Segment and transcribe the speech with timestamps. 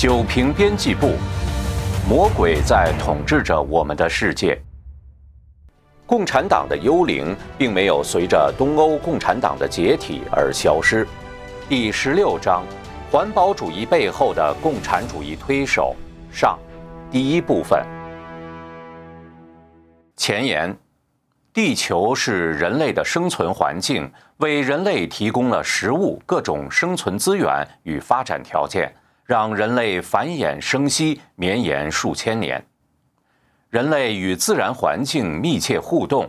[0.00, 1.12] 九平编辑部，
[2.08, 4.58] 魔鬼在统治着我们的世界。
[6.06, 11.06] 共产党的幽灵并没有随着东欧共产党的解体而消失。
[11.68, 12.64] 第十六章：
[13.12, 15.94] 环保主义背后的共产主义推手
[16.32, 16.58] 上，
[17.10, 17.84] 第一部分。
[20.16, 20.74] 前言：
[21.52, 28.90] 地球是人类的生存环境，为人类提供了食物、各种生存资源与发展条件，
[29.30, 32.60] 让人类繁衍生息，绵延数千年。
[33.68, 36.28] 人类与自然环境密切互动，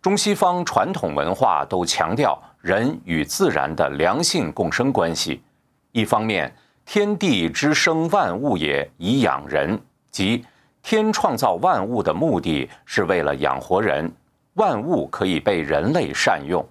[0.00, 5.42] 中西方传统文化都强调人与自然的良性共生关系。
[5.90, 6.54] 一方面，
[6.84, 9.76] 天地之生万物也，以养人，
[10.12, 10.44] 即
[10.84, 14.08] 天创造万物的目的是为了养活人，
[14.54, 16.62] 万物可以被人类善用；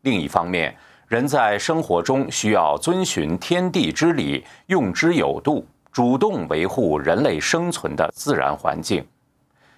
[0.00, 0.76] 另一方面，
[1.08, 9.06] 人在生活中需要遵循天地之理，用之有度，主动维护人类生存的自然环境。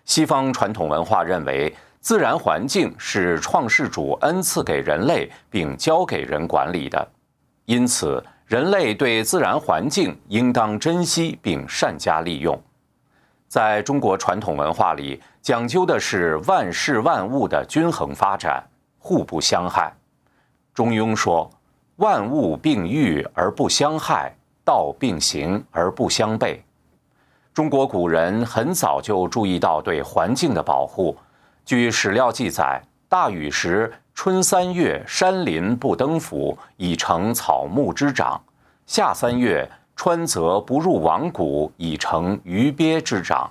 [0.05, 7.09] 西方传统文化认为，自然环境是创世主恩赐给人类并交给人管理的，
[7.65, 12.57] 因此人类对自然环境应当珍惜并善加利用。
[13.49, 18.63] 在中国传统文化里，讲究的是万事万物的均衡发展，
[18.99, 19.93] 互不相害。
[20.77, 21.51] 中庸说
[21.97, 26.59] ：“万物并育而不相害，道并行而不相悖。”
[27.55, 31.17] 中国古人很早就注意到对环境的保护。
[31.65, 38.39] 据史料记载，大禹时，春三月，山林不登府，以成草木之长；
[38.85, 39.67] 夏三月，
[39.97, 43.51] 川泽不入王谷，以成鱼鳖之长。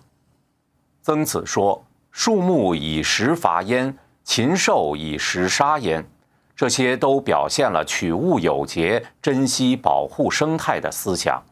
[1.01, 6.07] 曾子说：“树木以食伐焉，禽兽以食杀焉。”
[6.55, 11.43] 这些都表现了取物有节、珍惜保护生态的思想。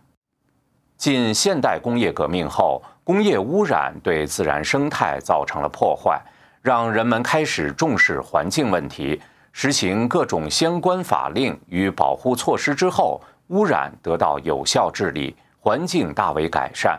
[0.98, 6.22] 近现代工业革命后，工业污染对自然生态造成了破坏，
[6.62, 9.22] 让人们开始重视环境问题，
[9.52, 16.98] 实行各种相关法令与保护措施之后，污染得到有效治理，环境大为改善。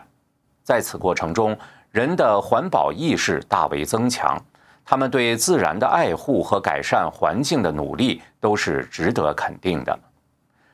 [0.61, 1.57] 在此过程中，
[1.89, 4.39] 人的环保意识大为增强，
[4.85, 9.97] 他们对自然的爱护和改善环境的努力都是值得肯定的。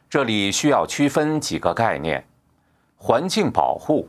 [0.10, 2.22] 这里需要区分几个概念。
[2.98, 4.08] 环境保护、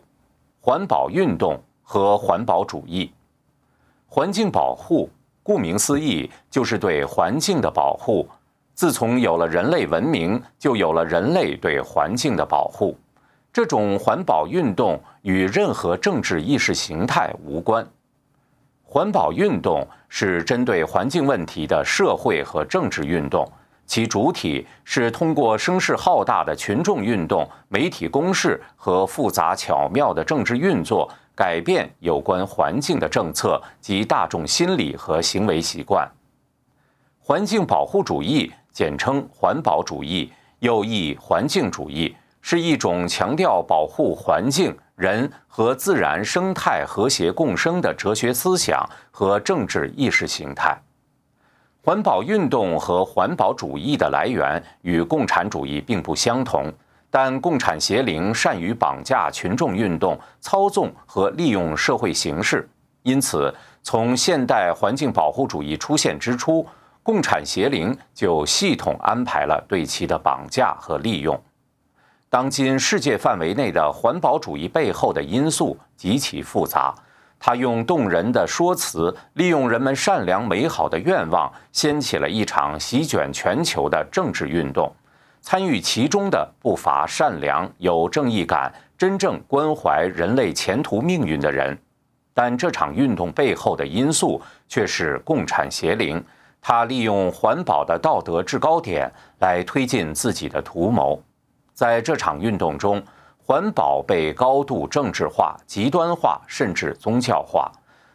[0.60, 3.10] 环保运动和环保主义。
[4.06, 5.08] 环境保护，
[5.42, 8.28] 顾名思义，就是对环境的保护。
[8.74, 12.98] 自从有了人类文明，就有了人类对环境的保护。
[13.52, 17.86] 这种环保运动与任何政治意识形态无关。
[18.92, 23.50] 环保运动是针对环境问题的社会和政治运动。
[23.86, 36.06] 其主体是通过声势浩大的群众运动、媒体攻势和复杂巧妙的政治运作，改变有关环境的政策及大众心理和行为习惯。
[37.18, 50.80] 环境保护主义，简称环保主义，又译环境主义，是一种强调保护环境、人和自然生态和谐共生的哲学思想和政治意识形态。
[51.82, 56.72] 环保运动和环保主义的来源与共产主义并不相同，
[57.10, 62.68] 但共产邪灵善于绑架群众运动、操纵和利用社会形势，
[63.02, 63.52] 因此，
[63.82, 66.64] 从现代环境保护主义出现之初，
[67.02, 71.42] 共产邪灵就系统安排了对其的绑架和利用。
[72.32, 76.94] 当今世界范围内的环保主义背后的因素极其复杂。
[77.38, 84.90] 他用动人的说辞，利用人们善良美好的愿望，掀起了一场席卷全球的政治运动。
[85.42, 91.76] 参与其中的不乏善良、有正义感、真正关怀人类前途命运的人。
[92.32, 96.24] 但这场运动背后的因素却是共产邪灵，
[96.62, 101.22] 他利用环保的道德制高点来推进自己的图谋。
[101.82, 103.02] 在这场运动中，
[103.44, 107.68] 环保被高度政治化、极端化，甚至宗教化；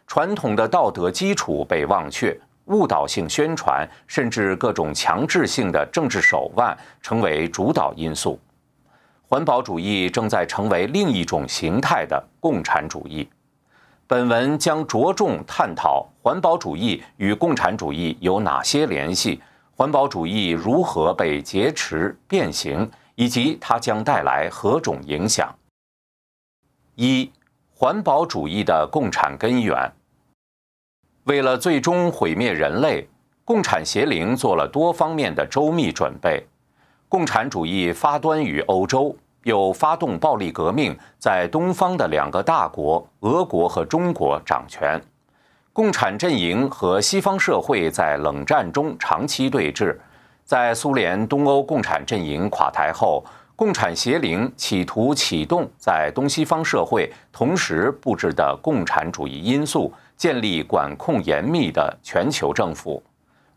[0.06, 2.34] 传统的道德基础被忘却，
[2.68, 8.40] 误导性宣传，甚至各种强制性的政治手腕成为主导因素。
[9.28, 13.28] 环保主义正在成为另一种形态的共产主义。
[14.06, 19.42] 本文将着重探讨环保主义与共产主义有哪些联系，
[19.76, 22.90] 环保主义如何被劫持、变形。
[23.18, 25.52] 以及它将带来何种影响？
[26.94, 27.28] 一、
[27.74, 29.92] 环保主义的共产根源。
[31.24, 33.08] 为了最终毁灭人类，
[33.44, 36.46] 共产邪灵做了多方面的周密准备。
[37.08, 45.00] 共产主义发端于欧洲，又发动暴力革命，在东方的两个大国俄国和中国掌权。
[45.72, 49.98] 共产阵营和西方社会在冷战中长期对峙。
[50.48, 53.22] 在苏联东欧共产阵营垮台后，
[53.54, 63.02] 共产邪灵企图启动在东西方社会同时布置的共产主义因素，建立管控严密的全球政府。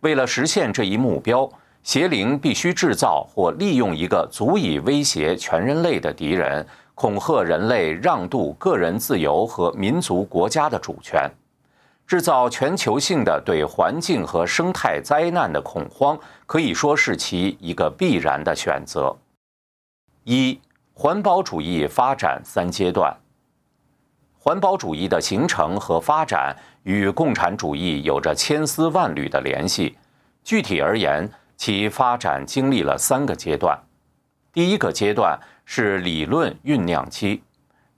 [0.02, 1.50] 为了实现这一目标，
[1.82, 11.32] 邪灵必须制造或利用一个足以威胁全人类的敌人，恐吓人类让渡个人自由和民族国家的主权，
[12.06, 19.16] 制造全球性的对环境和生态灾难的恐慌，可以说是其一个必然的选择。
[20.24, 20.60] 一、
[20.94, 23.16] 环保主义发展三阶段。
[24.38, 29.96] 环保主义的形成和发展与共产主义有着千丝万缕的联系。
[30.44, 33.80] 具体而言，其发展经历了三个阶段。
[34.52, 37.44] 第一个阶段是理论酝酿期，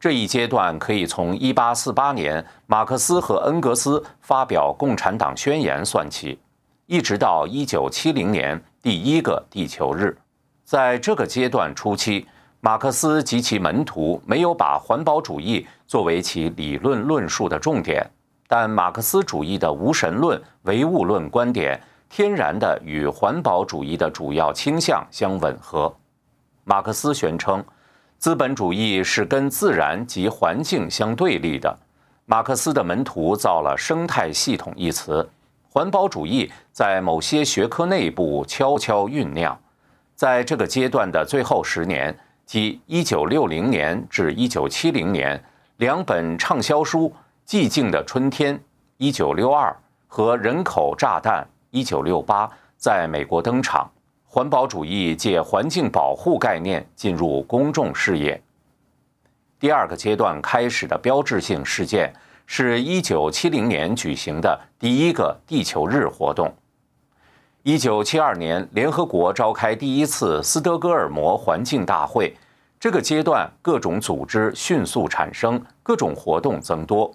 [0.03, 6.38] 这一阶段可以从1848年马克思和恩格斯发表《共产党宣言》算起，
[6.88, 10.17] 一直到1970年第一个地球日。
[10.65, 12.27] 在这个阶段初期，
[12.59, 18.05] 马克思及其门徒没有把环保主义作为其理论论述的重点，
[18.45, 25.95] 但马克思主义的无神论、唯物论观点天然的与环保主义的主要倾向相吻合。
[26.65, 27.63] 马克思宣称，
[28.24, 31.78] 资本主义是跟自然及环境相对立的。
[32.25, 35.30] 马克思的门徒造了“生态系统”一词，
[35.70, 39.60] 环保主义在某些学科内部悄悄酝酿。
[40.16, 42.18] 在这个阶段的最后十年。
[42.46, 45.44] 即1960年至1970年，
[45.75, 47.12] 两本畅销书
[47.52, 48.58] 《寂静的春天》
[49.14, 49.75] （1962）
[50.08, 51.46] 和《人口炸弹》
[51.86, 53.92] （1968） 在美国登场，
[54.33, 58.41] 环保主义借环境保护概念进入公众视野。
[59.59, 62.12] 第二个阶段开始的标志性事件
[62.47, 66.51] 是1970年举行的第一个地球日活动。
[67.62, 72.36] 一九七二年，联合国召开第一次斯德哥尔摩环境大会。
[72.79, 77.13] 这个阶段，各种组织迅速产生，各种活动增多。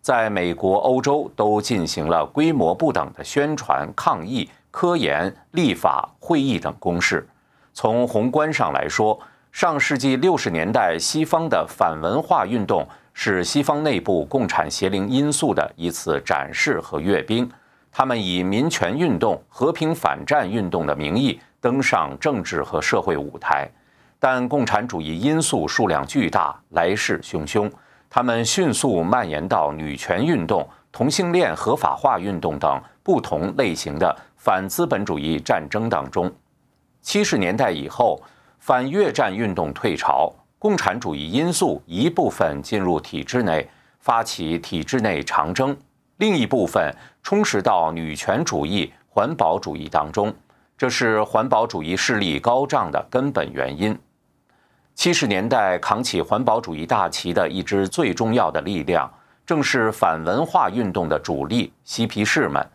[0.00, 7.28] 在美国、欧洲都进行了规模不等的宣传、抗议、科研、立法、会议等攻势。
[7.74, 9.18] 从宏观上来说，
[9.50, 17.50] 上世纪六十年代西方的反文化运动是西方内部共产邪灵因素的一次展示和阅兵。
[17.90, 23.68] 他们以民权运动、和平反战运动的名义登上政治和社会舞台，
[24.20, 27.68] 但共产主义因素数量巨大，来势汹汹。
[28.08, 34.16] 他们迅速蔓延到女权运动、同性恋合法化运动等不同类型的
[34.48, 36.32] 反资本主义战争当中。
[37.02, 38.18] 七十年代以后，
[38.58, 43.68] 反越战运动退潮，共产主义因素一部分进入体制内，
[44.00, 45.76] 发起体制内长征。
[46.16, 46.90] 另一部分
[47.22, 50.34] 充实到女权主义、环保主义当中，
[50.78, 53.94] 这是环保主义势力高涨的根本原因。
[54.94, 59.12] 七十年代扛起环保主义大旗的一支最重要的力量，
[59.44, 62.66] 正是反文化运动的主力嬉皮士们。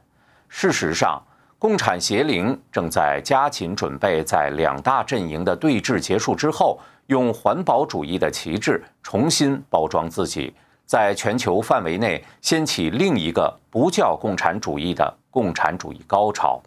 [0.47, 1.19] 事实上，
[1.63, 6.77] 共产邪灵正在加紧准备，在两大阵营的对峙结束之后，
[7.07, 10.53] 用环保主义的旗帜重新包装自己。
[10.85, 16.61] 在全球范围内掀起另一个不叫共产主义的共产主义高潮。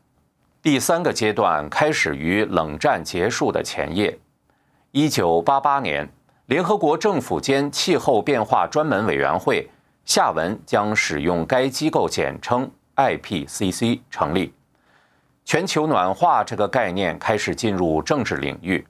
[0.63, 4.19] 第三个阶段开始于冷战结束的前夜。
[4.93, 6.09] 一九八八年，
[6.47, 9.69] 联合国政府间气候变化专门委员会
[10.07, 14.55] （下文将使用该机构简称 IPCC） 成立。
[15.47, 18.85] 全球暖化这个概念开始进入政治领域。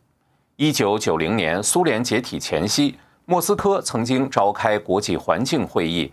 [0.57, 2.99] 一九九零年，苏联解体前夕。
[3.27, 6.11] 莫斯科曾经召开国际环境会议，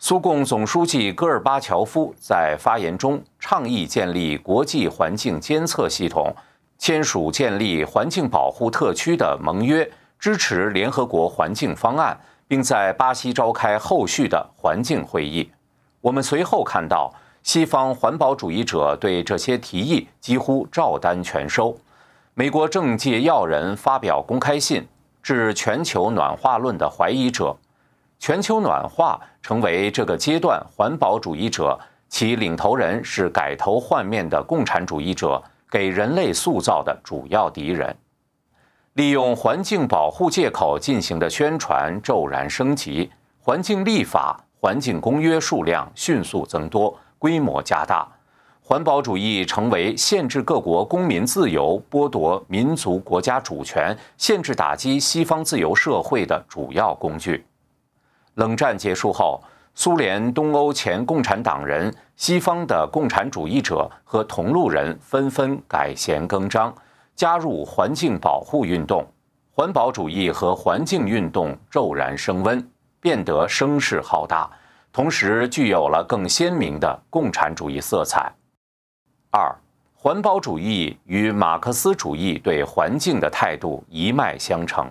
[0.00, 6.34] 苏共总书记戈尔巴乔夫在发言中倡议建立国际环境监测系统，
[6.76, 15.48] 签署建立环境保护特区的盟约，支持联合国环境方案，并在巴西召开后续的环境会议。
[16.00, 21.78] 我们随后看到，西方环保主义者对这些提议几乎照单全收，
[22.32, 24.84] 美国政界要人发表公开信。
[25.22, 27.56] 致全球暖化论的怀疑者，
[28.18, 31.78] 全球暖化成为这个阶段环保主义者，
[32.10, 37.96] 其领头人是改头换面的共产主义者，给人类塑造的主要敌人。
[38.92, 43.10] 利用环境保护借口进行的宣传骤然升级，
[43.40, 48.06] 环境立法、环境公约数量迅速增多，规模加大，
[48.60, 57.46] 环保主义成为限制各国公民自由、剥夺民族国家主权、限制打击西方自由社会的主要工具。
[58.34, 59.42] 冷战结束后，
[59.74, 66.74] 苏联东欧前共产党人、西方的共产主义者和同路人纷纷改弦更张，
[67.16, 69.02] 加入环境保护运动，
[69.50, 74.50] 环保主义和环境运动骤然升温，变得声势浩大，
[74.94, 78.32] 同时具有了更鲜明的共产主义色彩。
[79.32, 79.52] 二，
[79.92, 84.88] 环保主义与马克思主义对环境的态度一脉相承。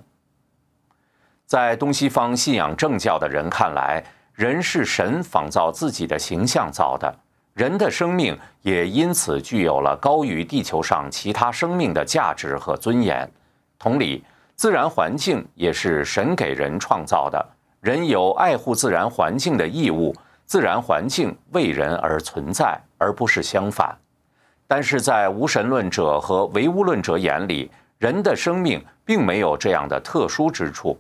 [1.46, 7.16] 在东西方信仰正教的人看来，人是神仿造自己的形象造的，
[7.54, 13.26] 人的生命也因此具有了高于地球上其他生命的价值和尊严。
[13.80, 14.22] 同理，
[14.54, 17.53] 自然环境也是神给人创造的，
[17.84, 23.94] 人有爱护自然环境的义务，自然环境为人而存在，而不是相反。
[24.66, 30.98] 但是在无神论者和唯物论者眼里，人的生命并没有这样的特殊之处。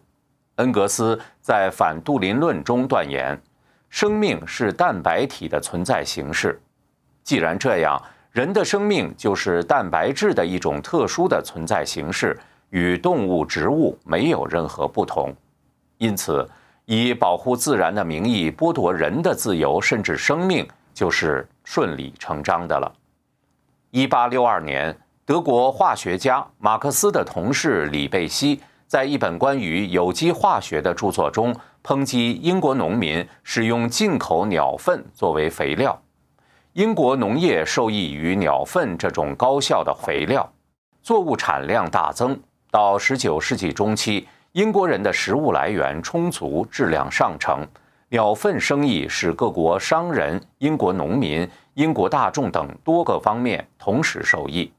[0.55, 3.41] 恩格斯在《反杜林论》中断言，
[3.89, 6.61] 生命是蛋白体的存在形式。
[7.23, 7.97] 既然这样，
[8.33, 12.37] 人的生命就是蛋白质的一种特殊的存在形式，
[12.71, 15.33] 与动物、植物没有任何不同。
[15.97, 16.45] 因此，
[16.85, 22.91] 以保护自然的名义剥夺人的自由甚至生命，就是顺理成章的了。
[23.91, 35.99] 一八六二年，德国化学家马克思的同事李贝希在一本关于有机化学的著作中抨击英国农民使用进口鸟粪作为肥料。
[36.73, 40.51] 英国农业受益于鸟粪这种高效的肥料，
[41.01, 42.39] 作物产量大增。
[42.71, 47.67] 到十九世纪中期，英国人的食物来源充足，质量上乘。
[48.09, 54.71] 鸟粪生意使各国商人、英国农民、英国大众等多个方面同时受益。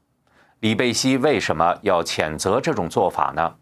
[0.61, 3.53] 李贝希为什么要谴责这种做法呢？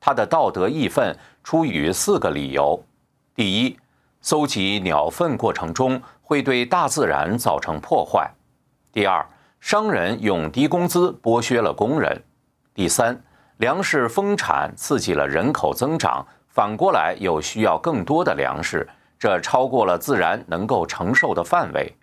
[0.00, 2.82] 他的道德义愤出于四个理由：
[3.36, 3.78] 第一，
[4.20, 8.28] 搜集鸟粪过程中会对大自然造成破坏；
[8.92, 9.24] 第二，
[9.60, 12.12] 商人用低工资剥削了工人；
[12.74, 13.22] 第三，
[13.62, 18.84] 粮食丰产刺激了人口增长，反过来又需要更多的粮食。
[19.20, 21.94] 这超过了自然能够承受的范围。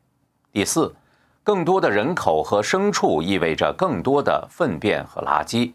[0.54, 0.96] 第四，
[1.44, 5.74] 更多的人口和牲畜意味着更多的粪便和垃圾。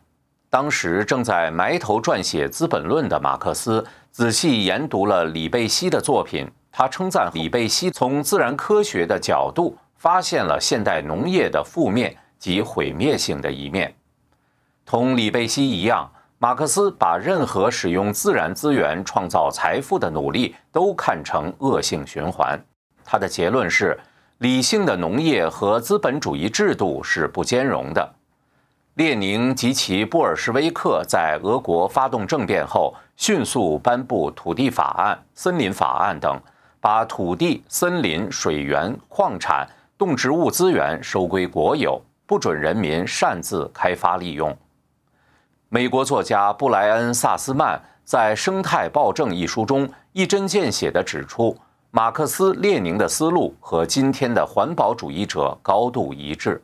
[0.48, 13.94] 当时正在埋头撰写《资本论》的马克思仔细研读了李贝希的作品，他称赞李贝希从自然科学的角度发现了现代农业的负面及毁灭性的一面。
[14.84, 16.10] 同李贝希一样。
[16.38, 22.62] 马克思把任何使用自然资源创造财富的努力都看成恶性循环。
[23.02, 23.98] 他的结论是：
[24.38, 28.14] 理性的农业和资本主义制度是不兼容的。
[28.94, 36.38] 列宁及其布尔什维克在俄国发动政变后，迅速颁布土地法案、森林法案等，
[36.78, 44.54] 把土地、森林、水源、矿产、动植物资源收归国有，不准人民擅自开发利用。
[45.74, 51.58] 美国作家布莱恩·萨斯曼在《生态暴政》一书中一针见血地指出，
[51.90, 56.62] 马克思列宁的思路和今天的环保主义者高度一致，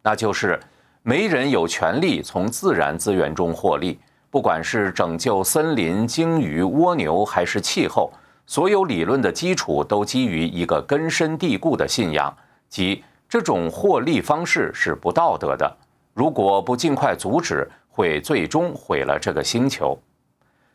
[0.00, 0.60] 那就是
[1.02, 3.98] 没人有权利从自然资源中获利，
[4.30, 8.12] 不管是拯救森林、鲸鱼、蜗牛，还是气候，
[8.46, 12.32] 所有理论的基础都基于一个根深蒂固的信仰，
[12.68, 15.76] 即这种获利方式是不道德的。
[16.14, 19.96] 如果不尽快阻止，会最终毁了这个星球。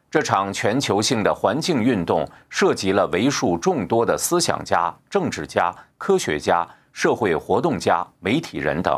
[0.09, 8.97] 这场全球性的环境运动涉及了为数众多的思想家、政治家、科学家、社会活动家、媒体人等。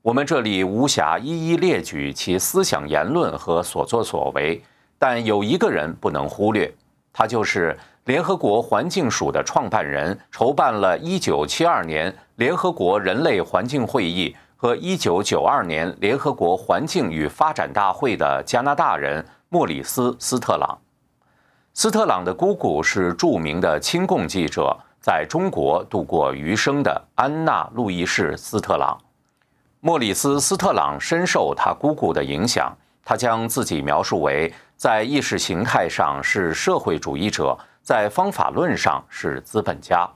[0.00, 4.60] 我们这里无暇一一列举其思想言论和所作所为，
[4.98, 6.74] 但有一个人不能忽略，
[7.12, 14.34] 他就是联合国环境署的创办人，筹办了1972年联合国人类环境会议。
[14.62, 20.78] 和1992年联合国环境与发展大会的加拿大人莫里斯·斯特朗。
[21.74, 28.96] 斯特朗的姑姑是著名的亲共记者，在中国度过余生的安娜·路易士·斯特朗。
[29.80, 32.72] 莫里斯·斯特朗深受他姑姑的影响，
[33.04, 40.08] 他将自己描述为在意识形态上是社会主义者，在方法论上是资本家。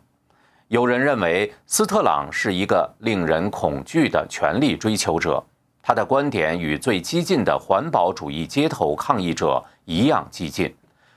[0.69, 5.41] 有人认为斯特朗是一个令人恐惧的权力追求者，
[5.81, 10.75] 他的观点与最激进的环保主义街头抗议者一样激进，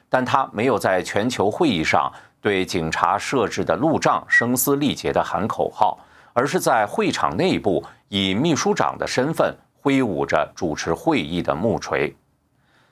[0.07, 5.97] 但他没有在全球会议上对警察设置的路障声嘶力竭地喊口号，
[6.33, 9.51] 而是在会场内部以秘书长的身份
[9.81, 12.15] 挥舞着主持会议的木锤。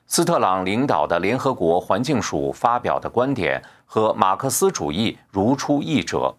[0.08, 6.36] 斯特朗领导的联合国环境署发表的观点和马克思主义如出一辙。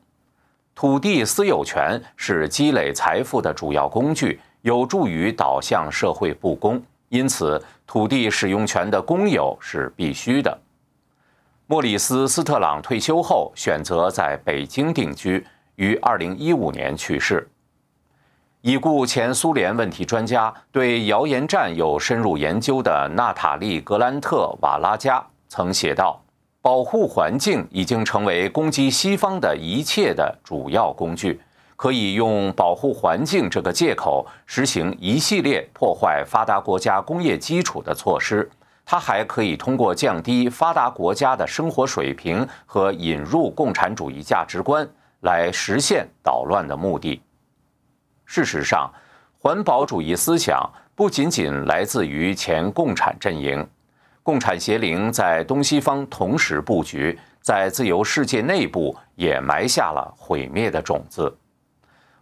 [0.78, 10.56] 土地私有权是积累财富的主要工具，有助于导向社会不公，因此土地使用权的公有是必须的。
[11.66, 15.44] 莫里斯·斯特朗退休后选择在北京定居，
[15.74, 17.48] 于2015年去世。
[18.60, 26.22] 已故前苏联问题专家、对谣言战有深入研究的娜塔莉·格兰特瓦拉加曾写道
[26.60, 31.40] ：“保护环境已经成为攻击西方的一切的主要工具，
[31.76, 38.48] 可以用保护环境这个借口实行一系列破坏发达国家工业基础的措施。”
[38.90, 44.88] 它还可以通过降低发达国家的生活水平和引入共产主义价值观
[45.20, 47.20] 来实现捣乱的目的。
[48.24, 48.90] 事实上，
[49.38, 53.68] 环保主义思想不仅仅来自于前共产阵营，
[54.28, 61.34] 共产邪灵在东西方同时布局，在自由世界内部也埋下了毁灭的种子。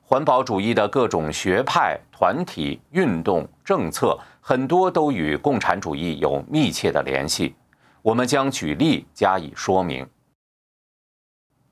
[0.03, 4.17] 环保主义的各种学派、团体、运动、政策。
[4.41, 7.57] 很多都与共产主义有密切的联系，
[8.03, 10.07] 我们将举例加以说明。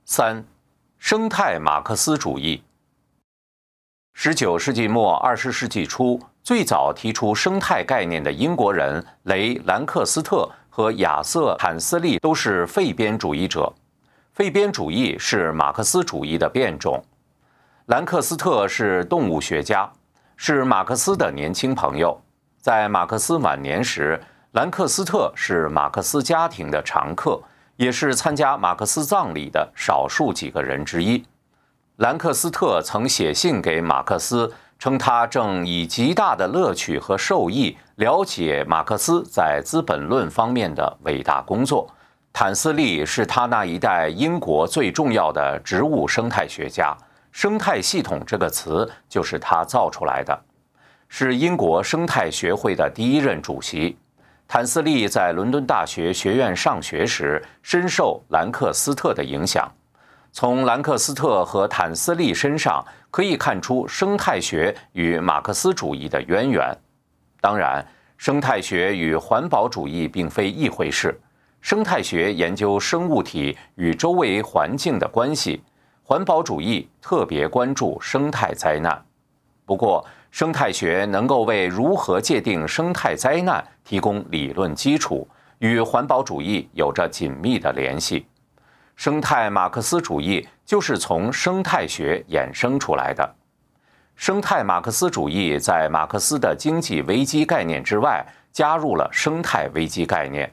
[0.04, 0.44] 三、
[0.98, 2.60] 生态马克思主义。
[4.14, 13.72] 十九世纪末二十世纪初，最早提出生态概念的英国人雷兰克斯特和亚瑟坦斯利都是废边主义者。
[14.34, 17.02] 废边主义是马克思主义的变种。
[17.86, 19.90] 兰克斯特是动物学家，
[20.36, 22.20] 是马克思的年轻朋友。
[22.60, 24.22] 在马克思晚年时，
[24.52, 27.40] 兰克斯特是马克思家庭的常客，
[27.76, 31.24] 也是参加马克思葬礼的少数几个人之一。
[31.96, 34.52] 兰克斯特曾写信给马克思，
[34.84, 41.88] 称他正以极大的乐趣和受益了解马克思在《资本论》方面的伟大工作。
[42.34, 46.94] 坦斯利是他那一代英国最重要的植物生态学家
[47.32, 50.38] ，“生态系统”这个词就是他造出来的。
[51.08, 53.96] 是英国生态学会的第一任主席。
[54.46, 59.66] 坦斯利在伦敦大学学院上学时，深受兰克斯特的影响。
[60.30, 66.76] 从兰克斯特和坦斯利身上可以看出生态学与马克思主义的渊源。
[67.40, 71.16] 当然，生态学与环保主义并非一回事。
[71.60, 75.62] 生态学研究生物体与周围环境的关系，
[76.02, 79.00] 环保主义特别关注生态灾难。
[79.64, 85.24] 不过，生态学能够为如何界定生态灾难提供理论基础，
[85.60, 88.26] 与环保主义有着紧密的联系。
[88.96, 93.34] 生态马克思主义就是从生态学衍生出来的。
[94.16, 100.52] 生态马克思主义在马克思的经济危机概念之外，加入了生态危机概念，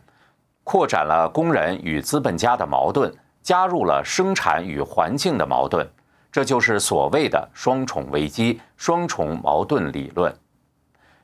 [0.63, 5.87] 扩展了工人与资本家的矛盾，加入了生产与环境的矛盾。
[6.31, 10.33] 这就是所谓的双重危机、双重矛盾理论。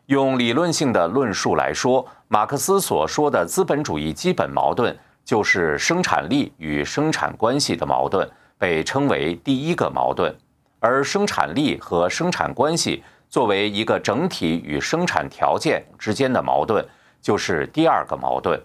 [0.08, 4.96] 用理论性的论述来说，马克思所说的资本主义基本矛盾
[5.26, 10.32] 就是生产力与生产关系的矛盾，被称为第一个矛盾；
[10.80, 16.86] 而生产力和生产关系作为一个整体与生产条件之间的矛盾，
[17.22, 18.60] 就是第二个矛盾。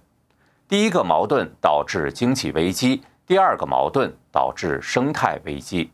[0.68, 5.90] 第一个矛盾导致经济危机，第二个矛盾导致生态危机。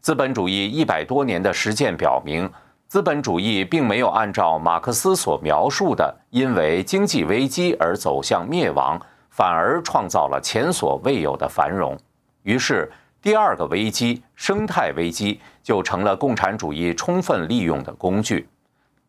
[0.00, 2.50] 资本主义一百多年的实践表明，
[2.88, 11.98] 资本主义并没有按照马克思所描述的，因为经济危机而走向灭亡，反而创造了前所未有的繁荣。
[12.44, 12.90] 于是，
[13.22, 18.48] 第二个危机——生态危机，就成了共产主义充分利用的工具。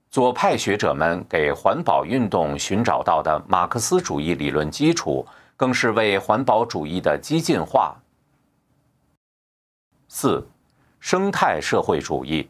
[0.10, 7.96] 左派学者们给环保运动寻找到的马克思主义理论基础，更是为环保主义的激进化。
[10.08, 10.48] 四。
[11.04, 12.48] 生态社会主义，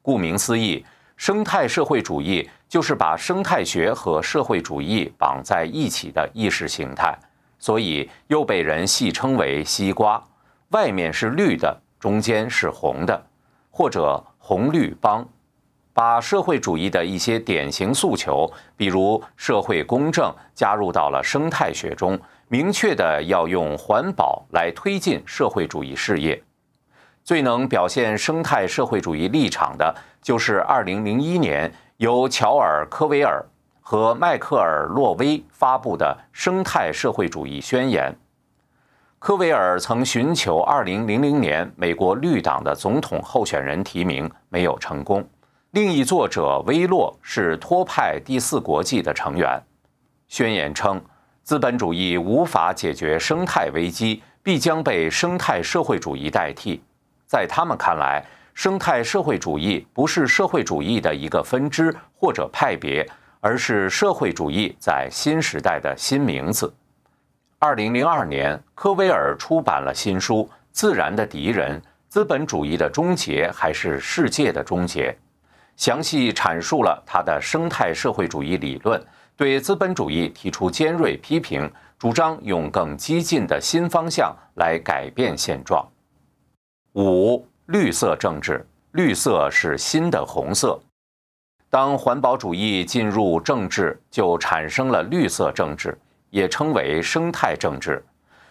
[0.00, 0.82] 顾名思义，
[1.18, 7.14] 生态社会主义就是把生态学和社会主义绑在一起的意识形态，
[7.58, 10.18] 所以又被人戏称为“西瓜”，
[10.70, 13.26] 外面是绿的，中间是红的，
[13.70, 15.26] 或者红绿帮，
[15.92, 26.42] 把社会主义的一些典型诉求，比如社会公正，加入到了生态学中，明确的要用环保来推进社会主义事业。
[27.24, 33.44] 最能表现生态社会主义立场的，就是2001年由乔尔·科维尔
[33.80, 38.12] 和迈克尔·洛威发布的《生态社会主义宣言》。
[39.26, 45.28] 科维尔曾寻求2000年美国绿党的总统候选人提名，没有成功。
[45.72, 49.60] 另一作者威洛是托派第四国际的成员。
[50.28, 51.02] 宣言称，
[51.42, 56.80] 资本主义无法解决生态危机，必将被生态社会主义代替。
[57.26, 63.04] 在他们看来，生态社会主义不是社会主义的一个分支或者派别，
[63.40, 66.72] 而是社会主义在新时代的新名字。
[67.58, 75.10] 二零零二年，科威尔出版了新书《自然的敌人：资本主义的终结还是世界的终结》，
[75.74, 79.02] 详细阐述了他的生态社会主义理论，
[79.36, 85.86] 对资本主义提出尖锐批评，主张用更激进的新方向来改变现状。
[86.92, 87.46] 五。
[87.66, 90.78] 绿色政治，绿色是新的红色。
[91.68, 95.98] 当环保主义进入政治，就产生了绿色政治，
[96.36, 98.04] 也称为生态政治。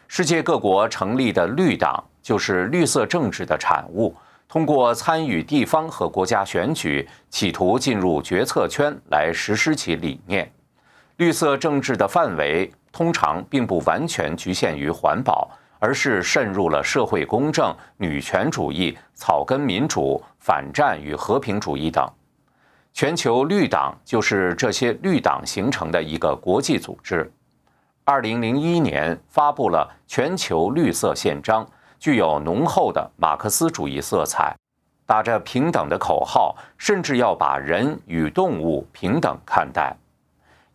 [0.07, 4.15] 世界各国成立的绿党就是绿色政治的产物。
[4.47, 10.51] 通过参与地方和国家选举，企图进入决策圈来实施其理念。
[11.17, 15.47] 绿色政治的范围通常并不完全局限于环保。
[15.77, 22.09] 而是渗入了社会公正、女权主义、草根民主、反战与和平主义等。
[22.91, 27.29] 全球绿党就是这些绿党形成的一个国际组织。
[28.07, 31.65] 二零零一年发布了《全球绿色宪章》，
[31.99, 34.55] 具有浓厚的马克思主义色彩，
[35.07, 39.97] 打着平等的口号，甚至要把人与动物平等看待。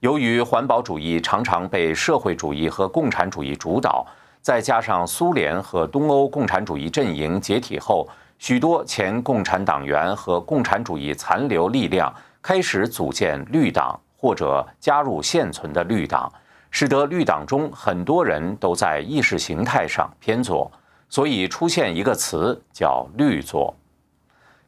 [0.00, 4.04] 由于环保主义常常被社会主义和共产主义主导。
[4.42, 16.32] 再加上苏联和东欧共产主义阵营解体后，许多前共产党员和共产主义残留力量开始组建绿党或者加入现存的绿党，
[16.70, 20.70] 使得绿党中很多人都在意识形态上偏左，
[21.08, 23.74] 所以出现一个词叫“绿左”。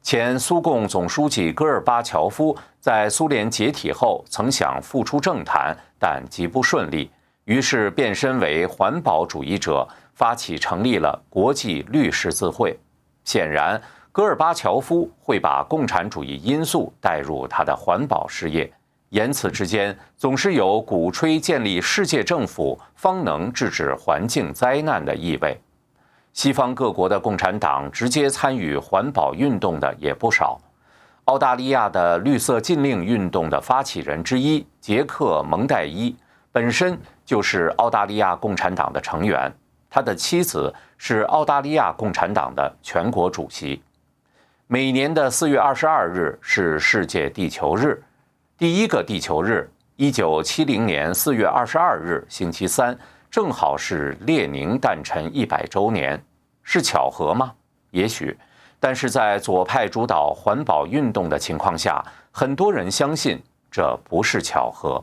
[0.02, 7.08] 前苏共总书记戈尔巴乔夫在苏联解体后曾想复出政坛，但极不顺利。
[7.44, 12.76] 于是变身为环保主义者，发起成立了国际绿十字会。
[13.24, 18.72] 显然，戈尔巴乔夫会把共产主义因素带入他的环保事业，
[19.12, 25.60] 言辞之间总是有鼓吹建立世界政府方能制止环境灾难的意味。
[26.32, 30.58] 西方各国的共产党直接参与环保运动的也不少。
[31.26, 36.16] 澳大利亚的绿色禁令运动的发起人之一杰克蒙代伊。
[36.50, 39.52] 本身就是澳大利亚共产党的成员，
[39.90, 43.82] 他的妻子是澳大利亚共产党的全国主席。
[44.66, 48.02] 每年的四月二十二日是世界地球日，
[48.62, 52.96] 第一个地球日，一九七零年四月二十二日星期三，
[53.28, 56.24] 正好是列宁诞辰一百周年，
[56.62, 57.52] 是巧合吗？
[57.90, 58.38] 也许，
[58.78, 65.02] 但是在左派主导环保运动的情况下，很多人相信这不是巧合。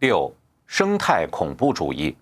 [0.00, 0.30] 六、
[0.66, 2.14] 生态恐怖主义。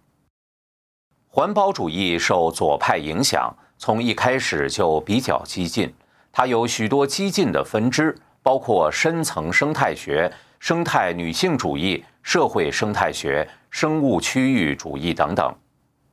[1.29, 5.93] 环保主义受左派影响，从一开始就比较激进。
[6.31, 15.55] 它有许多激进的分支，包括深层生态学、生态女性主义、社会生态学、生物区域主义等等。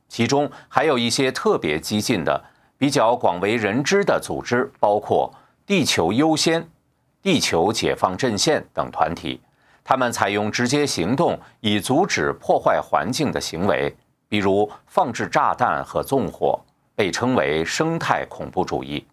[0.08, 2.42] 其中还有一些特别激进的、
[2.78, 5.32] 比较广为人知的组织，包括
[5.66, 6.66] “地球优先”、
[7.22, 9.40] “地球解放阵线”等团体。
[9.84, 13.94] 他们采用直接行动以阻止破坏环境的行为，
[14.28, 16.60] 比如放置炸弹和纵火，
[16.94, 19.06] 被称为生态恐怖主义。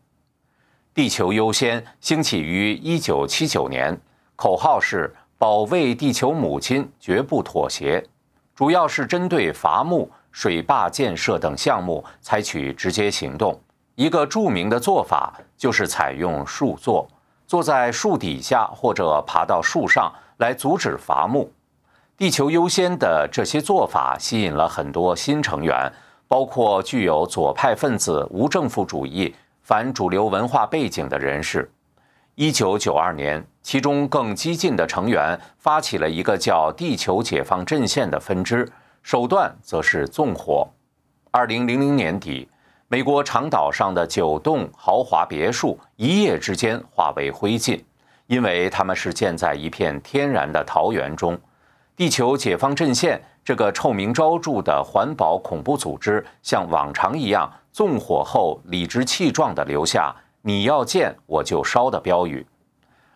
[0.95, 3.99] 地球优先兴起于一九七九年，
[4.37, 8.01] 口号是“保卫地球母亲，绝不妥协”，
[8.55, 13.59] 主要是针对伐木、水坝建设等项目采取直接行动。
[13.95, 17.05] 一个著名的做法就是采用树坐，
[17.45, 20.09] 坐在树底下或者爬到树上。
[20.37, 21.51] 来阻止伐木，
[22.17, 25.91] 地球优先的这些做法吸引了很多新成员，
[26.27, 29.33] 包括具有左派分子、无政府主义、
[29.65, 31.67] 反主流文化背景的人士。
[32.35, 40.67] 一九九二年，其中更激进的成员发起了一个叫“地球解放阵线”的分支，手段则是纵火。
[41.31, 42.47] 二零零零年底，
[42.87, 47.83] 美国长岛上的九栋豪华别墅一夜之间化为灰烬。
[48.27, 51.35] 因为他们是建在一片天然的桃园中，
[51.95, 62.47] 地球解放阵线这个臭名昭著的环保恐怖组织，像往常一样纵火后理直气壮地留下“你要见我就烧”的标语。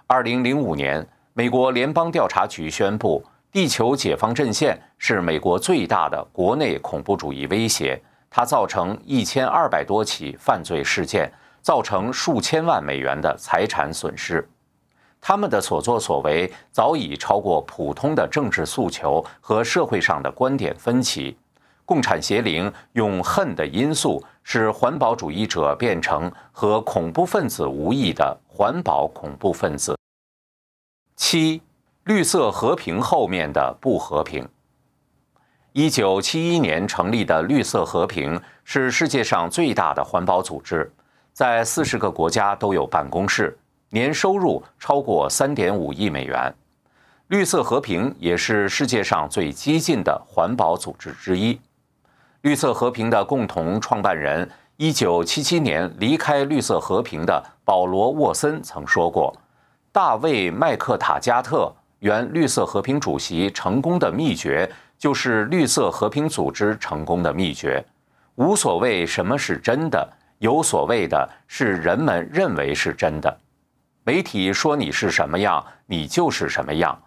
[0.06, 7.98] 二零零五年，美国联邦调查局宣布，地球解放阵线是美国最大的国内恐怖主义威胁，
[8.30, 14.45] 它造成一千二百多起犯罪事件，造成数千万美元的财产损失。
[15.22, 21.38] 他们的所作所为早已超过普通的政治诉求和社会上的观点分歧。
[21.86, 29.96] 共产邪灵用恨的因素，使环保主义者变成和恐怖分子无异的环保恐怖分子。
[31.16, 31.62] 七，
[32.06, 34.50] 绿色和平后面的不和平。
[35.74, 40.92] 一九七一年成立的绿色和平是世界上最大的环保组织，
[41.32, 43.56] 在四十个国家都有办公室。
[43.92, 46.52] 年收入超过三点五亿美元，
[47.28, 51.62] 绿色和平也是世界上最激进的环保组织之一。
[52.41, 59.36] 绿色和平的共同创办人，一九七七年离开绿色和平的保罗沃森曾说过
[59.91, 67.84] ：“大卫麦克塔加特，原绿色和平主席成功的秘诀，就是绿色和平组织成功的秘诀。
[68.36, 73.38] 无所谓什么是真的，有所谓的是人们认为是真的。”
[74.06, 76.97] 媒体说你是什么样，你就是什么样。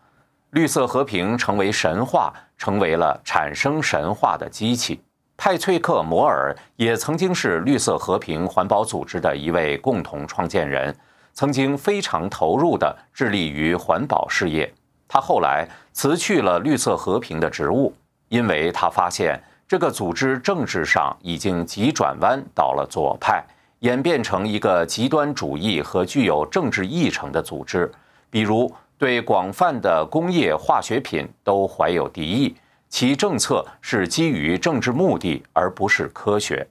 [0.50, 5.00] 绿色和平成为神话，成为了产生神话的机器。
[5.44, 10.96] 泰翠克·摩尔也曾经是绿色和平环保组织的一位共同创建人，
[11.33, 14.72] 曾经非常投入地致力于环保事业。
[15.09, 17.92] 他后来辞去了绿色和平的职务，
[18.28, 23.44] 因为他发现这个组织政治上已经急转弯到了左派。
[23.81, 27.90] 演变成一个极端主义和具有政治议程的组织，
[28.31, 32.55] 比如对广泛的工业化学品都怀有敌意，
[32.92, 36.68] 其政策是基于政治目的而不是科学。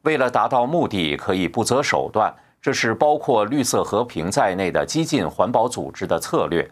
[0.00, 6.66] 为了达到目的，可以不择手段，这是包括绿色和平在内的激进环保组织的策略。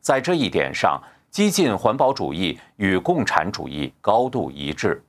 [0.00, 0.98] 在这一点上，
[1.30, 5.04] 激进环保主义与共产主义高度一致。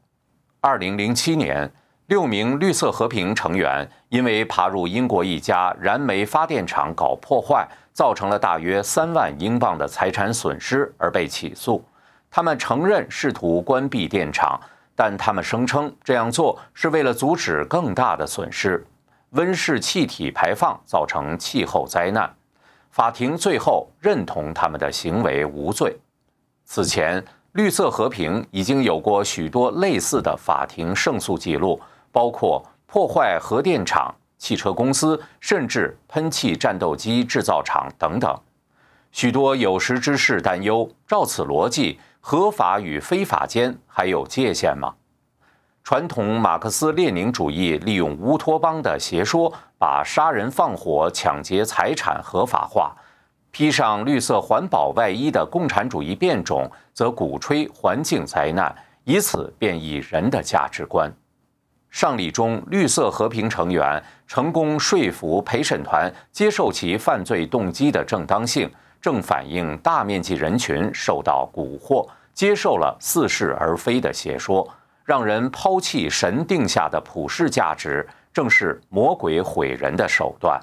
[0.59, 1.71] 二零零七年。
[2.07, 11.83] 六名绿色和平成员因为爬入英国一家燃煤发电厂搞破坏，造成了大约三万英镑的财产损失而被起诉。
[12.29, 14.59] 他们承认试图关闭电厂，
[14.95, 18.85] 但他们声称这样做是为了阻止更大的损失——
[19.31, 22.33] 温室气体排放造成气候灾难。
[22.91, 25.97] 法庭最后认同他们的行为无罪。
[26.65, 31.79] 此前，绿色和平已经有过许多类似的法庭胜诉记录。
[32.09, 38.35] 包括破坏核电厂、汽车公司，甚至喷气战斗机制造厂等等。
[39.11, 44.93] 许多有识之士担忧：照此逻辑，合法与非法间还有界限吗？
[45.81, 52.93] 传统马克思列宁主义利用乌托邦的邪说，把杀人放火、抢劫财产合法化；
[53.49, 61.09] 披上绿色环保外衣的共产主义变种，则鼓吹环境灾难，以此变异人的价值观。
[61.89, 72.05] 上礼中，绿色和平成员成功说服陪审团接受其犯罪动机的正当性，正反映大面积人群受到蛊惑，
[72.37, 74.69] 接受了似是而非的邪说，
[75.03, 80.61] 让人抛弃神定下的普世价值，正是魔鬼毁人的手段。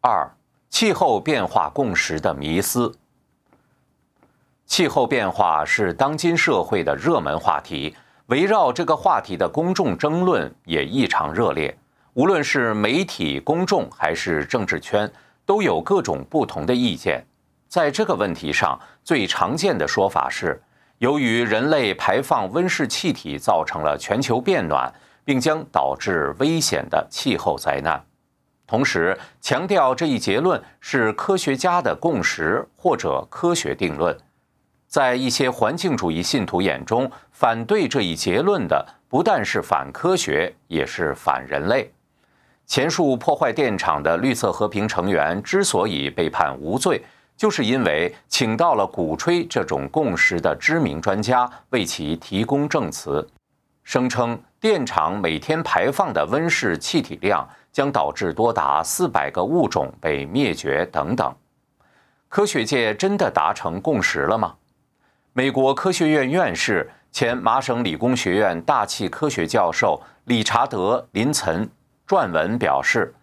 [0.00, 0.28] 二、
[0.68, 2.92] 气候变化共识的迷思。
[4.66, 7.94] 气候变化是当今社会的热门话题。
[8.26, 11.78] 围绕这个话题的公众争论也异常热烈，
[12.14, 15.08] 无论是媒体、公众还是政治圈，
[15.44, 17.24] 都有各种不同的意见。
[17.68, 20.60] 在这个问题上，最常见的说法是，
[20.98, 24.92] 由于人类排放温室气体造成了全球变暖，
[25.24, 28.02] 并将导致危险的气候灾难。
[28.66, 34.16] 同时，强调这一结论是科学家的共识或者科学定论。
[34.88, 41.92] 在一些环境主义信徒眼中，反对这一结论的不但是反科学，也是反人类。
[42.66, 47.04] 前述破坏电厂的绿色和平成员之所以被判无罪，
[47.36, 53.26] 就是因为请到了鼓吹这种共识的知名专家为其提供证词，
[53.84, 61.34] 声称电厂每天排放的温室气体量将导致多达四百个物种被灭绝等等。
[62.28, 64.54] 科学界真的达成共识了吗？
[65.32, 71.68] 美国科学院院士、前麻省理工学院大气科学教授理查德·林岑
[72.08, 73.14] 撰文表示，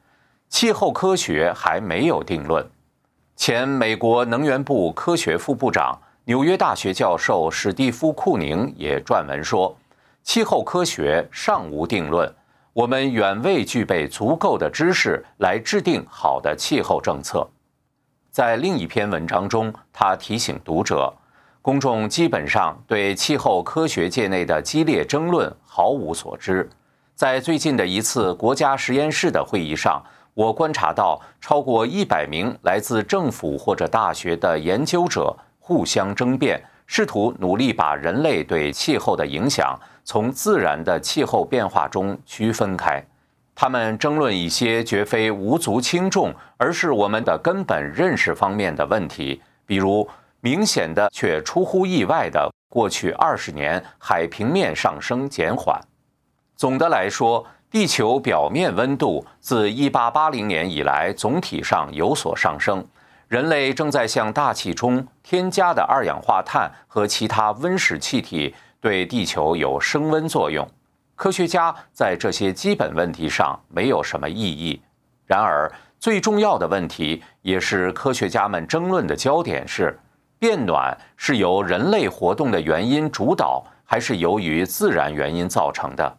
[0.49, 2.63] 气候科学还没有定论。
[3.45, 9.77] 前美国能源部科学副部长、纽约大学教授史蒂夫·库宁也撰文说，
[10.23, 12.34] 气候科学尚无定论，
[12.71, 17.45] 我们远未具备足够的知识来制定好的气候政策。
[18.32, 21.13] 在另一篇文章中，他提醒读者。
[21.62, 26.69] 公众基本上对气候科学界内的激烈争论毫无所知。
[27.13, 30.01] 在最近的一次国家实验室的会议上，
[30.34, 43.04] 我观察到超过一百名来自政府或者大学的研究者互相争辩，试图努力把人类对气候的影响从自然的气候变化中区分开。
[43.56, 50.08] 他们争论一些绝非无足轻重，而是我们的根本认识方面的问题，比如。
[50.46, 55.80] 明显的却出乎意外的，过去二十年海平面上升减缓。
[56.58, 62.86] 总的来说，地球表面温度自1880年以来总体上有所上升。
[63.27, 70.63] 人类正在向大气中添加的二氧化碳和其他温室气体对地球有升温作用。
[71.15, 74.79] 科学家在这些基本问题上没有什么异议。
[75.25, 79.99] 然而，最重要的问题，也是科学家们争论的焦点是。
[80.38, 86.17] 变暖是由人类活动的原因主导，还是由于自然原因造成的？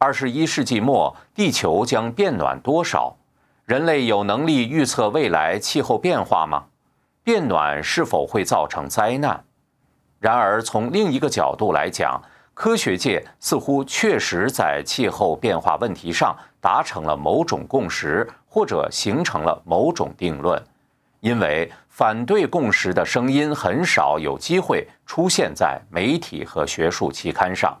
[0.00, 3.16] 二十一世纪末，地球将变暖多少？
[3.64, 6.66] 人类有能力预测未来气候变化吗？
[7.24, 9.42] 变暖是否会造成灾难？
[10.20, 12.22] 然而，从另一个角度来讲，
[12.54, 20.62] 科学界似乎确实在气候变化问题上达成了某种共识，或者形成了某种定论。
[21.18, 27.76] 因为反对共识的声音很少有机会出现在媒体和学术期刊上。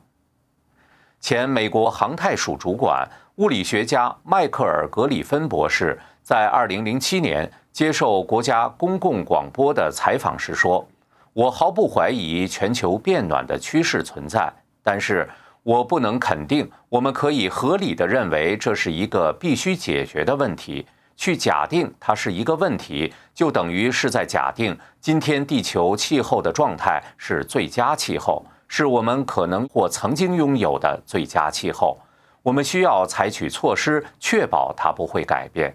[1.20, 10.86] 前美国航太署主管物理学家迈克尔·格里芬博士在2007年接受国家公共广播的采访时说
[11.34, 14.52] ：“我毫不怀疑全球变暖的趋势存在，
[14.82, 15.28] 但是
[15.62, 20.86] 我不能肯定我们可以合理的认为这是一个必须解决的问题。”
[21.18, 31.98] 去假定它是一个问题，就等于是在假定今天地球气候的状态是最佳气候，是我们可能或曾经拥有的最佳气候。
[32.42, 35.74] 我们需要采取措施，确保它不会改变。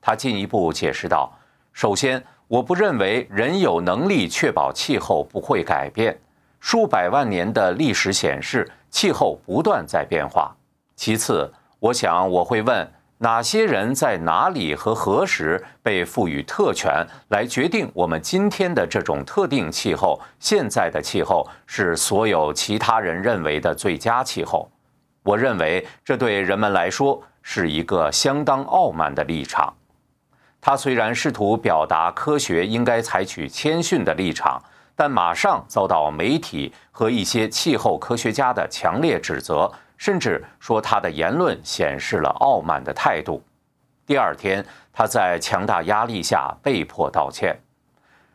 [0.00, 1.32] 他进一步解释道
[1.72, 6.18] ：“首先，我不认为人有能力确保气候不会改变。
[6.58, 10.54] 数百万年的历史显示，气候不断在变化。
[10.96, 20.20] 其次，我想我会问。”哪些人在哪里和何时被赋予特权来决定我们今天的这种特定气候？
[20.38, 24.70] 现在的气候是所有其他人认为的最佳气候。
[25.22, 29.72] 我认为这对人们来说是一个相当傲慢的立场。
[30.60, 34.62] 他虽然试图表达科学应该采取谦逊的立场，
[34.94, 39.72] 但马上遭到媒体和一些气候科学家的强烈指责。
[39.96, 43.42] 甚至说他的言论显示了傲慢的态度。
[44.06, 47.58] 第二天，他在强大压力下被迫道歉。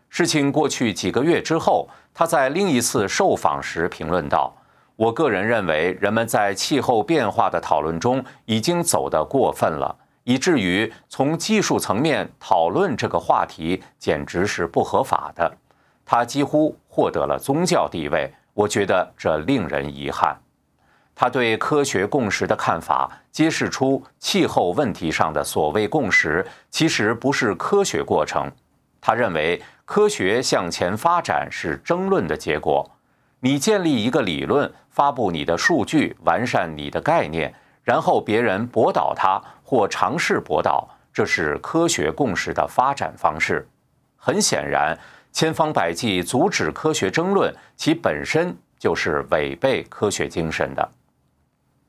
[0.10, 4.54] 事情过去几个月之后，他在另一次受访时评论道
[4.97, 9.95] ：“我个人认为，人们在气候变化的讨论中已经走得过分了，
[10.26, 15.50] 以至于从技术层面讨论这个话题简直是不合法的。
[16.06, 20.36] 他几乎获得了宗教地位，我觉得这令人遗憾。”
[21.21, 28.51] 他对科学共识的看法揭示出气候问题上的所谓共识其实不是科学过程。
[28.99, 32.89] 他认为科学向前发展是争论的结果。
[33.39, 37.53] 你建立一个理论，发布你的数据，完善你的概念，
[37.84, 43.69] 然后别人驳倒它或尝试驳倒，这是科学共识的发展方式。
[44.17, 44.97] 很显然，
[45.31, 50.89] 千方百计阻止科学争论，其本身就是违背科学精神的。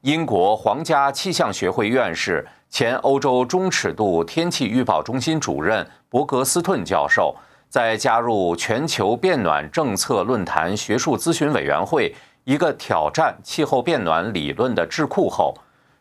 [0.03, 7.33] 英国皇家气象学会院士、前欧洲中尺度天气预报中心主任伯格斯顿教授，
[7.69, 12.13] 在加入全球变暖政策论坛学术咨询委员会
[12.43, 15.55] 一个挑战气候变暖理论的智库后，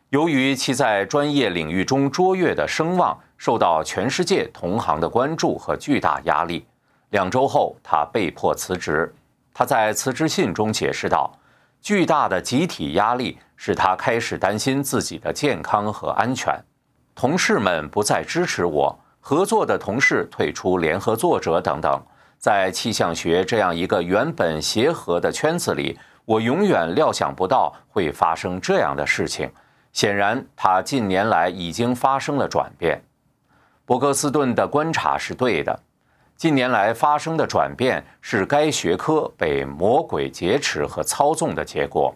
[0.08, 6.66] 由于其在专业领域中卓越的声望，受到全世界同行的关注和巨大压力。
[7.10, 9.14] 两周后，他被迫辞职。
[9.54, 11.32] 他在辞职信中解释道
[11.82, 16.52] ：“巨大的集体压力。”使他开始担心自己的健康和安全，
[17.14, 22.02] 同事们不再支持我，合作的同事退出联合作者等等。
[22.38, 29.48] 在气象学这样一个原本协和的圈子里，我永远料想不到会发生这样的事情。
[29.92, 33.00] 显然，他近年来已经发生了转变。
[33.84, 35.78] 伯格斯顿的观察是对的，
[36.42, 42.12] 近年来发生的转变是该学科被魔鬼劫持和操纵的结果。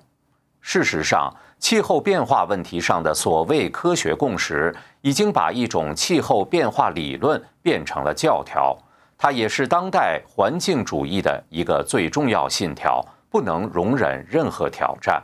[0.61, 8.77] 事实上，气候变化问题上的所谓科学共识，已经把一种气候变化理论变成了教条。
[9.17, 13.01] 它也是当代环境主义的一个最重要信条，
[13.31, 15.23] 不能容忍任何挑战。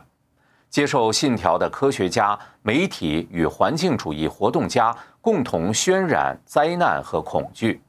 [0.69, 7.81] 接受信条的科学家、媒体与环境主义活动家共同渲染灾难和恐惧。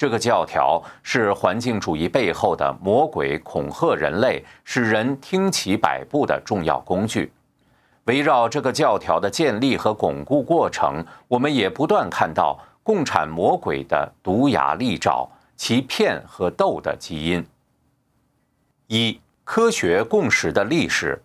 [0.00, 7.30] 这个教条是环境主义背后的魔鬼恐吓人类，使人听其摆布的重要工具。
[8.04, 17.46] 围绕这个教条的建立和巩固过程，我们也不断看到共产魔鬼的毒牙利爪，其骗和斗的基因。
[18.86, 21.22] 一、科学共识的历史。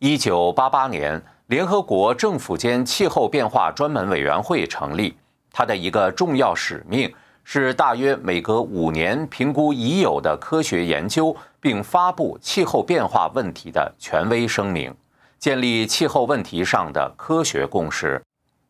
[0.00, 5.16] 一九八八年，联合国政府间气候变化专门委员会成立。
[5.52, 14.94] 它的一个重要使命是，大约每隔五年评估已有的科学研究，并发布气候变化问题的权威声明，
[15.38, 18.22] 建立气候问题上的科学共识，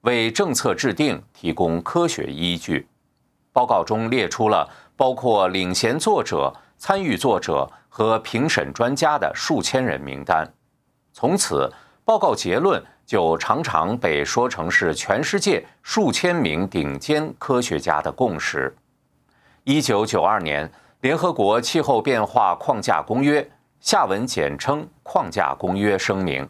[0.02, 2.86] 为政策制定提供科学依据。
[3.52, 4.66] 报告中列出了
[4.96, 10.50] 包括领衔作者、参与作者和评审专家的数千人名单。
[11.12, 11.70] 从此，
[12.04, 18.72] 报告结论就常常被说成是全世界数千名顶尖科学家的共识。
[19.64, 23.44] 一九九二年，联合国气候变化框架公约
[23.82, 26.48] （下文简称框架公约）声明，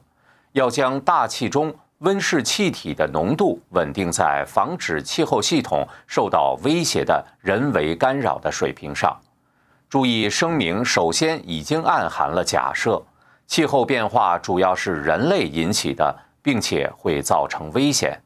[0.53, 9.19] 要将大气中温室气体的浓度稳定在防止气候系统受到威胁的人为干扰的水平上。
[9.89, 13.03] 注意，声明首先已经暗含了假设。
[13.47, 18.19] 气候变化主要是人类引起的，并且会造成危险。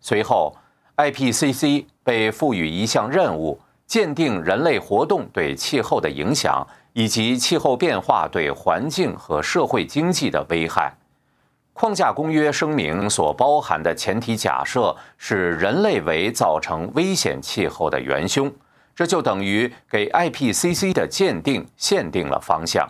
[0.00, 0.56] 随后
[0.96, 10.92] ，IPCC 被赋予一项任务，鉴定人类活动对气候的影响以及气候变化对环境和社会经济的危害。
[11.72, 18.50] 框架公约声明所包含的前提假设是人类为造成危险气候的元凶，
[18.94, 22.88] 这就等于给 IPCC 的鉴定限定了方向。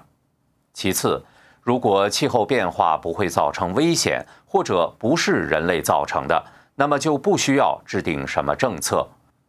[0.73, 1.21] 其次，
[1.67, 6.41] 如果气候变化不会造成危险，或者不是人类造成的，
[6.77, 9.05] 那么就不需要制定什么政策。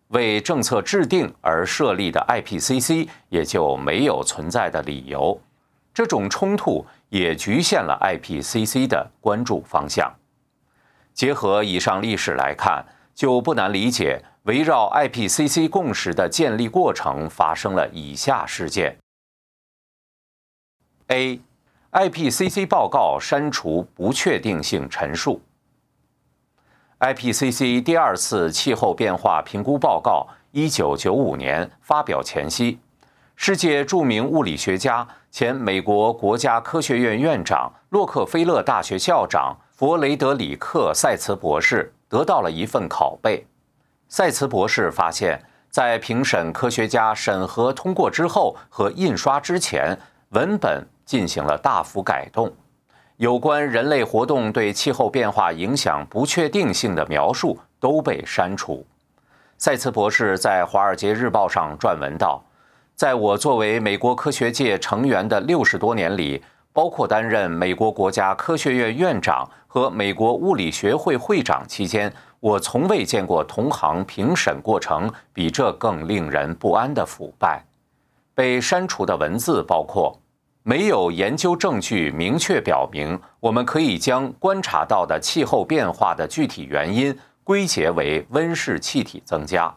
[0.07, 5.39] 为政策制定而设立的 IPCC 也就没有存在的理由。
[5.93, 10.11] 这种冲突也局限了 IPCC 的关注方向。
[11.13, 18.97] 结合以上历史来看，就不难理解围绕 IPCC 共识的建立过程发生了以下事件
[21.09, 21.41] ：A。
[21.97, 25.41] IPCC 报告删除不确定性陈述。
[26.99, 32.77] IPCC 第二次气候变化评估报告一九九五年发表前夕，
[33.35, 43.43] 世界著名物理学家、前美国国家科学院院长、洛克菲勒大学校长弗雷德里克·塞茨博士得到了一份拷贝。
[44.07, 50.87] 塞茨博士发现，在评审科学家审核通过之后和印刷之前，文本。
[51.07, 52.51] 进行了大幅改动，
[53.15, 58.85] 有关人类活动对气候变化影响不确定性的描述都被删除。
[59.57, 62.43] 塞茨博士在《华尔街日报》上撰文道
[62.93, 66.43] ：“在我作为美国科学界成员的六十多年里，
[66.73, 77.63] 包括担任美国国家科学院院长和美国物理学会会长期间，我从未见过同行评审过程比这更令人不安的腐败。”
[78.35, 80.19] 被删除的文字包括。
[80.69, 89.73] 没有研究证据明确表明，我们可以将观察到的气候变化的具体原因归结为温室气体增加。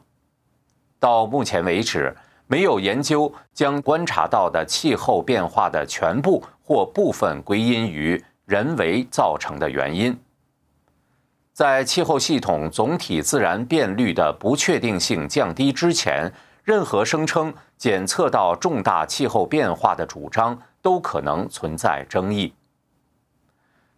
[0.98, 2.12] 到目前为止，
[2.48, 10.18] 没有研究将观察到的气候变化的全部或部分归因于人为造成的原因。
[11.52, 16.32] 在气候系统总体自然变率的不确定性降低之前，
[16.64, 20.60] 任何声称检测到重大气候变化的主张。
[20.82, 22.52] 都可能存在争议。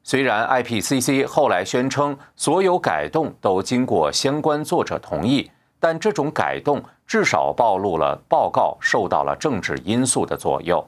[0.04, 10.84] 虽然 IPCC 后来宣称所有改动都经过相关作者同意，但这种改动至少暴露了报告受到了政治因素的左右。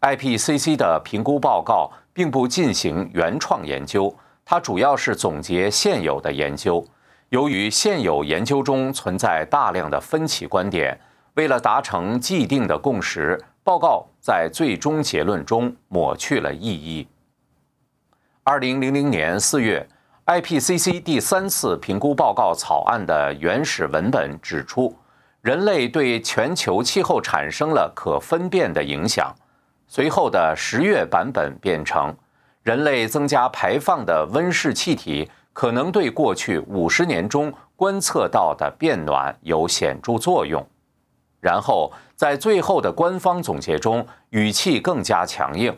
[0.00, 6.84] IPCC 的评估报告并不进行原创研究，它主要是总结现有的研究。
[7.28, 10.98] 由于现有研究中存在大量的分歧观点，
[11.34, 13.38] 为了达成既定的共识。
[13.64, 17.06] 报告在最终结论中抹去了异议。
[18.42, 19.86] 二零零零年四月
[20.26, 24.92] ，IPCC 第三次评估报告草案的原始文本指出，
[25.42, 29.32] 人类对全球气候产生了可分辨的影响。
[29.86, 32.12] 随后的十月版本变成，
[32.64, 40.66] 人类增加排放的温室气体可能对过去五十年中观测到的变暖有显著作用。
[41.42, 45.76] 然后在最后的官方总结中，语气更加强硬。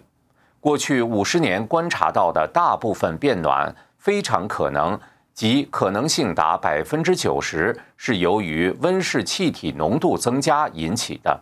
[0.61, 5.01] 过去五十年观察到的大部分变暖，非常可能
[5.33, 11.41] 即可能性达百分之九十，是由于温室气体浓度增加引起的。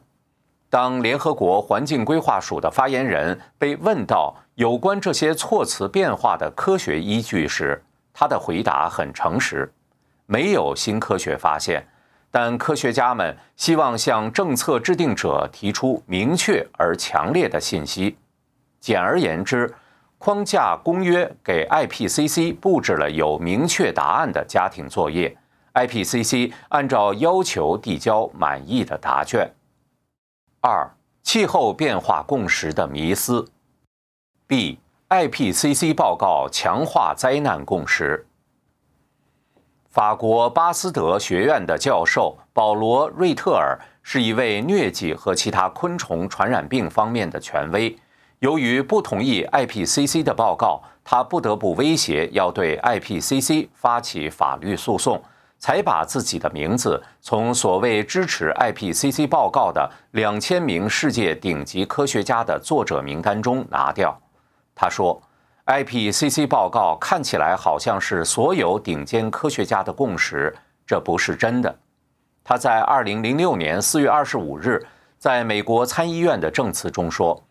[0.70, 9.72] 当联合国环境规划署的发言人被问到有关这些措辞变化的科学依据时，他的回答很诚实：
[10.26, 11.84] 没有新科学发现。
[12.34, 18.16] 但科学家们希望向政策制定者提出明确而强烈的信息。
[18.80, 19.72] 简而言之，
[20.16, 25.36] 框架公约给 IPCC 布置了有明确答案的家庭作业
[25.74, 29.52] ，IPCC 按照要求递交满意的答卷。
[30.62, 30.90] 二、
[31.22, 33.46] 气候变化共识的迷思。
[34.46, 38.26] B.IPCC 报告强化灾难共识。
[39.92, 47.94] 法国巴斯德学院的教授保罗·瑞特尔是一位疟疾和其他昆虫传染病方面的权威。
[48.38, 55.22] 由于不同意 IPCC 的报告，他不得不威胁要对 IPCC 发起法律诉讼，
[55.58, 64.18] 才把自己的名字从所谓支持 IPCC 报告的两千名世界顶级科学家的作者名单中拿掉。
[64.74, 65.20] 他说。
[65.72, 70.54] IPCC 报告看起来好像是所有顶尖科学家的共识，
[70.86, 71.74] 这不是真的。
[72.44, 74.86] 他在2006年4月25日
[75.18, 77.42] 在美国参议院的证词中说：“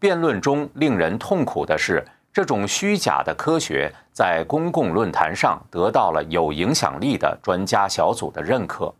[0.00, 8.92] 辩论中令人痛苦的是，这种虚假的科学在公共论坛上得到了有影响力的专家小组的认可。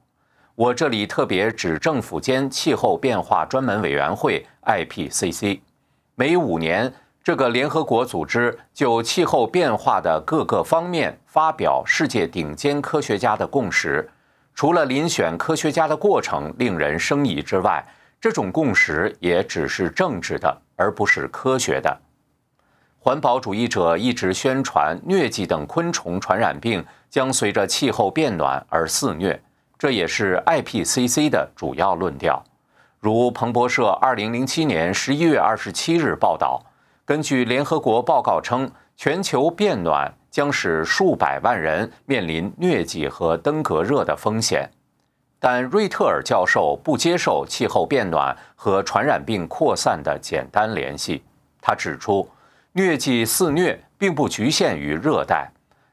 [0.55, 5.59] 我这里特别指政府间气候变化专门委员会 IPCC，
[6.15, 6.95] 每五年。”
[7.29, 14.11] 这个联合国组织就气候变化的各个方面发表世界顶尖科学家的共识。
[14.55, 17.87] 除了遴选科学家的过程令人生疑之外，
[18.19, 21.95] 这种共识也只是政治的，而不是科学的。
[22.99, 29.39] 环保主义者一直宣传疟疾等昆虫传染病将随着气候变暖而肆虐，
[29.79, 32.43] 这也是 IPCC 的主要论调。
[32.99, 36.65] 如彭博社2007年11月27日报道。
[37.09, 44.69] 根据联合国报告称，全球变暖将使数百万人面临疟疾和登革热的风险。
[45.41, 51.23] 但瑞特尔教授不接受气候变暖和传染病扩散的简单联系。
[51.63, 52.29] 他指出，
[52.75, 55.51] 疟疾肆虐并不局限于热带，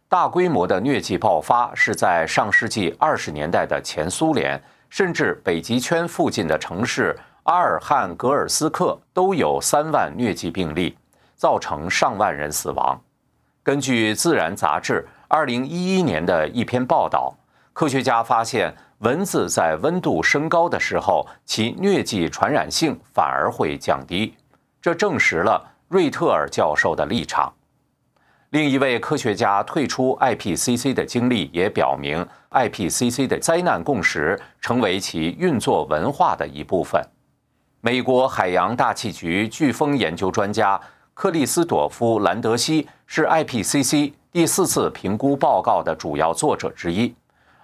[0.10, 10.94] 大规模的疟疾爆发是在上世纪二十年代的前苏联，甚至北极圈附近的城市阿尔汉格尔斯克都有三万疟疾病例。
[11.46, 13.00] 造成上万人死亡。
[13.62, 17.36] 根据《自然》杂志2011年的一篇报道，
[17.72, 24.36] 科学家发现蚊子在温度升高的时候，其疟疾传染性反而会降低。
[24.82, 27.54] 这证实了瑞特尔教授的立场。
[28.50, 37.00] 另一位科学家退出 IPCC 的经历也表明，IPCC 的灾难共识成为其运作文化的一部分。
[37.82, 40.82] 美国海洋大气局飓风研究专家。
[41.16, 47.16] 克里斯朵夫·兰德西是 IPCC 第四次评估报告的主要作者之一。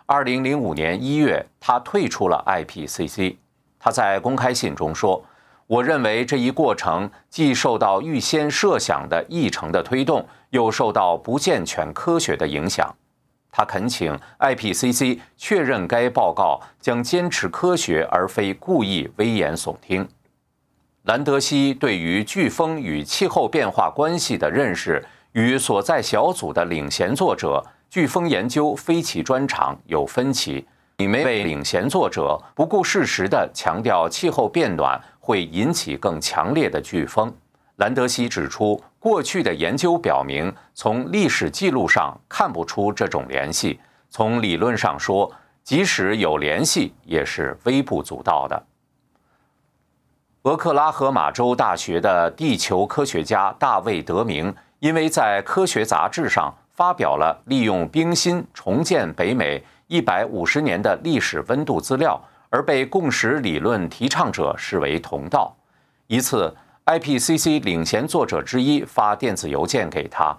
[0.08, 3.36] 2005年1月，他退出了 IPCC。
[3.78, 5.22] 他在公开信中说
[5.68, 12.96] ：“我认为这一过程既受到预先设想的议程的推动，又受到不健全科学的影响。”
[13.52, 20.08] 他恳请 IPCC 确认该报告将坚持科学，而非故意危言耸听。
[21.06, 30.64] 兰德西对于飓风与气候变化关系的认识，与所在小组的领衔作者——飓风研究飞奇专长有分歧。
[30.98, 37.34] 一位领衔作者不顾事实地强调气候变暖会引起更强烈的飓风。
[37.78, 43.80] 兰德西指出，过去的研究表明，从历史记录上看不出这种联系。
[44.12, 45.32] 从理论上说，
[45.64, 48.64] 即使有联系，也是微不足道的。
[50.44, 62.20] 俄克拉荷马州大学的地球科学家大卫·德明，因为在科学杂志上发表了利用冰芯重建北美一百五十年的历史温度资料，
[62.50, 65.56] 而被共识理论提倡者视为同道。
[66.08, 66.52] 一次
[66.88, 70.36] ，IPCC 领衔作者之一发电子邮件给他：“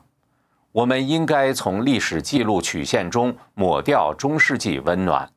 [0.73, 5.31] 我们应该从历史记录曲线中抹掉中世纪温暖。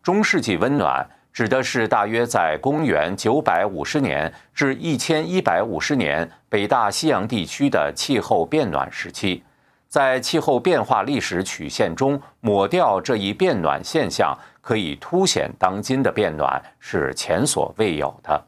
[0.00, 1.04] 中世纪温暖。”
[1.36, 9.42] 指的是大约在公元九百五十年至一千一百五十年北大西洋地区的气候变暖时期，
[9.86, 18.42] 在气候变化历史曲线中抹掉这一变暖现象，可以凸显当今的变暖是前所未有的。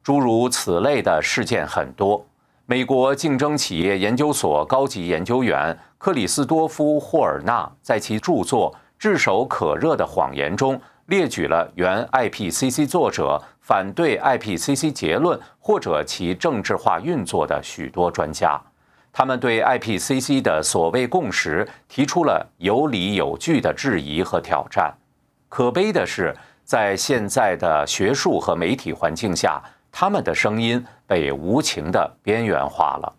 [0.00, 2.24] 诸如此类的事件很多。
[2.66, 18.60] 美国竞争企业研究所高级研究员克里斯多夫·霍尔纳在其著作《炙手可热的谎言》中列举了原 IPCC 作者反对 IPCC 结论或者其政治化运作的许多专家，
[19.12, 24.94] 他们对 IPCC 的所谓共识提出了有理有据的质疑和挑战。
[25.48, 26.34] 可悲的是，
[26.64, 29.62] 在现在的学术和媒体环境下。
[29.96, 33.14] 他们的声音被无情的边缘化了。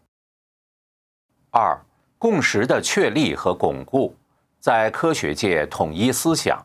[1.50, 1.80] 二、
[2.18, 4.14] 共识的确立和巩固，
[4.60, 6.62] 在科学界统一思想。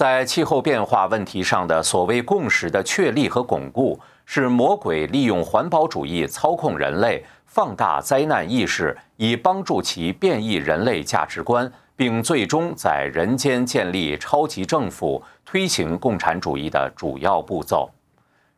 [0.00, 17.90] 在气候变化问题上的所谓共识的确立和巩固，是魔鬼利用环保主义操控人类，放大灾难意识，以帮助其变异人类价值观，并最终在人间建立超级政府，推行共产主义的主要步骤。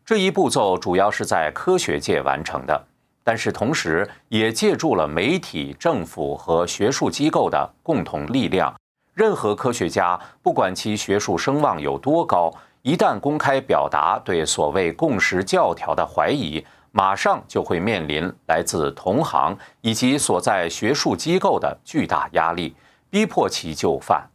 [0.06, 2.84] 这一步骤主要是在科学界完成的，
[3.24, 8.72] 但是同时也借助了媒体、政府和学术机构的共同力量。
[9.14, 22.74] 任何科学家，不管其学术声望有多高，一旦公开表达对所谓共识教条的怀疑，马上就会面临来自同行以及所在学术机构的巨大压力，
[23.10, 24.26] 逼迫其就范。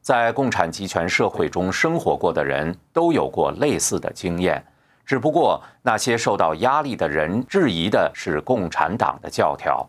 [0.00, 4.62] 在共产集权社会中生活过的人都有过类似的经验。
[5.06, 9.88] 只不过，那些受到压力的人质疑的是共产党的教条。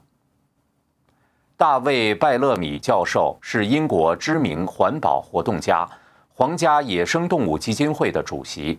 [1.57, 5.87] 大卫·拜勒米教授是英国知名环保活动家，
[6.33, 8.77] 皇家野生动物基金会的主席。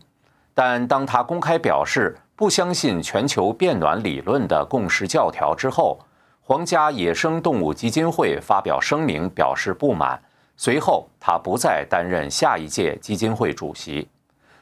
[0.52, 5.98] 但当他公开表示不相信全球变暖理论的共识教条之后，
[6.42, 10.20] 皇家野生动物基金会发表声明表示不满。
[10.58, 14.06] 随后，他不再担任下一届基金会主席。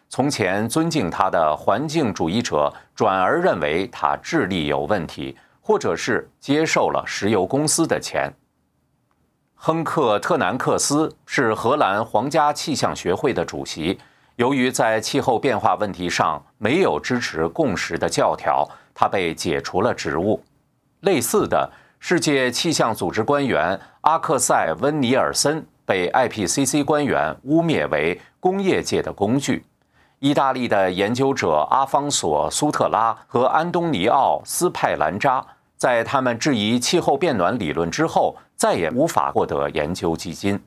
[0.08, 5.36] 从前尊敬他的环境主义者，转而认为他智力有问题，
[5.66, 8.30] 或者是接受了石油公司的钱。
[9.54, 13.98] 亨克·特南克斯是荷兰皇家气象学会的主席，
[14.36, 20.44] 由于在气候变化问题上没有支持共识的教条，他被解除了职务。
[21.00, 29.64] 类似的，世界气象组织官员阿克塞·温尼尔森被 IPCC 官员污蔑为工业界的工具。
[30.18, 35.44] 意大利的研究者阿方索·苏特拉和安东尼奥·斯派兰扎，
[35.84, 40.58] 在他们质疑气候变暖理论之后，再也无法获得研究基金。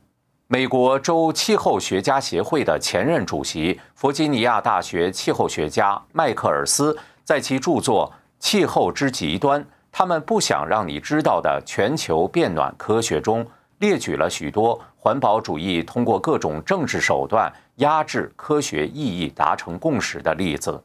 [0.46, 13.44] 美国州气候学家协会的前任主席、弗吉尼亚大学气候学家迈克尔斯，在其著作《气候之极端：他们不想让你知道的全球变暖科学》中，
[13.80, 17.52] 列举了许多环保主义通过各种政治手段。
[17.78, 20.80] 压制科学意义达成共识的例子。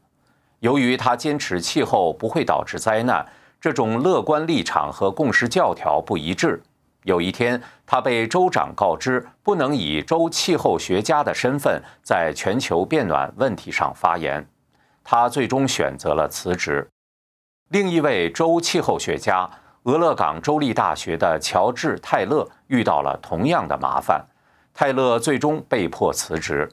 [0.61, 3.26] 由于他坚持气候不会导致灾难，
[3.62, 6.60] 这种乐观立场和共识教条不一致。
[7.04, 14.44] 有一天，他被州长告知不能以州气候学家的身份在全球变暖问题上发言，
[15.04, 16.84] 他最终选择了辞职。
[17.68, 19.48] 另一位州气候学家
[19.84, 24.26] 俄勒冈州立大学的乔治·泰勒遇到了同样的麻烦，
[24.74, 26.68] 泰勒最终被迫辞职。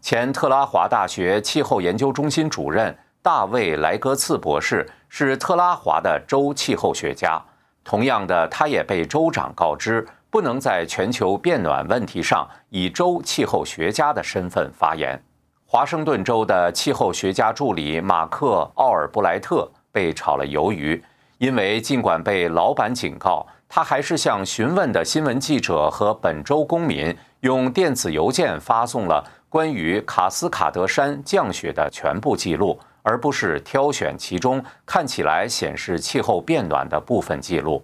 [0.00, 4.86] 前特拉华大学气候研究中心主任大卫·莱格茨博士
[5.16, 7.40] 是特拉华的州气候学家。
[7.84, 15.16] 同样的，他也被州长告知不能在全球变暖问题上以州气候学家的身份发言。
[15.64, 21.00] 华盛顿州的气候学家助理马克·奥尔布莱特被炒了鱿鱼，
[21.38, 29.24] 因为尽管被老板警告，他还是向询问的新闻记者和本州公民用电子邮件发送了。
[29.48, 37.80] 关于卡斯卡德山降雪的全部记录，而不是挑选其中看起来显示气候变暖的部分记录。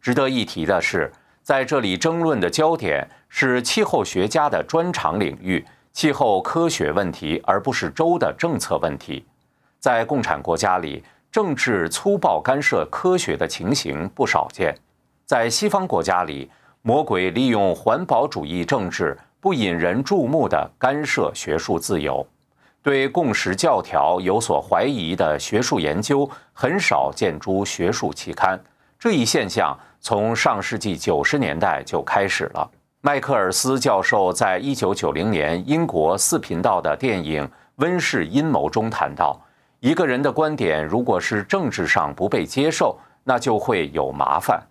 [0.00, 1.12] 值得一提的是，
[1.42, 9.24] 在这里争论的焦点是气候学家的专长领域——气候科学问题，而不是州的政策问题。
[9.78, 14.74] 在共产国家里，政治粗暴干涉科学的情形不少见。
[15.26, 16.50] 在西方国家里，
[16.80, 19.16] 魔鬼利用环保主义政治。
[19.40, 22.26] 不引人注目的干涉学术自由，
[22.84, 28.62] 对共识教条有所怀疑的学术研究很少见诸学术期刊。
[28.98, 32.70] 这一现象从上世纪九十年代就开始了。
[33.00, 37.42] 迈克尔斯教授在一九九零年英国四频道的电影
[37.76, 39.40] 《温室阴谋》中谈到，
[39.80, 44.62] 一个人的观点如果是政治上不被接受，那就会有麻烦。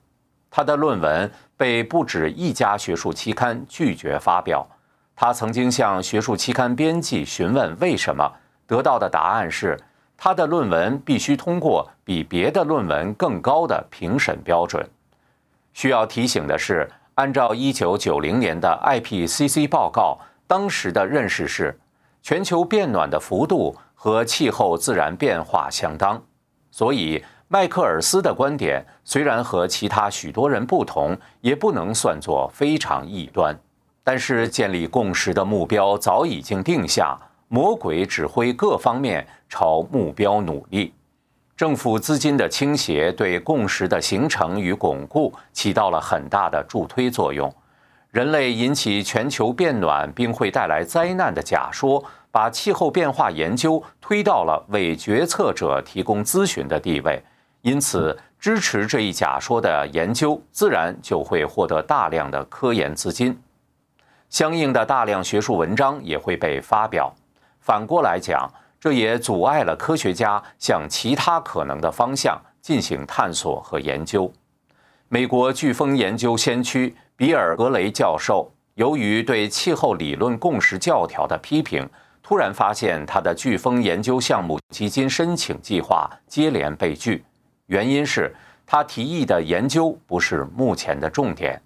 [0.51, 4.63] 他的论文被不止一家学术期刊拒绝发表。
[5.15, 8.31] 他曾经向学术期刊编辑询问为什么，
[8.65, 9.79] 得到的答案是
[10.17, 14.87] 他的论文必须通过比别的论文更高的评审标准。
[15.73, 21.77] 需要提醒的是，按照1990年的 IPCC 报告，当时的认识是
[22.21, 26.21] 全球变暖的幅度和气候自然变化相当。
[26.71, 33.55] 所以，迈克尔斯的观点虽然和其他许多人不同，也不能算作非常异端。
[34.03, 40.93] 但是，建立共识的目标早已经定下，魔鬼指挥各方面朝目标努力。
[41.55, 47.53] 政府资金的倾斜对共识的形成与巩固起到了很大的助推作用。
[48.09, 57.23] 人类引起全球变暖并会带来灾难的假说，把气候变化研究推到了为决策者提供咨询的地位。
[57.61, 63.39] 因此，支持这一假说的研究自然就会获得大量的科研资金，
[64.33, 67.13] 相应的大量学术文章也会被发表。
[67.59, 74.33] 反过来讲，这也阻碍了科学家向其他可能的方向进行探索和研究。
[75.07, 81.87] 美国飓风研究先驱比尔·格雷教授，由于对气候理论共识教条的批评，
[82.23, 87.23] 突然发现他的飓风研究项目基金申请计划接连被拒，
[87.67, 91.61] 原因是他提议的研究不是目前的重点。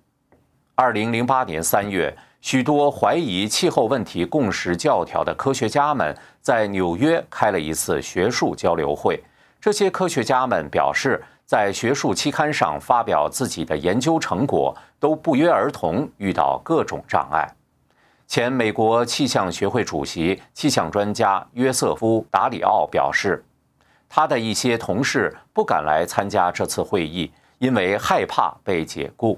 [0.75, 2.13] 二零零八年三月。
[2.39, 9.21] 许多怀疑气候问题共识教条的科学家们在纽约开了一次学术交流会。
[9.59, 17.45] 这些科学家们表示，在学术期刊上发表自己的研究成果都不约而同遇到各种障碍。
[18.27, 23.43] 前美国气象学会主席、气象专家约瑟夫·达里奥表示，
[24.07, 29.37] 他的一些同事不敢来参加这次会议，因为害怕被解雇。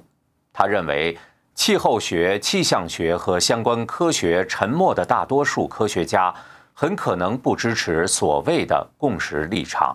[0.53, 1.17] 他认为。
[1.59, 6.33] 气候学、气象学和相关科学沉默的大多数科学家
[6.73, 9.93] 很可能不支持所谓的共识立场。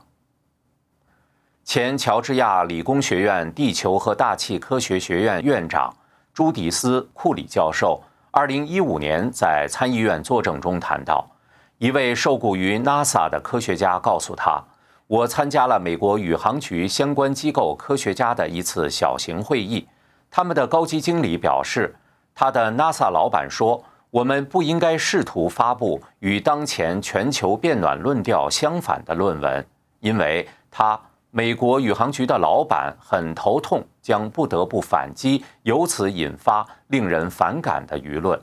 [1.64, 5.90] 前乔治亚理工学院地球和大气科学学院院长
[6.34, 7.98] 朱迪斯·库里教授，
[8.30, 11.26] 二零一五年在参议院作证中谈到，
[11.78, 14.62] 一位受雇于 NASA 的科学家告诉他
[15.08, 19.88] ：“我参加了美国宇航局相关机构科学家的一次小型会议。”
[20.36, 21.94] 他们的高级经理表示，
[22.34, 29.64] 他的 NASA 老板说：“我们不应该试图发布与当前全球变暖论调相反的论文，
[30.00, 38.36] 因为他美国宇航局的老板很头痛，将不得不反击，由此引发令人反感的舆论。”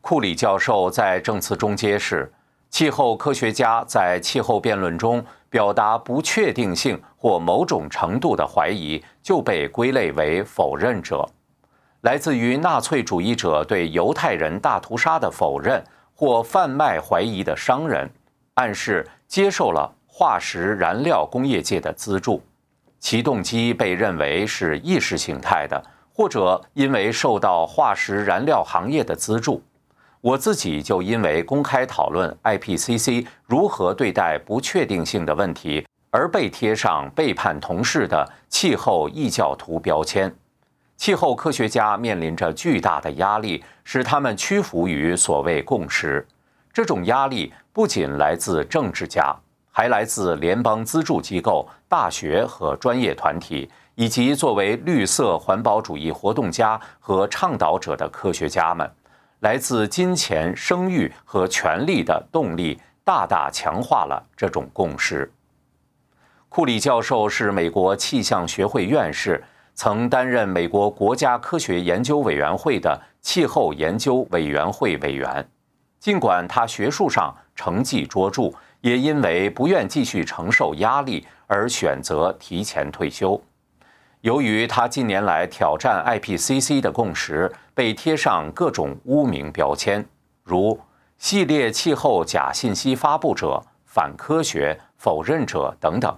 [0.00, 2.32] 库里教授在证词中揭示，
[2.70, 5.22] 气候科学家在气候辩论中。
[5.52, 11.24] 表达不确定性或某种程度的怀疑，就被归类为否认者。
[12.00, 15.80] 来自于纳粹主义者对犹太人大屠杀的否认
[16.16, 18.10] 或贩卖怀疑的商人，
[18.54, 22.42] 暗示接受了化石燃料工业界的资助，
[22.98, 25.80] 其动机被认为是意识形态的，
[26.12, 29.62] 或者因为受到化石燃料行业的资助。
[30.20, 40.32] 我自己就因为公开讨论 IPCC 如何对待不确定性的问题，而被贴上背叛同事的气候异教徒标签。
[40.96, 46.24] 气候科学家面临着巨大的压力，使他们屈服于所谓共识。
[46.72, 49.34] 这种压力不仅来自政治家，
[49.72, 58.88] 还来自联邦资助机构、大学和专业团体，以及作为绿色环保主义活动家和倡导者的科学家们。
[59.40, 65.32] 来自金钱、声誉和权力的动力，大大强化了这种共识。
[66.54, 69.42] 库里教授是美国气象学会院士，
[69.74, 75.48] 曾担任美国国家科学研究委员会的气候研究委员会委员。
[75.98, 83.42] 尽管他学术上成绩卓著，也因为不愿继续承受压力而选择提前退休。
[84.20, 90.04] 由于他近年来挑战 IPCC 的共识，被贴上各种污名标签，
[90.44, 90.78] 如
[91.16, 96.14] “系列气候假信息发布者”“反科学否认者”等等。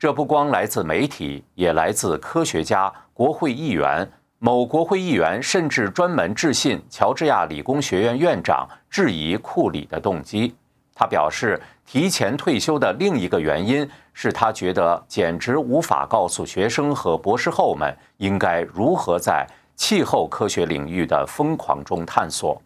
[0.00, 4.10] 这不光来自媒体，也来自科学家、国会议员。
[4.38, 10.54] 某国会议员甚至专门致信乔治亚理工学院院长，质疑库里的动机。
[10.94, 13.86] 他表示，提前退休的另一个原因。
[14.12, 19.46] 是他觉得简直无法告诉学生和博士后们应该如何在
[19.76, 22.60] 气候科学领域的疯狂中探索。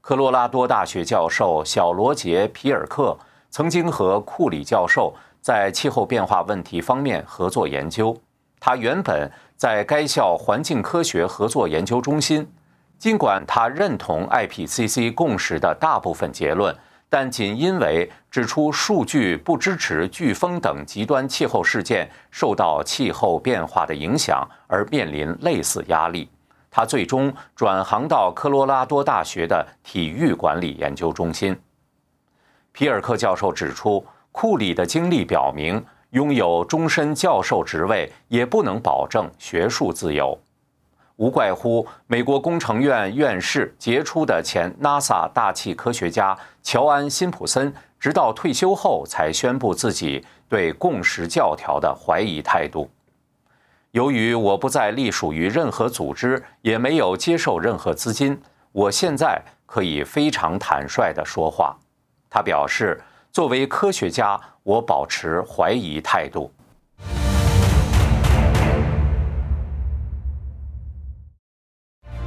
[0.00, 3.16] 科罗拉多大学教授小罗杰·皮尔克
[3.50, 8.16] 曾经和库里教授在气候变化问题方面合作研究。
[8.58, 12.48] 他原本在该校环境科学合作研究中心，
[12.96, 16.72] 尽管他认同 IPCC 共识的大部分结论，
[17.08, 26.30] 但仅因为指出数据不支持飓风等极端气候事件受到气候变化的影响而面临类似压力，
[26.70, 31.60] 他最终转行到科罗拉多大学的体育管理研究中心。
[32.70, 35.84] 皮尔克教授指出，库里的经历表明。
[36.12, 40.38] 拥有终身教授职位也不能保证学术自由，
[41.16, 52.90] 无怪乎美国工程院院士、杰出的前 NASA 大气科学家乔安·辛普森，直到退休后才宣布自己对共识教条的怀疑态度。
[53.92, 58.38] 由于我不再隶属于任何组织，也没有接受任何资金，
[58.72, 61.74] 我现在可以非常坦率地说话。
[62.28, 63.02] 他表示。
[63.32, 66.52] 作为科学家，我保持怀疑态度。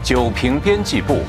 [0.02, 1.20] 九平编辑部，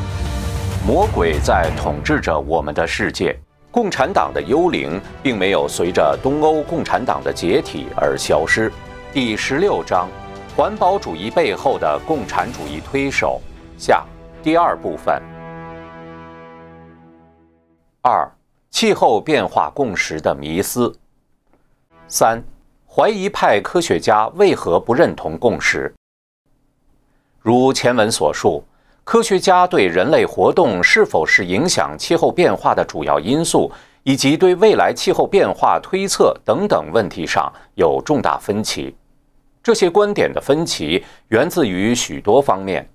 [0.86, 3.38] 魔鬼在统治着我们的世界。
[3.70, 8.72] 共产党的幽灵并没有随着东欧共产党的解体而消失。
[9.12, 10.08] 第十六章：
[10.56, 13.42] 环保主义背后的共产主义推手。
[13.76, 14.02] 下
[14.42, 15.22] 第二部分。
[18.00, 18.35] 二。
[18.76, 20.94] 气候变化共识的迷思。
[22.08, 22.44] 三、
[22.86, 25.90] 怀疑派科学家为何不认同共识？
[27.40, 28.62] 如前文所述，
[29.02, 33.72] 科学家对人类活动是否是影响气候变化的主要因素，
[34.02, 38.94] 以及对未来气候变化推测等等问题上有重大分歧。
[39.62, 42.86] 这些观点的分歧源自于许多方面。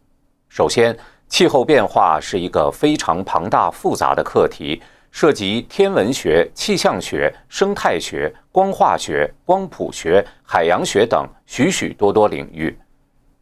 [0.47, 0.95] 首先，
[1.27, 4.79] 气候变化是一个非常庞大复杂的课题。
[5.11, 12.75] 涉及天文学、气象学、生态学、光化学、光谱学、海洋学等许许多多领域。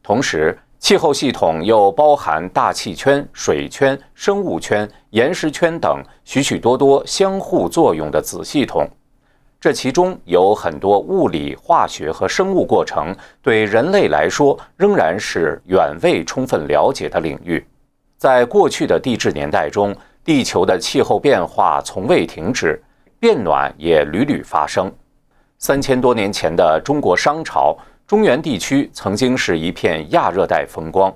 [0.02, 8.90] 同时，气候系统又包含大气圈、水圈、生物圈、岩石圈等许许多多相互作用的子系统。
[9.62, 17.64] 这其中有很多物理、化学和生物过程，对人类来说仍然是远未充分了解的领域。
[18.18, 19.94] 在过去的地质年代中，
[20.24, 22.82] 地球的气候变化从未停止，
[23.20, 24.92] 变暖也屡屡发生。
[25.58, 31.14] 三千多年前的中国商朝，中原地区曾经是一片亚热带风光。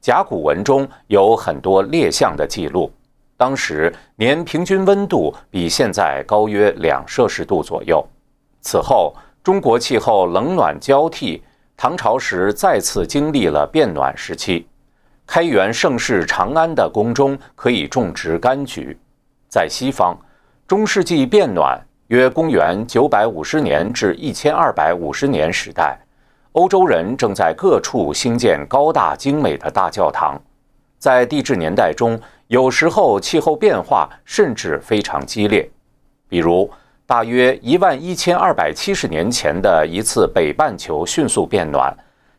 [0.00, 2.92] 甲骨文中有很多列象的记录，
[3.36, 8.06] 当时年平均温度比现在高约两摄氏度左右。
[8.60, 11.42] 此后，中国气候冷暖交替，
[11.76, 14.66] 唐朝时再次经历了变暖时期。
[15.26, 18.96] 开元盛世长安的宫中可以种植柑橘。
[19.48, 20.16] 在西方，
[20.66, 25.98] 中世纪变暖约公元九百五十年至一千二百五十年时代，
[26.52, 30.40] 欧洲人正在各处兴建高大精美的大教堂。
[30.98, 35.68] 在地质年代中，有时候气候变化甚至非常激烈，
[36.28, 36.70] 比如
[37.06, 41.94] 大约一万一千二百七十年前的一次北半球迅速变暖。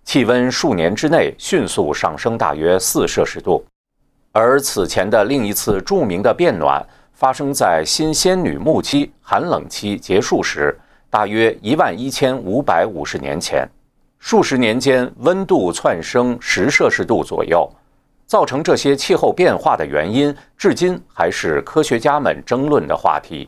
[0.06, 3.66] 气温数年之内迅速上升大约四摄氏度，
[4.32, 10.78] 而此前的另一次著名的变暖发生在新仙女木期寒冷期结束时，
[11.10, 13.68] 大约一万一千五百五十年前，
[14.20, 17.68] 数十年间温度窜升十摄氏度左右。
[18.28, 23.48] 造成这些气候变化的原因，至今还是科学家们争论的话题。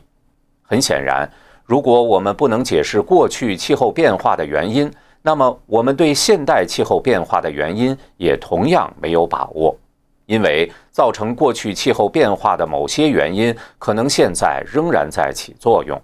[0.62, 1.28] 很显然，
[1.64, 4.90] 如果我们不能解释过去气候变化的原因，
[5.20, 9.76] 那么，我们对现代气候变化的原因也同样没有把握，
[10.26, 16.00] 因为造成过去气候变化的某些原因，可能现在仍然在起作用。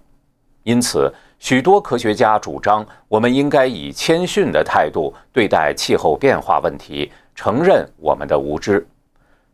[0.63, 8.85] 因此，许多科学家主张，我们应该以谦逊的态度对待气候变化问题，承认我们的无知。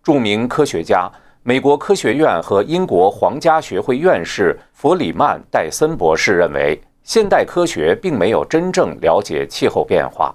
[0.04, 1.10] 著名科学家、
[1.44, 6.82] 美国科学院和英国皇家学会院士弗里曼·戴森博士认为。
[7.04, 10.34] 现代科学并没有真正了解气候变化，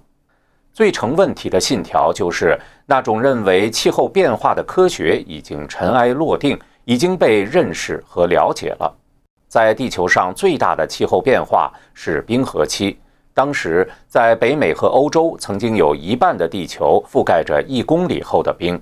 [0.73, 8.95] 最成问题的信条就是那种认为气候变化的科学已经尘埃落定，已经被认识和了解了。
[9.49, 12.99] 在地球上最大的气候变化是冰河期，
[13.33, 18.79] 当时在北美和欧洲曾经有一半的地球覆盖着一公里厚的冰。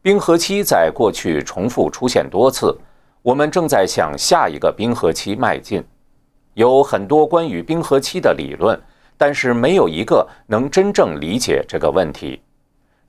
[0.00, 2.74] 冰河期在过去重复出现多次，
[3.22, 5.84] 我们正在向下一个冰河期迈进。
[6.54, 8.80] 有很多关于冰河期的理论，
[9.16, 12.40] 但是没有一个能真正理解这个问题。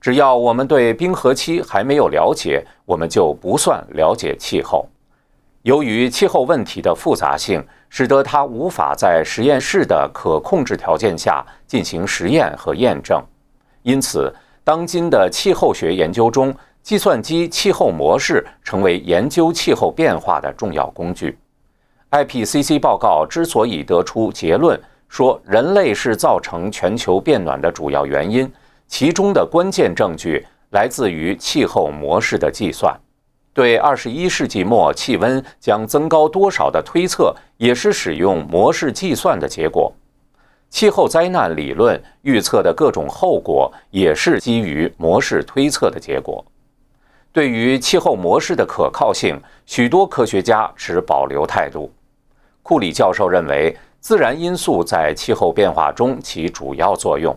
[0.00, 4.86] 只要我们对冰河期还没有了解，我们就不算了解气候。
[5.62, 13.20] 由于气候问题的复杂性，使得它无法在实验室的可控制条件下进行实验和验证。
[13.82, 14.32] 因此，
[14.62, 21.36] 当今的气候学研究中，计算机气候模式成为研究气候变化的重要工具。
[22.16, 28.50] IPCC 报告之所以得出结论说人类是造成全球变暖的主要原因，
[28.86, 32.98] 其中的关键证据来自于气候模式的计算。
[33.52, 39.92] 对二十一世纪末气温将增高多少的推测，也是使用模式计算的结果。
[40.70, 46.44] 气候灾难理论预测的各种后果，也是基于模式推测的结果。
[47.32, 51.90] 对于气候模式的可靠性，许多科学家持保留态度。
[52.66, 57.32] 库里教授认为，自然因素在气候变化中起主要作用。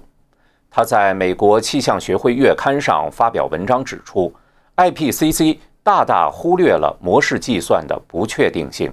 [0.72, 4.34] 他在美国气象学会月刊上发表文章指出
[4.76, 5.60] ，IPCC。
[5.84, 8.92] 大大忽略了模式计算的不确定性，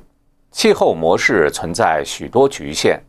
[0.50, 3.00] 气候模式存在许多局限。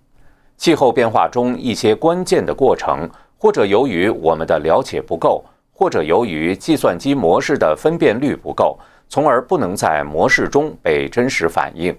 [0.55, 11.95] 气候变化中一些关键的过程，或者由于我们的了解不够，或者由于计算机模式的分辨率不够，从而不能在模式中被真实反映。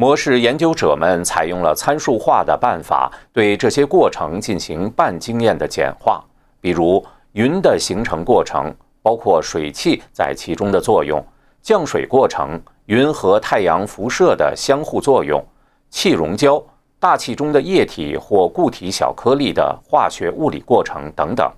[0.00, 6.22] 模式研究者们采用了参数化的办法，对这些过程进行半经验的简化，
[6.60, 8.72] 比如云的形成过程。
[9.02, 11.24] 包括水汽在其中的作用、
[11.62, 15.42] 降水过程、云和太阳辐射的相互作用、
[15.88, 16.62] 气溶胶、
[17.00, 21.50] 大气中的液体或固体小颗粒的化学物理过程等等。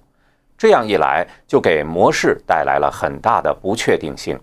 [0.57, 4.39] 这样一来，就给模式带来了很大的不确定性。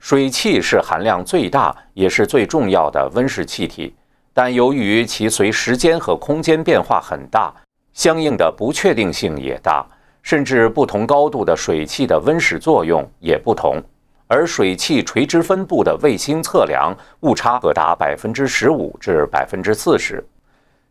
[0.00, 3.94] 水汽是含量最大也是最重要的温室气体，
[4.32, 7.54] 但由于其随时间和空间变化很大，
[7.92, 9.86] 相应的不确定性也大。
[10.22, 13.82] 甚至不同高度的水汽的温室作用也不同，
[14.26, 20.22] 而水汽垂直分布的卫星测量误差可达百分之十五至百分之四十。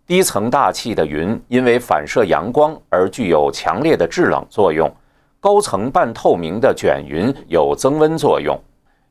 [0.07, 4.91] 低层大气的云因为反射阳光而具有强烈的制冷作用，
[5.39, 8.60] 高层半透明的卷云有增温作用。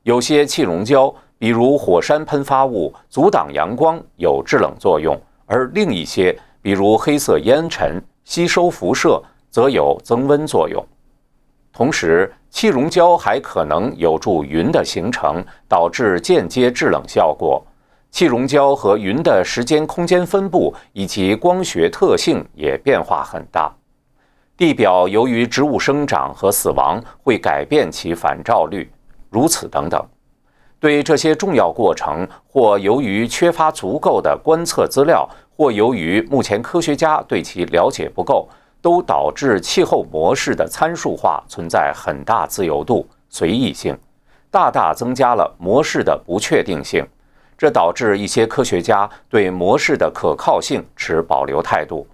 [0.08, 9.22] 有些气溶胶，比如火山喷发物，阻挡阳光有制冷作用，而另一些，比如黑色烟尘，吸收辐射。
[9.50, 10.86] 则有增温作用，
[11.72, 17.62] 同时气溶胶还可能有助云的形成，导致间接制冷效果。
[18.10, 23.70] 气溶胶和云的时间空间分布以及光学特性也变化很大。
[24.56, 28.90] 地表由于植物生长和死亡会改变其反照率，
[29.30, 30.04] 如此等等。
[30.80, 38.48] 对这些重要过程，或由于缺乏足够的观测资料，或由于目前科学家对其了解不够。
[38.80, 43.98] 都导致气候模式的参数化存在很大自由度、随意性，
[44.52, 47.04] 大大增加了模式的不确定性。
[47.58, 52.06] 这导致一些科学家对模式的可靠性持保留态度。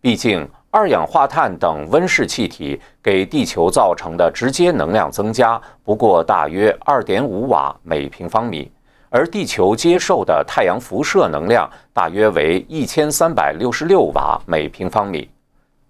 [0.00, 8.70] 毕竟，二氧化碳等温室气体给地球造成的直接能量增加不过大约二点五瓦每平方米，
[9.08, 15.28] 而地球接受的太阳辐射能量大约为一千三百六十六瓦每平方米。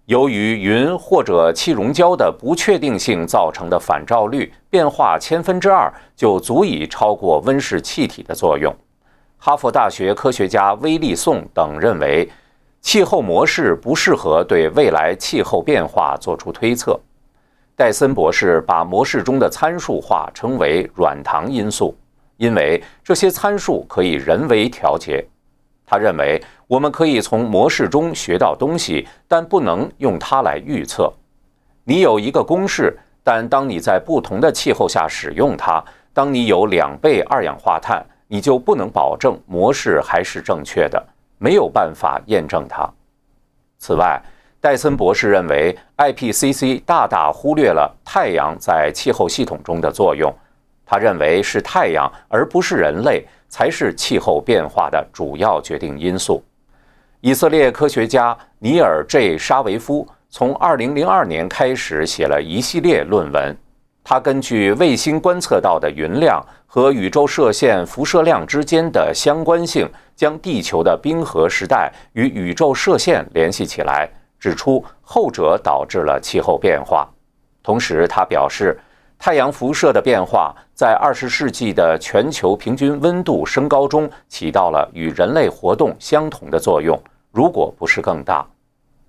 [0.05, 8.75] 由于云或者气溶胶的不确定性造成的反照率变化千分之二，就足以超过温室气体的作用。
[9.37, 12.27] 哈佛大学科学家威利颂等认为，
[12.81, 16.99] 气候模式不适合对未来气候变化做出推测。
[17.75, 21.95] 戴森博士把模式中的参数化称为软糖因素，
[22.37, 25.25] 因为这些参数可以人为调节。
[25.85, 31.11] 他认为，我们可以从模式中学到东西，但不能用它来预测。
[31.83, 41.03] 你有一个公式，但当你在不同的气候下使用它，当你有两倍二氧化碳，你就不能保证模式还是正确的，
[41.41, 42.87] 没有办法验证它。
[43.79, 44.21] 此外，
[44.61, 50.31] 戴森博士认为，IPCC 大大忽略了太阳在气候系统中的作用。
[50.85, 53.25] 他认为是太阳，而不是人类。
[53.53, 56.41] 才是气候变化的主要决定因素。
[57.19, 63.53] 以色列科学家尼尔 ·J· 沙维夫从2002年开始写了一系列论文。
[64.03, 77.07] 他根据卫星观测到的云量和宇宙射线辐射量之间的相关性，将地球的冰河时代与宇宙射线联系起来，指出后者导致了气候变化。
[77.63, 78.79] 同时，他表示。
[79.23, 86.99] 太阳辐射的变化在二十世纪的全球平均温度升高中起到了与人类活动相同的作用，
[87.31, 88.43] 如果不是更大。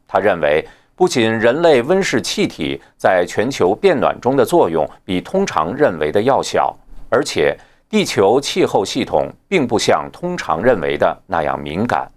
[0.06, 0.68] 他认为，
[1.02, 6.72] 不仅人类温室气体在全球变暖中的作用比通常认为的要小，
[7.10, 12.08] 而且地球气候系统并不像通常认为的那样敏感。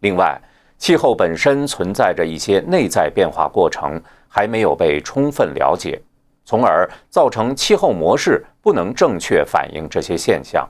[0.00, 0.36] 另外，
[0.78, 6.02] 气候本身存在着一些内在变化过程，还没有被充分了解，
[6.44, 10.68] 从而造成气候模式不能正确反映这些现象。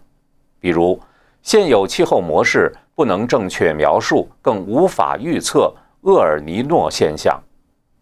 [0.61, 1.01] 比如，
[1.41, 5.73] 现有气候模式不能正确描述，更无法预测
[6.03, 7.41] 厄尔尼诺现象。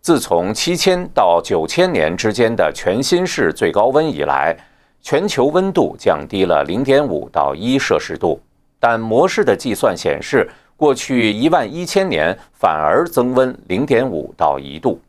[0.01, 4.57] 自从七千到九千年之间的全新式最高温以来，
[5.01, 8.41] 全球温度降低了零点五到一摄氏度，
[8.79, 10.49] 但模式的计算显示。
[10.79, 15.01] 过去一万一千年反而增温零点五到一度，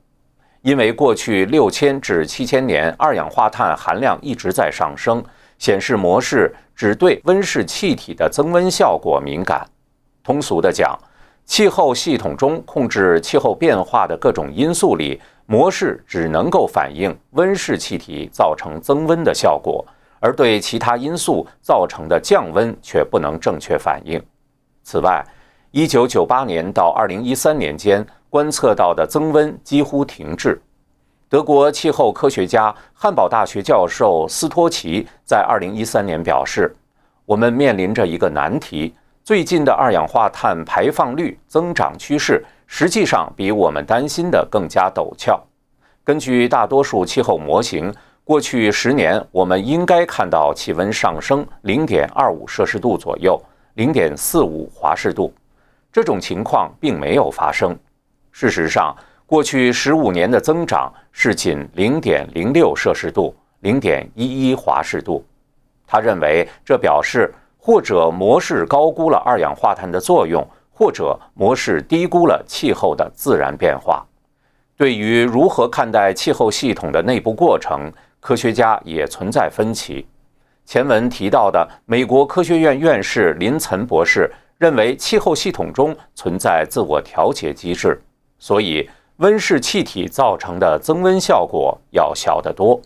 [0.61, 5.21] 因为过去六千至七千年二氧化碳含量一直在上升，
[5.59, 9.67] 显示模式只对温室气体的增温效果敏感。
[10.23, 10.97] 通俗的讲，
[11.47, 19.83] 气候系统中控制气候变化的各种因素里，模式只能够反映温室气体造成增温的效果，
[20.19, 24.21] 而对其他因素造成的降温却不能正确反映。
[24.83, 25.25] 此外，
[25.71, 30.61] 一九九八年到二零一三年间观测到的增温几乎停滞。
[31.29, 36.75] 德国气候科学家、汉堡大学教授斯托奇在二零一三年表示
[37.25, 38.93] ：“我们面临着一个难题，
[39.28, 45.38] 最近的二氧化碳排放率增长趋势实际上比我们担心的更加陡峭。
[46.01, 53.38] 根据大多数气候模型，过去十年我们应该看到气温上升零点二五摄氏度左右，
[53.73, 55.34] 零点四五华氏度。”
[55.91, 57.78] 这种情况并没有发生。
[58.32, 65.21] 事实上，过去十五年的增长是仅零点零六摄氏度，零点一一华氏度。
[65.86, 67.34] 他认为，这表示
[67.68, 74.05] 或者模式高估了二氧化碳的作用，或者模式低估了气候的自然变化。
[74.78, 77.91] 对于如何看待气候系统的内部过程，
[78.22, 80.07] 科学家也存在分歧。
[80.63, 84.32] 前文提到的美国科学院院士林岑博士。
[84.59, 88.01] 认为气候系统中存在自我调节机制，
[88.39, 92.82] 所以温室气体造成的增温效果要小得多。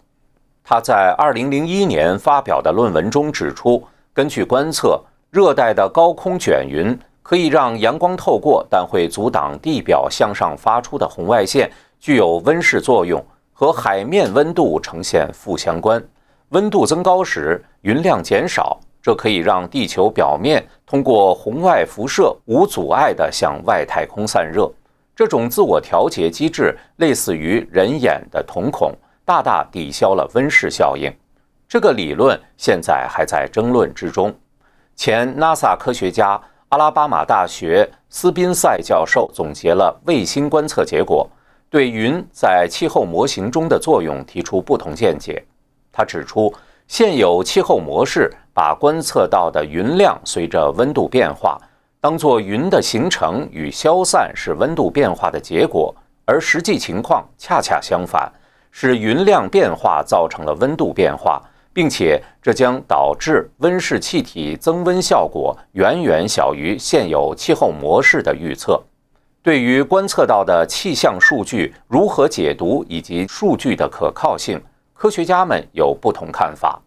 [0.65, 3.81] 他在2001年发表的论文中指出，
[4.13, 16.03] 根据观测，热带的高空卷云可以让阳光透过，但会阻挡地表向上发出的红外线，具有温室作用，和海面温度呈现负相关。
[16.49, 18.77] 温度增高时，云量减少。
[19.01, 24.71] 这可以让地球表面通过红外辐射无阻碍地向外太空散热。
[25.15, 28.93] 这种自我调节机制类似于人眼的瞳孔，
[29.25, 31.11] 大大抵消了温室效应。
[31.71, 34.35] 这个理论现在还在争论之中。
[34.93, 41.25] 前 NASA 科学家、阿拉巴马大学斯宾塞教授总结了卫星观测结果，
[41.69, 45.41] 对云在气候模型中的作用提出不同见解。
[45.93, 46.53] 他指出，
[46.89, 48.29] 现有气候模式。
[48.53, 51.57] 把观测到的云量随着温度变化
[52.01, 55.95] 当作云的形成与消散是温度变化的结果，
[56.25, 58.29] 而实际情况恰恰相反，
[58.69, 61.41] 是云量变化造成了温度变化，
[61.73, 68.81] 并且这将导致温室气体增温效果远远小于现有气候模式的预测。
[69.43, 74.61] 对于观测到的气象数据如何解读以及数据的可靠性，
[74.93, 76.79] 科学家们有不同看法。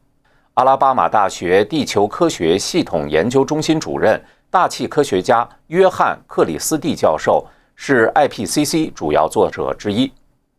[0.54, 10.12] 阿拉巴马大学地球科学系统研究中心主任、大气科学家约翰·克里斯蒂教授是 IPCC 主要作者之一。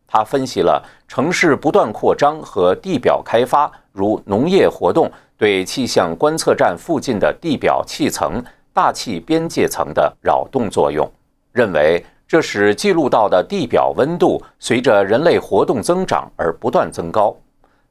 [0.06, 8.42] 他分析了城市不断扩张和地表开发，如农业活动对气象观测站附近的地表气层、
[8.72, 11.10] 大气边界层的扰动作用，
[11.52, 17.36] 认为这使记录到的地表温度随着人类活动增长而不断增高。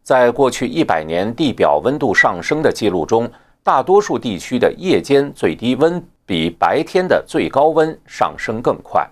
[0.03, 3.29] 在过去一百年地表温度上升的记录中，
[3.63, 9.07] 大多数地区的夜间最低温比白天的最高温上升更快。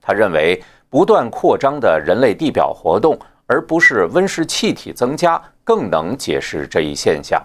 [0.00, 0.60] 他认为，
[0.92, 7.42] 不断扩张的人类地表活动，而不是温室气体增加，更能解释这一现象。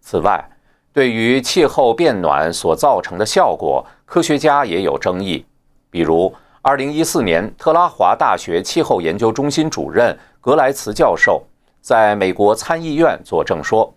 [0.00, 0.42] 此外，
[0.90, 5.44] 对于气候变暖所造成的效果，科学家也有争议。
[5.90, 11.42] 比如，2014年，特拉华大学气候研究中心主任格莱茨教授。
[11.82, 13.92] 在美国参议院作证说：“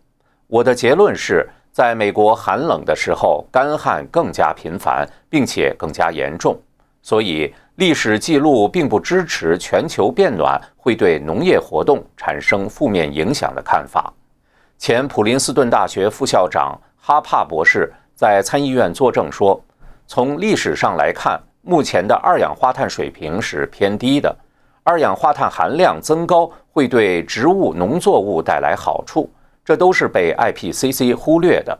[0.47, 6.59] 我的结论是，在美国寒冷的时候，干旱更加频繁，并且更加严重。
[7.01, 7.51] 所以，
[7.81, 14.13] 历史记录并不支持全球变暖会对农业活动产生负面影响的看法。”
[14.77, 19.59] 前普林斯顿大学副校长哈帕博士在参议院作证说
[20.05, 24.31] ：“从历史上来看，目前的二氧化碳水平是偏低的。”
[24.85, 29.27] 二氧化碳含量增高会对植物、农作物带来好处，
[29.65, 31.75] 这都是被 IPCC 忽略的。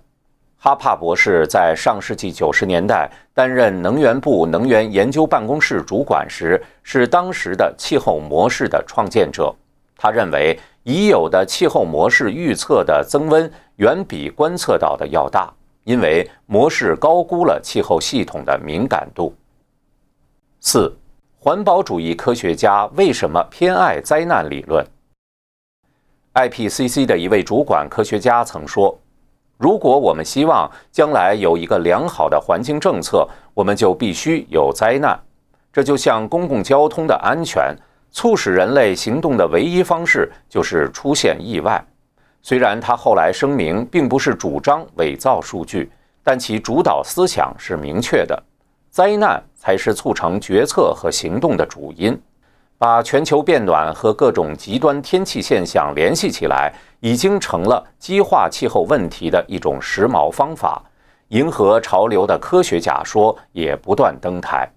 [0.64, 9.52] 哈帕博士在上世纪九十年代担任能源部能源研究办公室主管时，是当时的气候模式的创建者。
[9.98, 15.52] 他认为，已有的气候模式预测的增温远比观测到的要大，
[15.84, 19.34] 因为模式高估了气候系统的敏感度。
[20.60, 20.96] 四，
[21.40, 24.86] 环保主义科学家为什么偏爱灾难理论
[26.36, 28.96] ？IPCC 的一位主管科学家曾说。
[29.62, 35.20] 如果我们希望将来有一个良好的环境政策，我们就必须有灾难。
[35.72, 37.76] 这就像公共交通的安全，
[38.10, 41.80] 促使人类行动的唯一方式就是出现意外。
[42.42, 45.92] 虽然他后来声明并不是主张伪造数据，
[46.24, 48.44] 但其主导思想是明确的：
[48.90, 52.20] 灾难才是促成决策和行动的主因。
[52.82, 60.82] 把全球变暖和各种极端天气现象联系起来，已经成了激化气候问题的一种时髦方法。
[61.28, 64.68] 迎合潮流的科学假说也不断登台。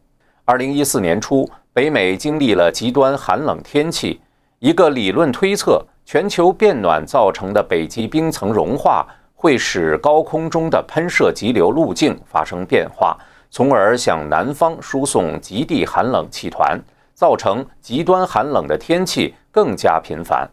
[0.44, 4.20] 二零一四年初，北美经历了极端寒冷天气，
[4.58, 13.16] 一个理论推测，全球变暖造成的北极冰层融化会使高空中的喷射急流路径发生变化，
[13.48, 16.78] 从而向南方输送极地寒冷气团。
[17.14, 20.48] 造成极端寒冷的天气更加频繁，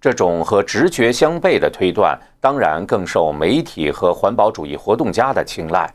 [0.00, 5.88] 这种和直觉相悖的推断，当然更受媒体和环保主义活动家的青睐。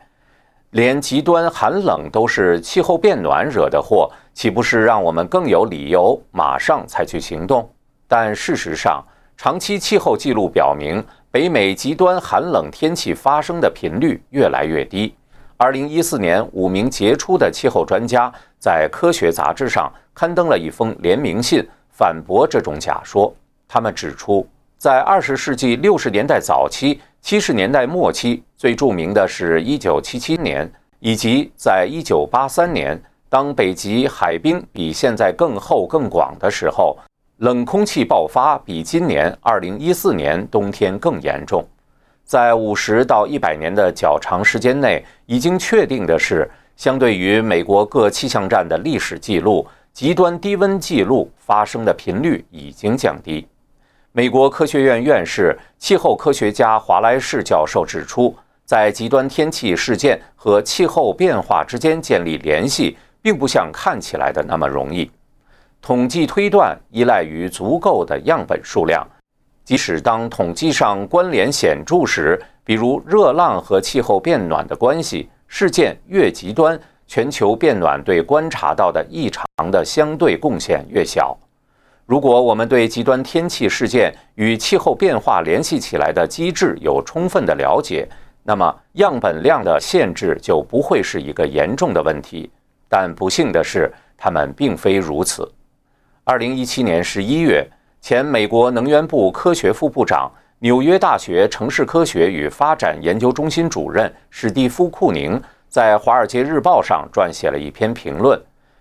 [0.70, 7.68] 连极端寒冷都是气候变暖惹的祸，岂不是让我们更有理由马上采取行动？
[8.08, 9.04] 但事实上，
[9.36, 15.14] 长期气候记录表明，北美极端寒冷天气发生的频率越来越低。
[15.56, 23.32] 二零一四年，五名杰出的气候专家在科学杂志上刊登了一封联名信，反驳这种假说。
[23.68, 36.98] 他们指出，在二十世纪六十年代早期、七十年代末期，最著名的是一九七七年，以及在一九八三年，当北极海冰比现在更厚更广的时候，
[37.38, 41.64] 冷空气爆发比今年二零一四年冬天更严重。
[42.24, 53.46] 在五十到一百年的较长时间内，已经确定的是，相对于美国各气象站的历史记录，极端低温记录发生的频率已经降低。
[54.12, 58.34] 美国科学院院士、气候科学家华莱士教授指出，
[58.64, 65.10] 在极端天气事件和气候变化之间建立联系，并不像看起来的那么容易。
[65.82, 69.06] 统计推断依赖于足够的样本数量。
[69.64, 81.34] 即使当统计上关联显著时，比如热浪和气候变暖的关系，事件越极端，全球变暖对观察到的异常的相对贡献越小。
[82.04, 88.06] 如果我们对极端天气事件与气候变化联系起来的机制有充分的了解，
[88.42, 92.50] 那么样本量的限制就不会是一个严重的问题。
[92.86, 95.50] 但不幸的是，他们并非如此。
[96.24, 97.66] 二零一七年十一月。
[98.06, 105.40] 前美国能源部科学副部长、纽约大学城市科学与发展研究中心主任史蒂夫·库宁
[105.70, 108.38] 在《华尔街日报》上撰写了一篇评论，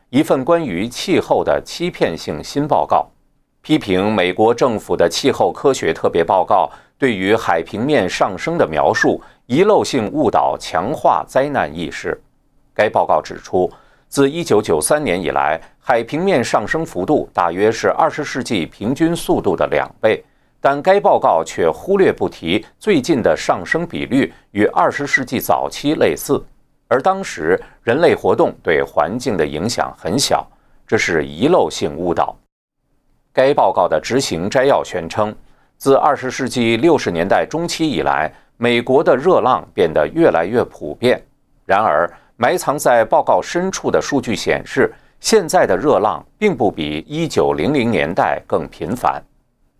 [0.09, 3.07] 一份关于气候的欺骗性新报告，
[3.61, 12.21] 批评美国政府的气候科学特别报告对于海平面上升的描述遗漏性误导，强化灾难意识。
[12.73, 13.71] 该报告指出。
[14.13, 20.23] 自1993年以来，海平面上升幅度大约是20世纪平均速度的两倍，
[20.61, 26.39] 但该报告却忽略不提最近的上升比率与20世纪早期类似，
[26.87, 30.47] 而当时人类活动对环境的影响很小，
[30.85, 32.37] 这是遗漏性误导。
[33.33, 35.35] 该报告的执行摘要宣称，
[35.79, 41.19] 自20世纪60年代中期以来，美国的热浪变得越来越普遍，
[41.65, 42.07] 然而。
[42.43, 49.23] 埋藏在报告深处的数据显示，现在的热浪并不比1900年代更频繁。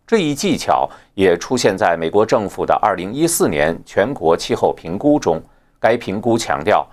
[0.07, 5.43] 这一技巧也出现在美国政府的2014年全国气候评估中。
[5.77, 6.87] 该评估强调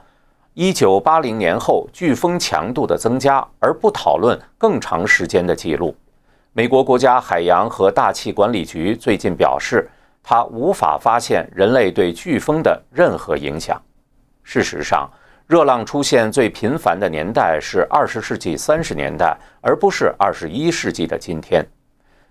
[0.57, 5.95] 1980年后飓风强度的增加，而不讨论更长时间的记录。
[6.53, 9.89] 美国国家海洋和大气管理局最近表示，
[10.21, 13.81] 它无法发现人类对飓风的任何影响。
[14.43, 15.09] 事实上，
[15.51, 21.67] 热浪出现最频繁的年代是二十世纪三十年代，而不是二十一世纪的今天。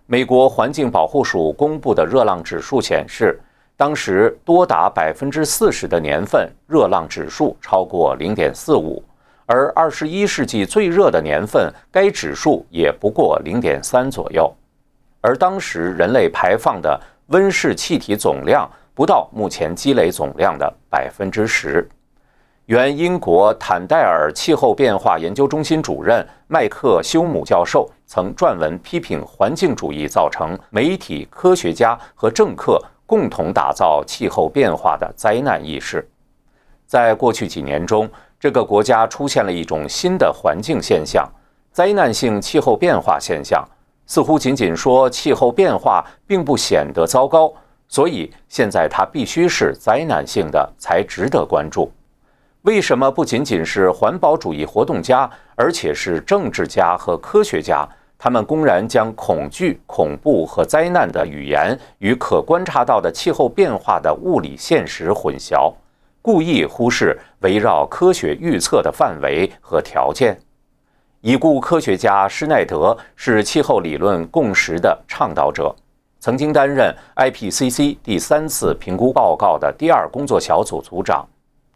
[0.05, 3.37] 美国环境保护署公布的热浪指数显示，
[3.75, 9.03] 当时多达百分之四十的年份热浪指数超过零点四五，
[9.45, 14.49] 而二十一世纪最热的年份该指数也不过零点三左右。
[15.19, 16.97] 而当时人类排放的
[17.27, 18.65] 温室气体总量
[18.95, 21.85] 不到目前积累总量的百分之十。
[22.69, 36.07] 原英国坦戴尔气候变化研究中心主任麦克休姆教授曾撰文批评环境主义造成媒体、科学家和政客共同打造气候变化的灾难意识。
[36.85, 38.07] 在过去几年中，
[38.39, 41.27] 这个国家出现了一种新的环境现象——
[41.73, 43.67] 灾难性气候变化现象。
[44.05, 47.51] 似乎仅仅说气候变化并不显得糟糕，
[47.87, 51.91] 所以现在它必须是灾难性的才值得关注。
[52.64, 57.88] 为什么不仅仅是环保主义活动家，而且是政治家和科学家？
[58.18, 65.73] 他们公然将恐惧、恐怖和灾难的语言与可观察到的气候变化的物理现实混淆，
[66.22, 70.38] 故意忽视围绕科学预测的范围和条件。
[71.22, 75.73] 已故科学家施耐德是气候理论共识的倡导者，
[76.19, 81.26] 曾经担任 IPCC 第三次评估报告的第二工作小组组长。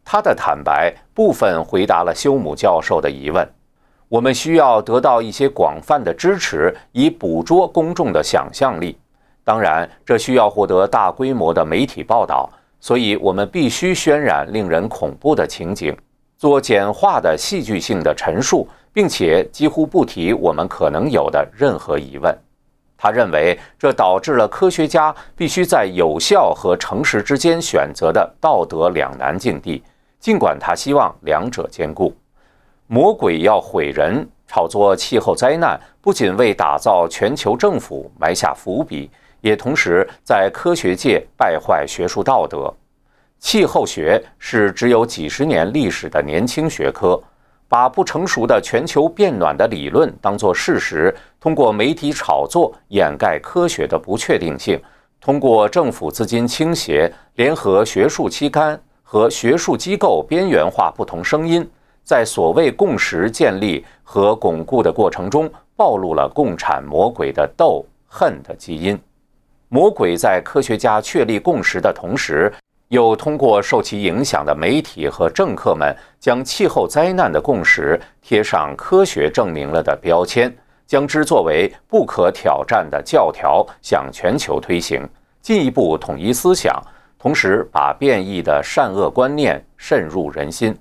[0.05, 3.47] 他的坦白部分回答了休姆教授的疑问。
[4.09, 8.97] 我们需要得到一些广泛的支持，以捕捉公众的想象力。
[9.43, 12.49] 当然，这需要获得大规模的媒体报道。
[12.79, 15.95] 所以，我们必须渲染令人恐怖的情景，
[16.37, 22.37] 做简化的戏剧性的陈述，并且几乎不提我们可能有的任何疑问。
[22.97, 29.81] 他认为，这导致了科学家必须在有效和诚实之间选择的道德两难境地。
[30.23, 32.15] 尽管他希望两者兼顾，
[32.87, 42.73] 魔鬼要毁人，炒作气候灾难，不仅为打造全球政府埋下伏笔，也同时在科学界败坏学术道德。
[43.37, 47.21] 气候学是只有几十年历史的年轻学科，
[47.67, 54.81] 把不成熟的全球变暖的理论当作事实，通过媒体炒作掩盖科学的不确定性，
[55.19, 58.81] 通过政府资金倾斜，联合学术期刊。
[59.13, 61.63] 和学术机构边缘化不同声音，
[62.03, 68.99] 在所谓共识建立和巩固的过程中，暴露了共产魔鬼的斗恨的基因。
[69.69, 72.51] 魔鬼在科学家确立共识的同时，
[72.87, 80.51] 又通过受其影响的媒体和政客们，将气候灾难的共识贴上科学证明了的标签，
[80.87, 85.07] 将之作为不可挑战的教条向全球推行，
[85.39, 86.81] 进一步统一思想。
[87.23, 90.77] 同时，把变异的善恶观念渗入人心。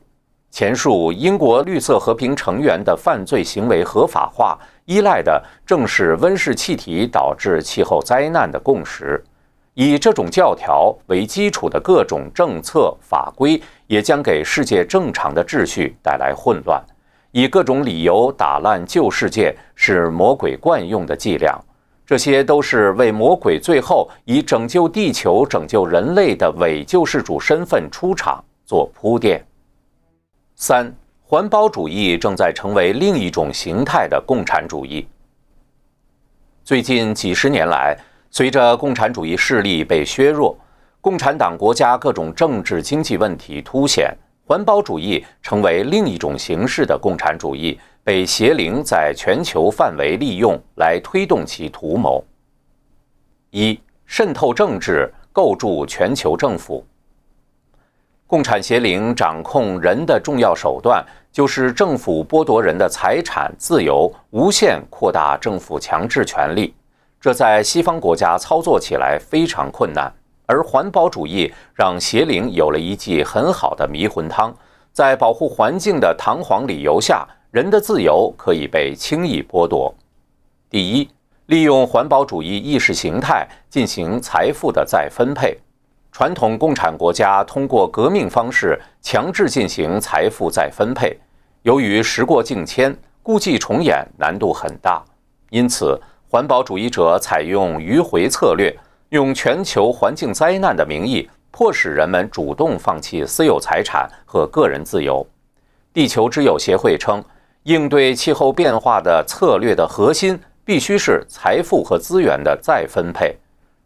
[0.50, 9.22] 前述英国绿色和平成员的犯罪行为合法化，依赖的正是温室气体导致气候灾难的共识。
[9.74, 16.82] 以这种教条为基础的各种政策法规，也将给世界正常的秩序带来混乱。
[17.30, 21.56] 以各种理由打烂旧世界，是魔鬼惯用的伎俩。
[22.12, 29.42] 这些都是为魔鬼最后以拯救地球、拯救人类的伪救世主身份出场做铺垫。
[30.54, 35.08] 三，环保主义正在成为另一种形态的共产主义。
[36.62, 37.96] 最近几十年来，
[38.30, 40.54] 随着共产主义势力被削弱，
[41.00, 44.14] 共产党国家各种政治经济问题凸显，
[44.46, 47.80] 环保主义成为另一种形式的共产主义。
[48.04, 52.24] 被邪灵在全球范围利用来推动其图谋。
[53.50, 56.84] 一、渗透政治，构筑全球政府。
[58.26, 66.74] 共产邪灵掌控人的重要手段，就是政府剥夺人的财产自由，无限扩大政府强制权力。
[67.20, 70.12] 这在西方国家操作起来非常困难，
[70.46, 74.52] 而环保主义让邪灵有了一剂很好的迷魂汤，
[74.92, 77.28] 在保护环境的堂皇理由下。
[77.52, 79.94] 人的自由可以被轻易剥夺。
[80.70, 81.06] 第一，
[81.44, 85.54] 利用环保主义意识形态进行财富的再分配。
[86.10, 91.14] 传统共产国家通过革命方式强制进行财富再分配，
[91.60, 95.04] 由于时过境迁，故伎重演难度很大。
[95.50, 96.00] 因此，
[96.30, 98.74] 环保主义者采用迂回策略，
[99.10, 105.26] 用全球环境灾难的名义，迫使人们主动放弃私有财产和个人自由。
[105.92, 107.22] 地球之友协会称。
[107.64, 113.36] 应对气候变化的策略的核心必须是财富和资源的再分配。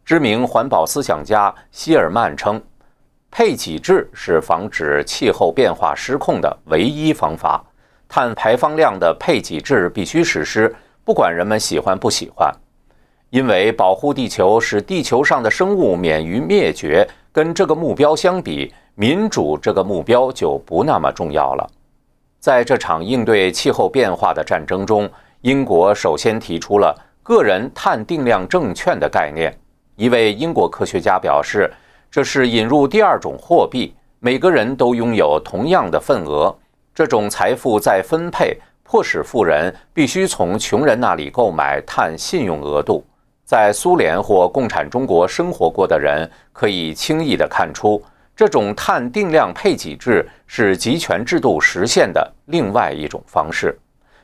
[0.03, 2.61] 知名环保思想家希尔曼称，
[3.29, 7.63] 配给制是防止气候变化失控的唯一方法。
[8.09, 10.73] 碳排放量的配给制必须实施，
[11.03, 12.49] 不管人们喜欢不喜欢。
[13.29, 21.69] 因为保护地球使地球上的生物免于灭绝，跟这个目标相比，民主这个目标就不那么重要了。
[22.39, 25.09] 在这场应对气候变化的战争中，
[25.41, 29.53] 英国首先提出了个人碳定量证券的概念。
[29.95, 31.69] 一位英国科学家表示，
[32.09, 36.55] 这是引入第二种货币，每个人都拥有同样的份额。
[36.93, 43.05] 这种财富再分配，迫使富人必须从穷人那里购买碳信用额度。
[43.43, 48.01] 在苏联或共产中国生活过的人可以轻易地看出，
[48.37, 53.75] 这种碳定量配给制是集权制度实现的另外一种方式，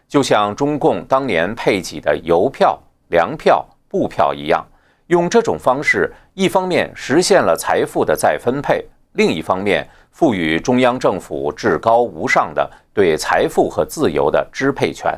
[0.08, 4.64] 就像中共当年配给的邮票、粮票、布票一样。
[5.08, 15.12] 用这种方式，一方面实现了财富的再分配，另一方面赋予中央政府至高无上的对财富和自由的支配权。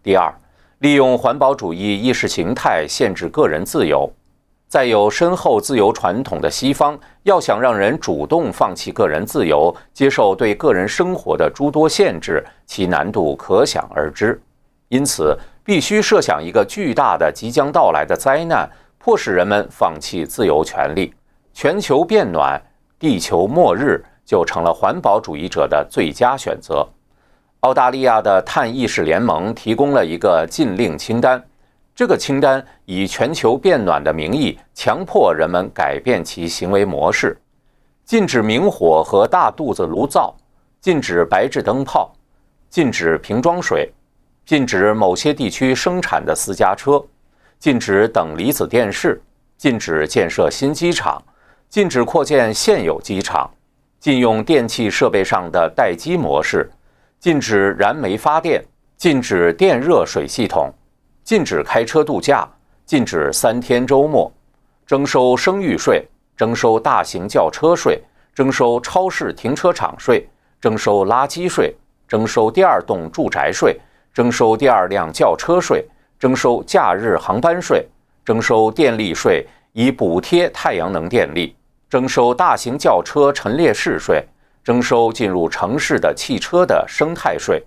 [0.00, 0.32] 第二，
[0.78, 4.08] 利用环保主义意识形态限制个人自由。
[4.68, 14.38] 在有深厚自由传统的西方，要想让人主动放弃个人自由，接受对个人生活的诸多限制，其难度可想而知。
[14.88, 18.68] 因此，必须设想一个巨大的即将到来的灾难。
[19.00, 21.14] 迫使人们放弃自由权利，
[21.54, 22.60] 全球变暖、
[22.98, 26.86] 地球末日就成了环保主义者的最佳选择。
[27.60, 31.42] 澳大利亚的碳意识联盟提供了一个禁令清单，
[31.98, 37.36] 这个清单以全球变暖的名义，强迫人们改变其行为模式：
[38.04, 40.32] 禁止明火和大肚子炉灶，
[40.80, 42.12] 禁止白炽灯泡，
[42.70, 43.92] 禁止瓶装水，
[44.46, 47.04] 禁止某些地区生产的私家车。
[47.58, 49.20] 禁止等离子电视，
[49.56, 51.20] 禁止建设新机场，
[51.68, 53.50] 禁止扩建现有机场，
[53.98, 56.70] 禁用电气设备上的待机模式，
[57.18, 58.64] 禁止燃煤发电，
[58.96, 60.72] 禁止电热水系统，
[61.28, 62.48] 禁止开车度假，
[62.86, 64.32] 禁止三天周末，
[64.86, 66.02] 征收生育税，
[66.34, 68.02] 征收大型轿车税，
[68.34, 70.26] 征收超市停车场税，
[70.58, 71.76] 征收垃圾税，
[72.08, 73.78] 征收第二栋住宅税，
[74.14, 75.86] 征收第二辆轿车税。
[76.18, 77.86] 征收假日航班税，
[78.24, 81.54] 征收电力税以补贴太阳能电力，
[81.90, 84.26] 征收大型轿车陈列室税，
[84.64, 87.62] 征收进入城市的汽车的生态税，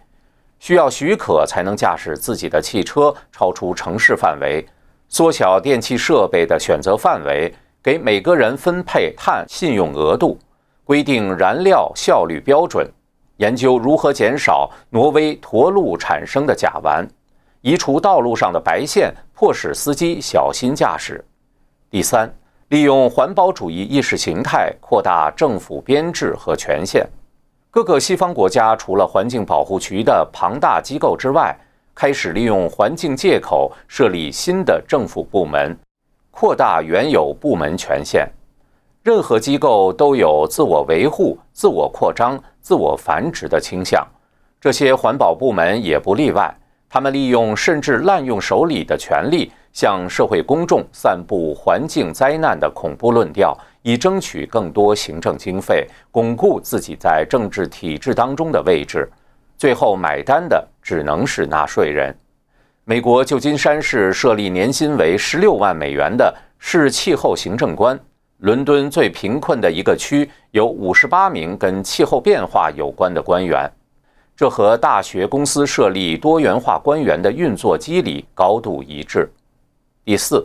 [0.62, 4.64] 需要许可才能驾驶自己的汽车超出城市范围，
[5.10, 7.52] 缩小电气设备的选择范围，
[7.82, 10.38] 给每个人分配碳信用额度，
[10.84, 12.88] 规定燃料效率标准，
[13.38, 17.04] 研究如何减少挪威驼鹿产生的甲烷。
[17.62, 21.26] 移除道路上的白线，迫使司机小心驾驶。
[21.90, 22.32] 第三，
[22.68, 27.04] 利用环保主义意识形态扩大政府编制和权限。
[27.74, 31.58] 各个西方国家除了环境保护局的庞大机构之外，
[31.96, 35.74] 开始利用环境借口设立新的政府部门，
[36.32, 38.30] 扩大原有部门权限。
[39.04, 44.06] 任何机构都有自我维护、自我扩张、自我繁殖的倾向，
[44.60, 46.54] 这些环保部门也不例外。
[46.90, 59.10] 他们利用甚至滥用手里的权力，向社会公众散布环境灾难的恐怖论调，以争取更多行政经费，巩固自己在政治体制当中的位置。
[59.58, 62.16] 最后买单的只能是纳税人。
[62.84, 68.00] 美国旧金山市设立年薪为十六万美元的市气候行政官。
[68.40, 73.72] 伦敦最贫困的一个区有五十八名跟气候变化有关的官员。
[74.36, 79.30] 这和大学公司设立多元化官员的运作机理高度一致。
[80.04, 80.44] 第四，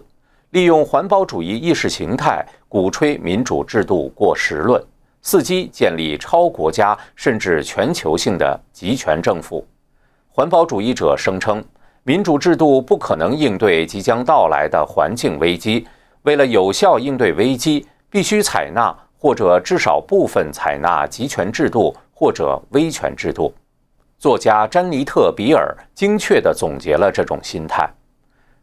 [0.57, 4.83] 利用环保主义意识形态鼓吹民主制度过时论，
[5.23, 9.63] 伺机建立超国家甚至全球性的集权政府。
[10.31, 11.63] 环保主义者声称，
[12.05, 15.87] 民主制度不可能应对即将到来的环境危机。
[16.23, 23.53] 为了有效应对危机，必须采纳或者至少部分采纳集权制度或者威权制度。
[24.19, 27.87] 作家詹妮特·比尔精确地总结了这种心态：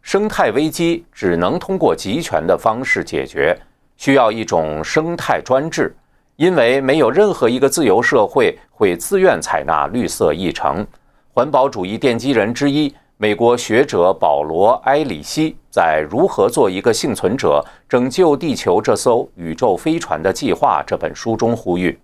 [0.04, 3.58] 生态危机只能通过集权的方式解决，
[3.96, 5.96] 需要一种生态专制，
[6.36, 10.86] 因为没有任何一个自由社会会自愿采纳绿色议程。
[11.34, 21.98] 环保主义奠基人之一、美国学者保罗·埃里希在《如何做一个幸存者：拯救地球这艘宇宙飞船的计划》这本书中呼吁：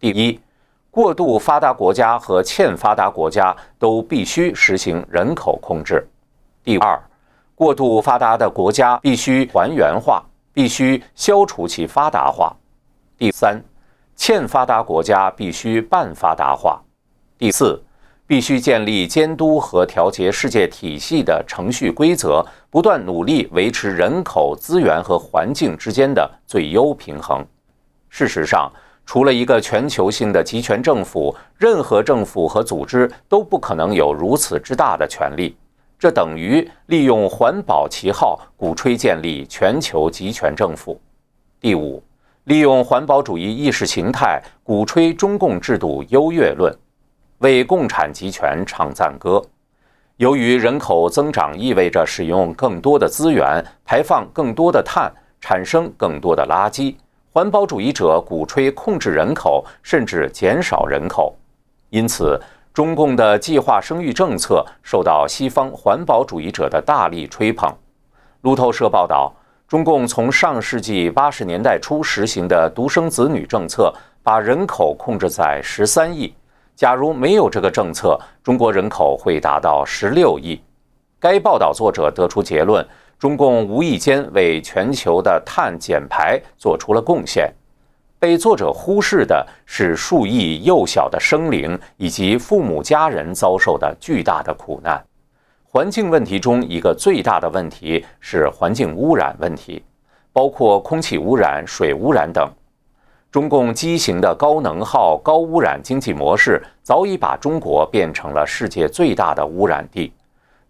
[0.00, 0.38] 第一。
[0.90, 6.04] 过度发达国家和欠发达国家都必须实行人口控制。
[6.64, 7.00] 第二，
[7.58, 12.56] 过度发达的国家必须还原化，必须消除其发达化。
[13.16, 13.60] 第三，
[14.14, 16.80] 欠发达国家必须半发达化。
[17.36, 17.82] 第四，
[18.28, 27.44] 必须建立监督和调节世界体系的程序规则，不断努力维持人口、资源和环境之间的最优平衡。
[28.08, 28.70] 事实上。
[29.04, 35.56] 除了一个全球性的集权政府，任何政府和组织都不可能有如此之大的权力。
[35.98, 41.00] 这等于利用环保旗号鼓吹建立全球集权政府。
[41.60, 42.00] 第五，
[42.44, 46.72] 利用环保主义意识形态鼓吹中共制度优越论，
[47.38, 49.42] 为共产集权唱赞歌。
[50.18, 56.94] 由于人口增长意味着使用更多的资源，排放更多的碳，产生更多的垃圾，
[57.32, 61.34] 环保主义者鼓吹控制人口，甚至减少人口。
[61.90, 62.40] 因此，
[62.78, 67.68] 中共的计划生育政策受到西方环保主义者的大力吹捧。
[68.42, 69.34] 路透社报道，
[69.66, 73.92] 中共从上世纪八十年代初实行的独生子女政策，
[74.22, 76.32] 把人口控制在十三亿。
[76.76, 80.62] 假如没有这个政策，中国人口会达到十六亿。
[81.18, 82.86] 该报道作者得出结论：
[83.18, 87.52] 中共无意间为全球的碳减排做出了贡献。
[88.20, 95.00] 被作者忽视的是数亿幼小的生灵以及父母家人遭受的巨大的苦难。
[95.62, 99.80] 环境问题中一个最大的问题是环境污染问题，
[100.32, 102.50] 包括空气污染、水污染等。
[103.30, 110.12] 中共畸形的高能耗、高污染经济模式早已把中国变成了世界最大的污染地。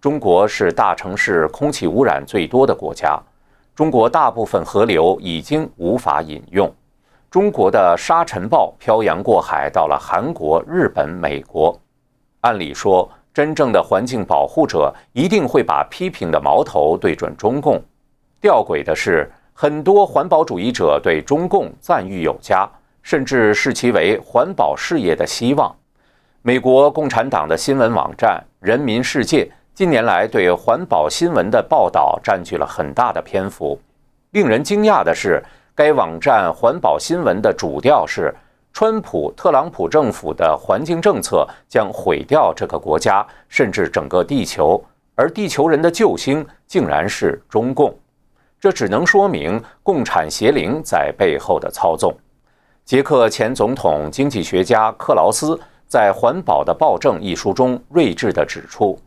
[0.01, 3.19] 中国是大城市空气污染最多的国家。
[3.75, 6.71] 中国大部分河流已经无法饮用。
[7.31, 11.79] 中国的沙尘暴漂洋过海到了韩国、日本、美国。
[12.41, 17.83] 按理说，真正的环境保护者一定会把批评的矛头对准中共。
[18.41, 19.31] 吊诡的是。
[19.61, 22.65] 很多环保主义者对中共赞誉有加，
[23.03, 25.75] 甚至视其为环保事业的希望。
[26.43, 29.45] 美国共产党的新闻网站《人民世界》
[29.75, 33.77] 近年来对环保新闻的报道占据了很大的篇幅。
[34.31, 35.43] 令人惊讶的是，
[35.79, 38.35] 该网站环保新闻的主调是：
[38.73, 44.85] 川普、特朗普政府的环境政策将毁掉这个国家，甚至整个地球，
[45.15, 47.97] 而地球人的救星竟然是中共。
[48.59, 52.13] 这只能说明共产邪灵在背后的操纵。
[52.85, 55.57] 捷克前总统、经济学家克劳斯
[55.87, 58.99] 在《环保的暴政》一书中睿智地指出，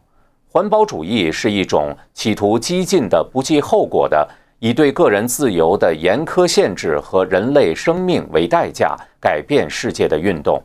[0.50, 4.26] 环保主义是一种企图激进的、不计后果的，
[4.64, 10.62] 以对个人自由的严苛限制和人类生命为代价改变世界的运动。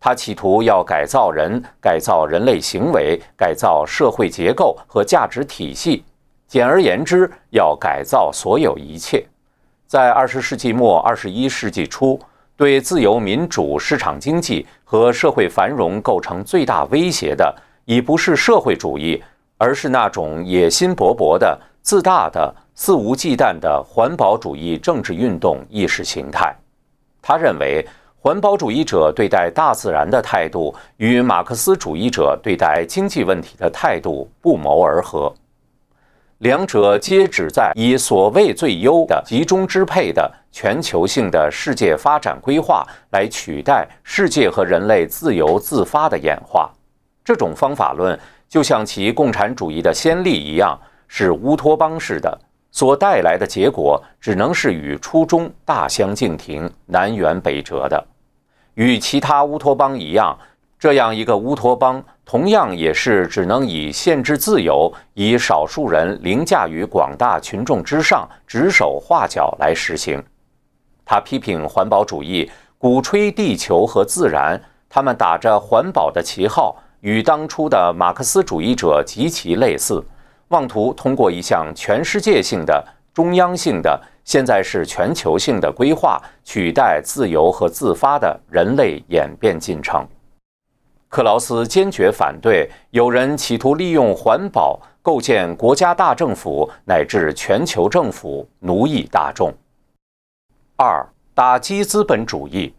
[0.00, 6.02] 他企图要改造人、改造人类行为、改造社会结构和价值体系。
[6.48, 9.24] 简而言之，要改造所有一切。
[9.86, 12.18] 在二十世纪末、二十一世纪初，
[12.56, 17.54] 对自由民主、市场经济和社会繁荣构成最大威胁的，
[17.84, 19.22] 已不是社会主义，
[19.56, 21.56] 而是那种野心勃勃的、
[21.86, 26.52] 自大的、肆无忌惮的环保主义政治运动意识形态。
[27.22, 27.86] 他认为，
[28.18, 35.32] 环保主义者对待大自然的态度与马克思主义者对待经济问题的态度不谋而合。
[36.38, 46.68] 两者皆旨在以所谓最优的集中支配的全球性的世界发展规划来取代世界和人类自由自发的演化。
[47.24, 48.18] 这种方法论
[48.48, 50.76] 就像其共产主义的先例一样，
[51.08, 52.38] 是乌托邦式的，
[52.70, 58.04] 所带来的结果只能是与初衷大相径庭、南辕北辙的。
[58.74, 60.38] 与其他乌托邦一样，
[60.78, 62.02] 这样一个乌托邦。
[62.24, 70.20] 同样也是只能以限制自由、以少数人凌驾于广大群众之上、指手画脚来实行。
[71.04, 80.04] 他批评环保主义，鼓吹地球和自然，他们打着环保的旗号，与当初的马克思主义者极其类似，
[80.48, 90.06] 妄图通过一项全世界性的、中央性的、现在是全球性的规划，取代自由和自发的人类演变进程。
[91.08, 99.52] 克劳斯坚决反对有人企图利用环保构建国家大政府乃至全球政府，奴役大众。
[100.76, 102.74] 二、打击资本主义。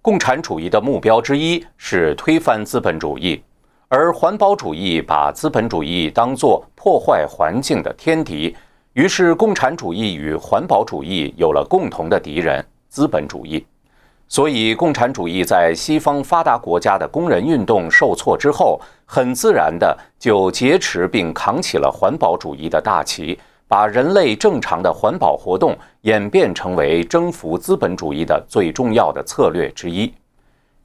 [0.00, 3.42] 共产主义的目标之一是推翻资本主义，
[3.88, 8.52] 而环保主义把资本主义当作破坏环境的天敌，
[8.94, 13.64] 于是共产主义与环保主义有了共同的敌人——资本主义。
[14.26, 23.38] 所以，共产主义在西方发达国家的工人运动受挫之后，很自然的就劫持并扛起了环保主义的大旗，
[23.68, 30.12] 把人类正常的环保活动演变成为征服资本主义的最重要的策略之一。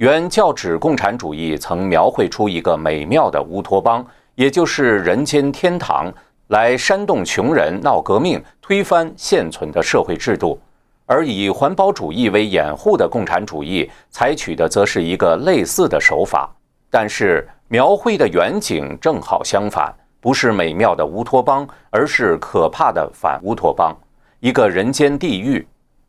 [0.02, 4.04] 原教旨共产主义曾描绘出一个美妙的乌托邦，
[4.34, 6.12] 也就是人间天堂，
[6.48, 10.60] 来煽动穷人闹革命，推翻现存的社会制度。
[11.06, 16.50] 而以环保主义为掩护的共产主义采取的则是一个类似的手法，
[16.90, 23.96] 但是描绘的远景正好相反，不是美妙的乌托邦，而是可怕的反乌托邦，
[24.40, 25.64] 一个人间地狱。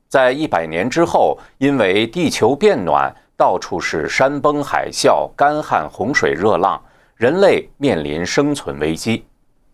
[0.09, 6.80] 在一百年之后，因为地球变暖，到处是山崩海啸、干旱、洪水、热浪，
[7.16, 9.24] 人类面临生存危机。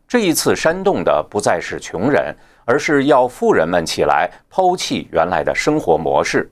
[0.07, 6.51] 这一次煽动的不再是穷人，而是要富人们起来抛弃原来的生活模式。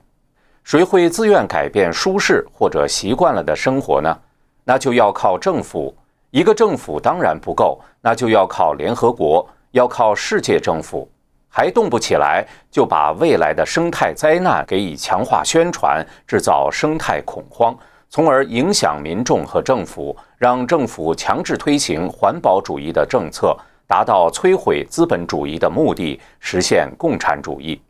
[0.63, 4.19] 谁会自愿改变舒适或者习惯了的生活呢？
[4.63, 5.95] 那就要靠政府。
[6.29, 11.09] 一个政府当然不够，那就要靠联合国，要靠世界政府。
[11.57, 17.75] 还动不起来，就把未来的生态灾难给以强化宣传，制造生态恐慌，
[18.09, 23.57] 从而影响民众和政府，让政府强制推行环保主义的政策，
[23.87, 27.81] 达到摧毁资本主义的目的，实现共产主义。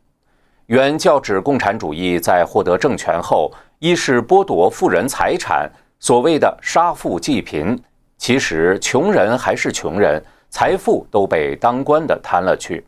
[0.64, 5.70] 原教旨共产主义在获得政权后，一是剥夺富人财产，
[6.00, 7.78] 所谓的杀富济贫，
[8.16, 12.82] 其实穷人还是穷人，财富都被当官的贪了去；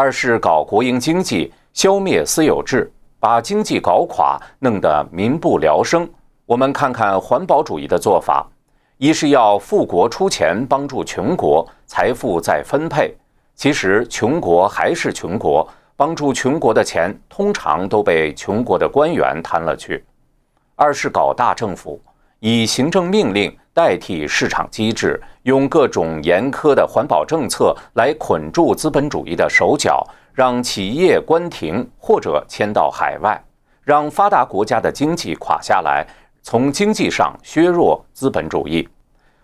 [0.00, 2.88] 二是搞国营经济，消灭私有制，
[3.18, 6.08] 把经济搞垮，弄得民不聊生。
[6.46, 8.48] 我们看看环保主义的做法，
[8.98, 13.12] 一是要富国出钱帮助穷国，财富再分配，
[13.56, 15.68] 其实穷国还是穷国。
[15.96, 20.04] 帮助穷国的钱通常都被穷国的官员贪了去。
[20.76, 22.00] 二是搞大政府，
[22.38, 33.40] 以行政命令代替市场机制，用各种严苛的环保政策来捆住资本主义的手脚，让企业关停或者迁到海外，
[33.84, 36.04] 让发达国家的经济垮下来，
[36.42, 38.88] 从经济上削弱资本主义。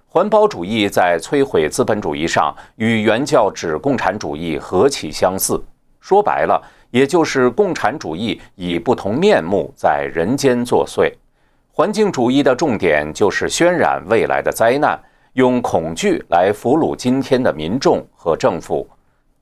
[0.08, 5.62] 环保主义在摧毁资本主义上与原教旨共产主义何其相似！
[6.00, 11.12] 说白了，也就是共产主义以不同面目在人间作祟。
[11.76, 14.96] 环境主义的重点就是渲染未来的灾难，
[15.32, 18.88] 用恐惧来俘虏今天的民众和政府。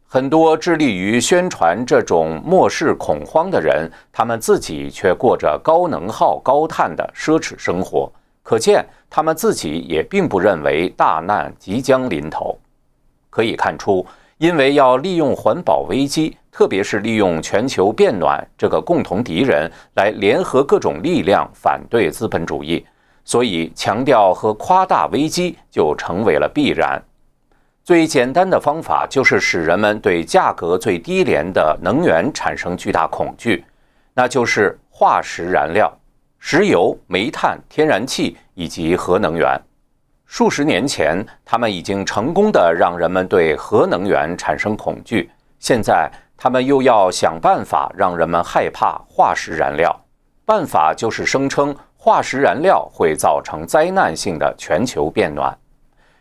[0.06, 8.10] 很多致力于宣传这种末世恐慌的人，他们自己却过着高能耗、高碳的奢侈生活。
[8.42, 12.58] 可见，他们自己也并不认为大难即将临头。
[13.28, 14.06] 可以看出。
[14.38, 22.84] 因为要利用环保危机，特别是利用全球变暖这个共同敌人来联合各种力量反对资本主义，
[23.24, 27.02] 所以强调和夸大危机就成为了必然。
[27.82, 33.64] 最简单的方法就是使人们对价格最低廉的能源产生巨大恐惧，
[34.12, 35.90] 那就是化石燃料、
[36.38, 39.58] 石油、煤炭、天然气以及核能源。
[40.26, 45.30] 数十年前，他们已经成功的让人们对核能源产生恐惧。
[45.58, 46.10] 现在，
[46.42, 49.96] 他们又要想办法让人们害怕化石燃料。
[50.44, 55.56] 办法就是声称化石燃料会造成灾难性的全球变暖。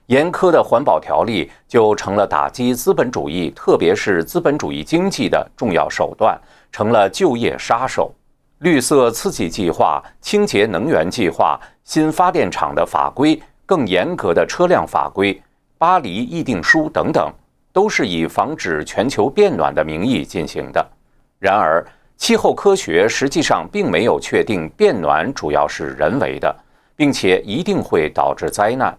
[0.06, 6.40] 严苛的环保条例就成了打击资本主义，特别是资本主义经济的重要手段，
[6.72, 8.14] 成了就业杀手。
[8.60, 13.42] 绿色刺激计划、清洁能源计划、新发电厂的法规。
[13.66, 15.42] 更严格的车辆法规、
[15.80, 17.34] 巴黎议定书等等，
[17.74, 20.86] 都是以防止全球变暖的名义进行的。
[21.40, 21.86] 然而，
[22.18, 26.56] 气候科学实际上并没有确定变暖主要是人为的，
[26.96, 28.96] 并且一定会导致灾难。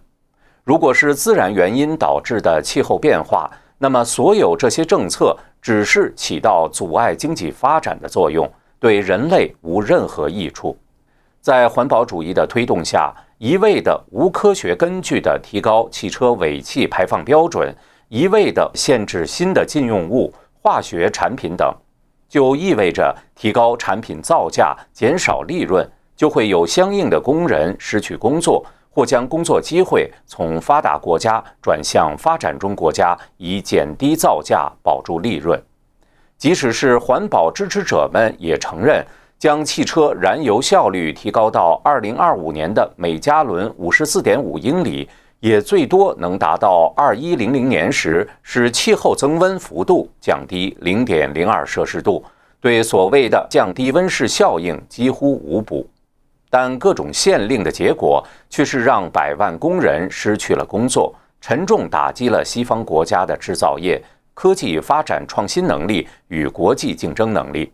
[0.63, 10.77] 如果是自然原因导致的气候变化，那么所有这些政策只是起到阻碍经济发展的作用，对人类无任何益处。
[11.41, 17.73] 在环保主义的推动下，一味的无科学根据的提高汽车尾气排放标准，
[18.13, 20.31] 一味的限制新的禁用物、
[20.61, 21.75] 化学产品等，
[22.29, 25.83] 就意味着提高产品造价、减少利润，
[26.15, 35.59] 就会有相应的工人失去工作，或将工作机会从发达国家转向发展中国家，以减低造价、保住利润。
[36.37, 39.03] 即使是环保支持者们也承认。
[39.39, 45.09] 将汽车燃油效率提高到二零二五年的每加仑五十四点五英里，
[45.43, 52.23] 也最多能达到二一零零年时使气候增温幅度降低零点零二摄氏度，
[52.61, 55.85] 对所谓的降低温室效应几乎无补。
[56.49, 64.01] 但各种限令的结果却是让百万工人失去了工作，沉重打击了西方国家的制造业、
[64.33, 67.69] 科技发展创新能力与国际竞争能力。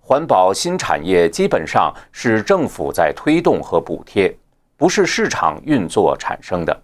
[0.00, 4.34] 环保新产业基本上是政府在推动和补贴，
[4.78, 6.82] 不是市场运作产生的。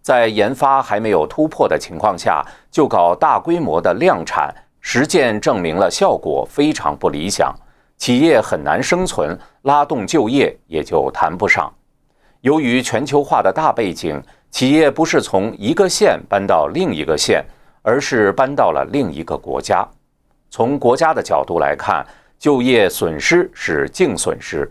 [0.00, 2.40] 在研发还没有突破的情况下，
[2.70, 7.52] 就搞大规模的量产，实践证明了效果非常不理想，
[7.98, 11.70] 企业很难生存，拉动就业也就谈不上。
[12.42, 14.22] 由于全球化的大背景，
[14.52, 17.44] 企业不是从一个县搬到另一个县，
[17.82, 19.84] 而是搬到了另一个国家。
[20.48, 22.06] 从国家的角度来看，
[22.38, 24.70] 就业损失是净损失。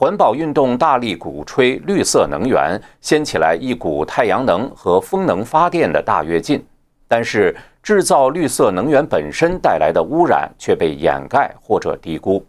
[0.00, 6.64] 环保运动大力鼓吹绿色能源，掀起来一股太阳能和风能发电的大跃进。
[7.08, 7.52] 但是，
[7.82, 12.46] 制造绿色能源本身带来的污染却被掩盖或者低估。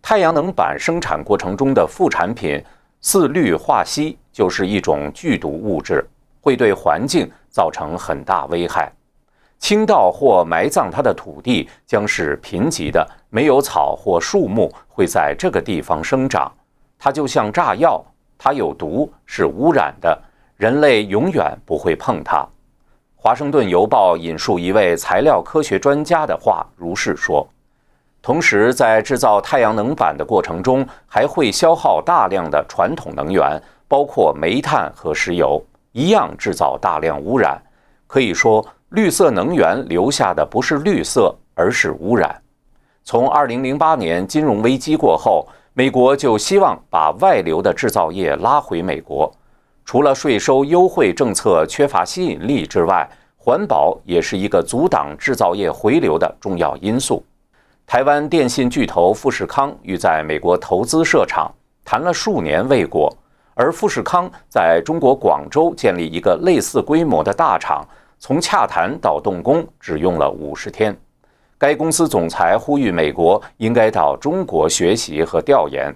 [0.00, 2.58] 太阳能板生产过程中的副产品
[3.02, 6.02] 四氯化锡就是一种剧毒物质，
[6.40, 8.90] 会对环境造成很大危害。
[9.58, 16.50] 倾倒或埋葬它的土地将是贫瘠的，没有草或树木会在这个地方生长。
[17.02, 18.04] 它就像炸药，
[18.36, 20.16] 它有毒，是污染的，
[20.58, 22.46] 人类永远不会碰它。
[23.16, 27.48] 华盛顿邮报引述一位材料科学专家的话，如是说。
[28.20, 33.58] 同时，在制造太阳能板的过程中，还会消耗大量的传统能源，
[33.88, 35.62] 包括煤炭和石油，
[35.92, 37.58] 一样制造大量污染。
[38.06, 42.38] 可以说，绿色能源留下的不是绿色，而是污染。
[43.04, 49.32] 从2008年金融危机过后，美国就希望把外流的制造业拉回美国。
[49.84, 57.24] 除了税收优惠政策缺乏吸引力之外，环保也是一个阻挡制造业回流的重要因素。
[57.86, 61.52] 台湾电信巨头富士康欲在美国投资设厂，
[61.84, 63.12] 谈了数年未果。
[63.54, 67.86] 而富士康在中国广州建立一个类似规模的大厂，
[68.18, 70.96] 从洽谈到动工只用了五十天。
[71.60, 75.94] 该公司总裁呼吁美国应该到中国学习和调研。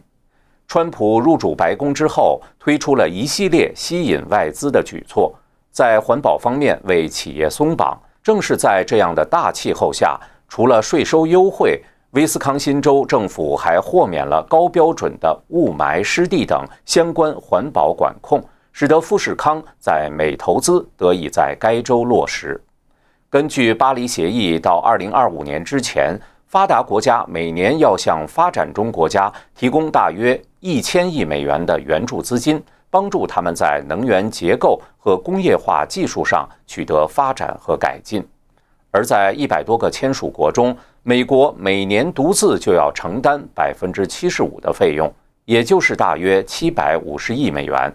[0.69, 5.35] 川普入主白宫之后，推出了一系列吸引外资的举措，
[5.71, 7.99] 在环保方面为企业松绑。
[8.23, 10.21] 正是在这样的大气候下。
[10.51, 18.39] 除了税收优惠，威斯康辛州政府还豁免了高标准的雾霾、湿地等相关环保管控，
[18.71, 22.63] 使得富士康在美投资得以在该州落实。
[23.35, 26.17] 根据巴黎协议，到2025年之前，
[26.47, 38.25] 发达国家每年要向发展中国家提供大约一千亿美元的援助资金，帮助他们在能源结构和工业化技术上取得发展和改进。
[38.93, 45.13] 而在一百多个签署国中，美国每年独自就要承担百分之七十五的费用，
[45.45, 47.93] 也就是大约七百五十亿美元。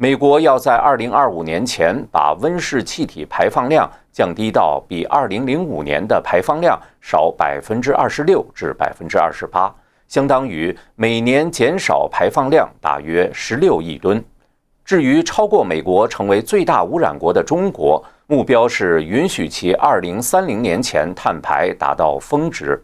[0.00, 9.74] 美国要在二零二五年前把温室气体排放量降低到比二零零五年的排放量少百分之二十六至百分之二十八，
[10.06, 14.24] 相当于每年减少排放量大约十六亿吨。
[14.84, 22.80] 至于超过美国成为最大污染国的中国，目标是允许其二零三零年前碳排达到峰值。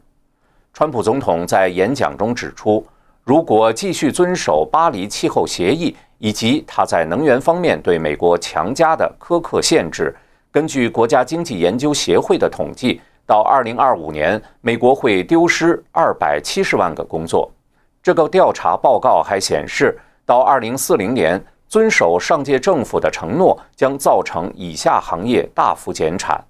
[0.72, 2.84] 川普总统在演讲中指出，
[3.24, 10.14] 如果继续遵守巴黎气候协议以及他在能源方面对美国强加的苛刻限制，
[10.52, 17.50] 根据国家经济研究协会的统计，到二零二五年，美国会丢失二百七十万个工作。
[18.02, 21.42] 这个调查报告还显示，到二零四零年。
[21.66, 26.40] 遵守上届政府的承诺，将造成以下行业大幅减产：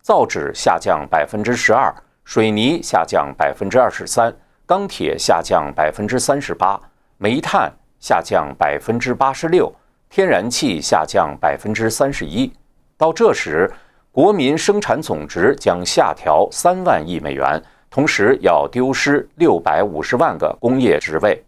[0.00, 1.94] 造纸下降百分之十二，
[2.24, 6.80] 水泥下降百分之二十三，钢铁下降百分之三十八，
[7.18, 9.72] 煤炭下降百分之八十六，
[10.08, 12.50] 天然气下降百分之三十一。
[12.96, 13.70] 到这时，
[14.12, 17.60] 国民生产总值将下调三万亿美元，
[17.90, 21.42] 同时要丢失六百五十万个工业职位。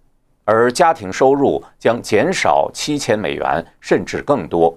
[0.44, 4.76] 而家庭收入将减少七千美元，甚至更多。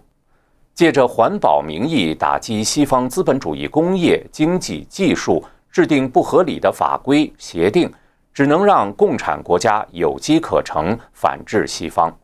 [0.74, 7.92] 借着环保名义打击西方资本主义工业、经济、技术，制定不合理的法规协定，
[8.38, 12.16] 只能让共产国家有机可乘，反制西方。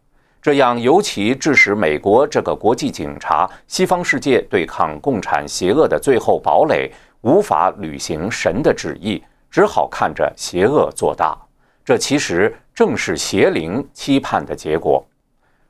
[0.44, 6.92] 这样尤其致使美国这个国际警察、西方世界对抗共产邪恶的最后堡垒，
[7.22, 11.36] 无法履行神的旨意，只好看着邪恶做大。
[11.84, 12.56] 这其实。
[12.76, 15.04] 正是邪灵期盼的结果。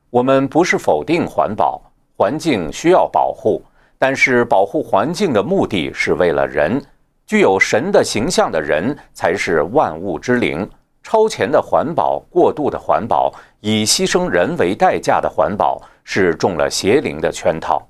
[0.10, 1.82] 我们不是否定环保，
[2.18, 3.62] 环境需要保护，
[3.98, 6.82] 但是保护环境的目的是为了人。
[7.26, 10.70] 具有神的形象的人才是万物之灵。
[11.02, 17.86] 超前的环保、过度的环保、以牺牲人为代价的环保，是中了邪灵的圈套。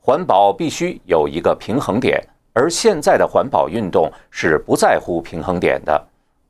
[0.00, 2.22] 环保必须有一个平衡点，
[2.52, 6.06] 而现在的环保运动是不在乎平衡点的。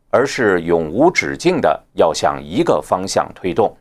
[0.09, 3.77] 而是永无止境的要向一个方向推动，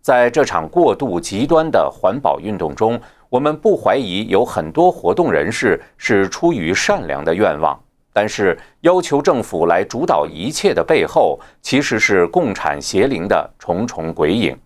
[0.00, 2.98] 在这场过度极端的环保运动中，
[3.34, 7.76] 我们不怀疑有很多活动人士是出于善良的愿望，
[8.12, 14.56] 但是要求政府来主导一切的背后，其实是共产邪灵的重重鬼影。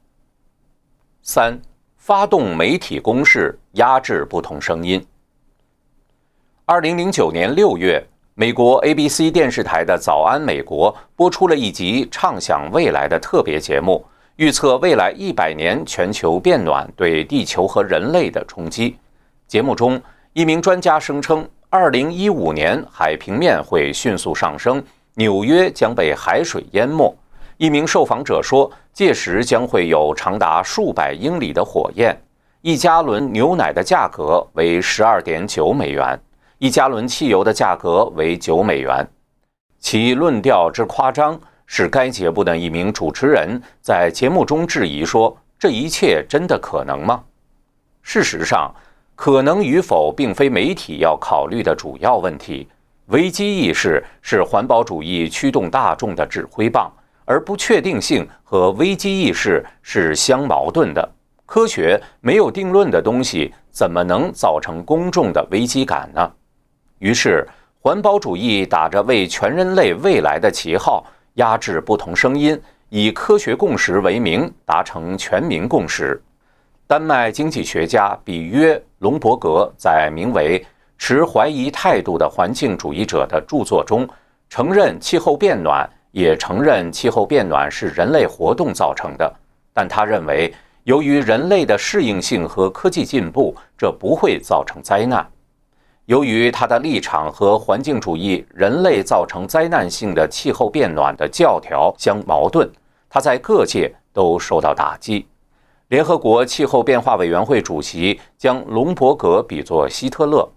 [1.23, 1.59] 三、
[1.97, 5.03] 发动媒体攻势，压制不同声音。
[6.66, 8.05] 二零零九年六月，
[8.35, 14.05] 美国 ABC 电视台的《早安美国》播出了一集畅想未来的特别节目，
[14.39, 18.97] 预测未来一百年全球变暖对地球和人类的冲击。
[19.48, 20.01] 节目中，
[20.32, 24.81] 一名专家声称，二零一五年海平面会迅速上升，
[25.15, 27.12] 纽约将被海水淹没。
[27.56, 32.16] 一名受访者说，届时将会有长达数百英里的火焰。
[32.60, 36.16] 一加仑牛奶的价格为十二点九美元。
[36.59, 39.05] 一加仑汽油的价格为九美元，
[39.81, 41.40] 其论调之夸张，
[41.70, 47.23] 是该节目的一名主持人在节目中质疑说：“这一切真的可能吗？”
[48.01, 48.74] 事实上，
[49.15, 52.66] 可能与否并非媒体要考虑的主要问题。
[53.09, 56.90] 危机意识是环保主义驱动大众的指挥棒，
[57.27, 61.07] 而不确定性和危机意识是相矛盾的。
[61.45, 66.32] 科学没有定论的东西，怎么能造成公众的危机感呢？
[66.99, 67.47] 于是，
[67.81, 71.05] 环保主义打着为全人类未来的旗号，
[71.39, 76.20] 压制不同声音，以科学共识为名达成全民共识。
[76.86, 80.59] 丹麦经济学家比约·隆伯格在名为
[80.98, 84.09] 《持怀疑态度的环境主义者》的著作中，
[84.48, 89.32] 承认气候变暖，也承认气候变暖是人类活动造成的。
[89.73, 90.52] 但他认为，
[90.82, 95.24] 由于人类的适应性和科技进步，这不会造成灾难。
[96.09, 102.67] 由于他的立场和环境主义人类造成灾难性的气候变暖的教条相矛盾，
[103.11, 105.27] 他在各界都受到打击。
[105.89, 110.49] 联合国气候变化委员会主席将隆伯格比作希特勒。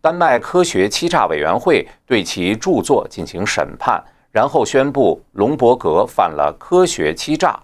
[0.00, 7.60] 丹麦科学欺诈委员会对其著作进行审判，然后宣布隆伯格犯了科学欺诈。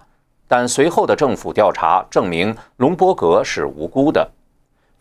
[0.47, 4.29] 但随后的政府调查证明隆伯格是无辜的。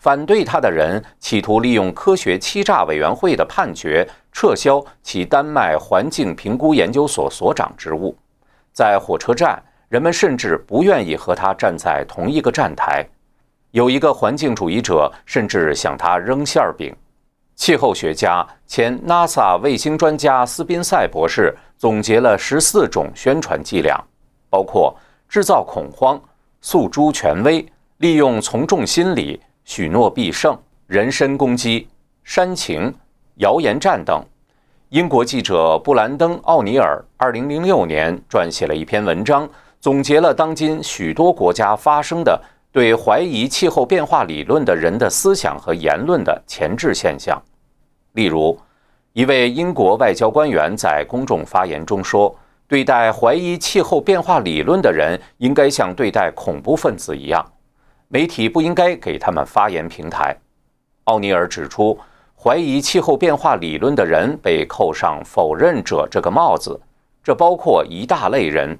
[0.02, 8.12] 反对他的人企图利用科学欺诈委员会的判决撤销其丹麦环境评估研究所所长职务。
[8.72, 13.06] 在火车站，人们甚至不愿意和他站在同一个站台。
[13.70, 16.92] 有一个环境主义者甚至向他扔馅饼。
[17.54, 24.02] 气候学家、前 NASA 卫星专家斯宾塞博士总结了十四种宣传伎俩，
[24.50, 24.96] 包括
[25.28, 26.20] 制造恐慌、
[26.60, 27.64] 诉诸权威、
[27.98, 29.40] 利用从众心理。
[29.64, 31.88] 许诺必胜、人身攻击、
[32.24, 32.92] 煽情、
[33.36, 34.24] 谣言战等。
[34.90, 39.48] 英国记者布兰登·奥尼尔2006年撰写了一篇文章，
[39.80, 42.38] 总结了当今许多国家发生的
[42.70, 47.40] 对怀疑气候变化理论的人的思想和言论的前置现象。
[48.12, 48.58] 例如，
[49.14, 52.34] 一位英国外交官员在公众发言中说
[52.68, 57.42] ：“对待怀疑气候变化理论的人，应该像对待恐怖分子一样。”
[58.14, 60.36] 媒体不应该给他们发言平台。
[61.04, 61.98] 奥尼尔指出，
[62.38, 66.78] 怀疑气候变化理论的人被扣上“否认者”这个帽子，
[67.24, 68.78] 这包括一大类人，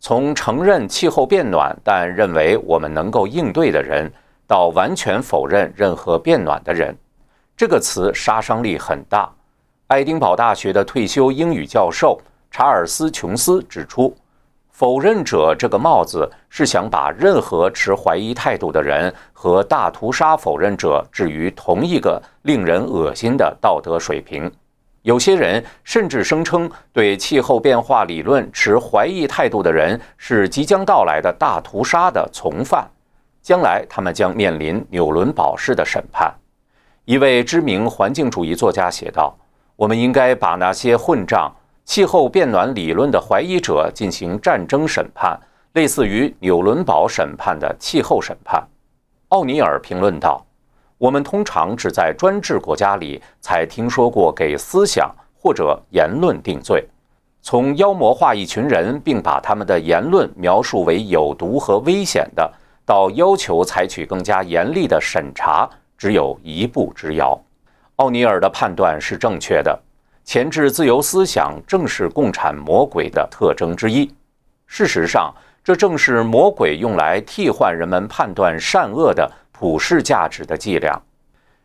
[0.00, 4.12] 从承认气候变暖但认为我们能够应对的人，
[4.48, 6.92] 到完全否认任何变暖的人。
[7.56, 9.32] 这个词杀伤力很大。
[9.86, 14.12] 爱丁堡大学的退休英语教授查尔斯·琼斯指出。
[14.82, 24.50] 否认者这个帽子是想把任何持怀疑态度的人和大屠杀否认者置于同一个令人恶心的道德水平。
[25.02, 32.84] 有些人甚至声称，对气候变化理论持怀疑态度的人是即将到来的大屠杀的从犯，
[33.40, 36.34] 将来他们将面临纽伦堡式的审判。
[37.04, 39.32] 一位知名环境主义作家写道
[39.76, 41.54] ：“我们应该把那些混账。”
[41.92, 45.38] 气候变暖理论的怀疑者进行战争审判，
[45.74, 48.66] 类似于纽伦堡审判的气候审判。
[49.28, 50.42] 奥尼尔评论道
[50.96, 56.82] ：“我们通常只在专制国家里才听说过给思想或者言论定罪。
[57.42, 62.50] 从妖魔化一群人并把他们的言论描述为有毒和危险的，
[62.86, 67.38] 到要求采取更加严厉的审查，只有一步之遥。”
[67.96, 69.78] 奥尼尔的判断是正确的。
[70.24, 74.10] 前置自由思想正是共产魔鬼的特征之一。
[74.66, 81.00] 事实上，这正是魔鬼用来替换人们判断善恶的普世价值的伎俩。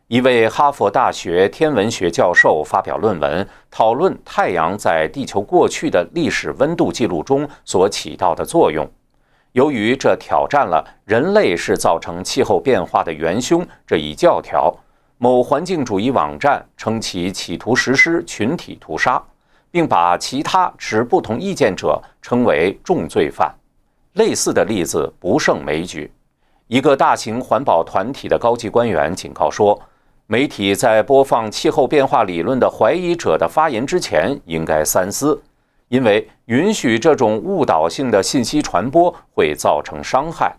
[0.08, 8.90] 一位哈佛大学天文学教授发表论文，讨论太阳在地球过去的历史温度记录中所起到的作用。
[9.52, 14.74] 由于这挑战了“人类是造成气候变化的元凶”这一教条。
[15.20, 19.20] 某环境主义网站称其企图实施群体屠杀，
[19.68, 23.52] 并把其他持不同意见者称为重罪犯。
[24.14, 26.10] 类似的例子不胜枚举。
[26.68, 29.80] 一个大型环保团体的高级官员警告说，
[30.26, 35.40] 媒体在播放气候变化理论的怀疑者的发言之前，应该三思，
[35.88, 40.54] 因为允许这种误导性的信息传播会造成伤害。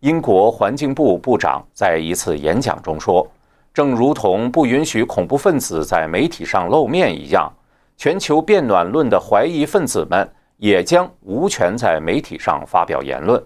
[0.00, 3.26] 英国环境部部长在一次演讲中说
[3.72, 7.50] ：“正如同不允许恐怖分子在媒体上露面一样，
[7.96, 10.28] 全球变暖论的怀疑分子们
[10.58, 13.42] 也将无权在媒体上发表言论。”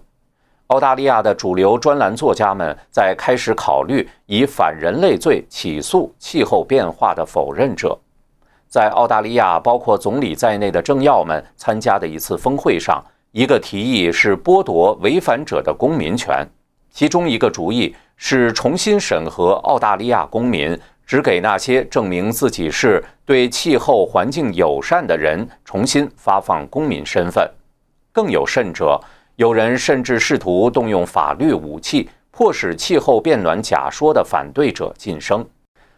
[0.67, 7.97] 澳大利亚的主流专栏作家们在开始考虑以反人类罪起诉气候变化的否认者。
[8.67, 13.01] 在澳大利亚，包括总理在内的政要们参加的一次峰会上，
[13.31, 16.45] 一个提议是剥夺违反者的公民权，
[16.91, 27.49] 其中一个主意是重新审核澳大利亚公民，只给那些证明自己是对气候环境友善的人重新发放公民身份。
[28.11, 28.99] 更有甚者。
[29.35, 35.47] 有人甚至试图动用法律武器，迫使气候变暖假说的反对者晋升。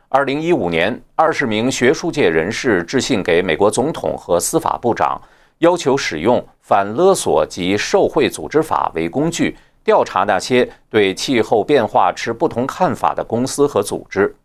[0.10, 5.22] 二零一五年，二十名学术界人士致信给美国总统和司法部长，
[5.60, 9.56] 要求使用反勒索及受贿组织法为工具，
[9.90, 14.36] 调查那些对气候变化持不同看法的公司和组织。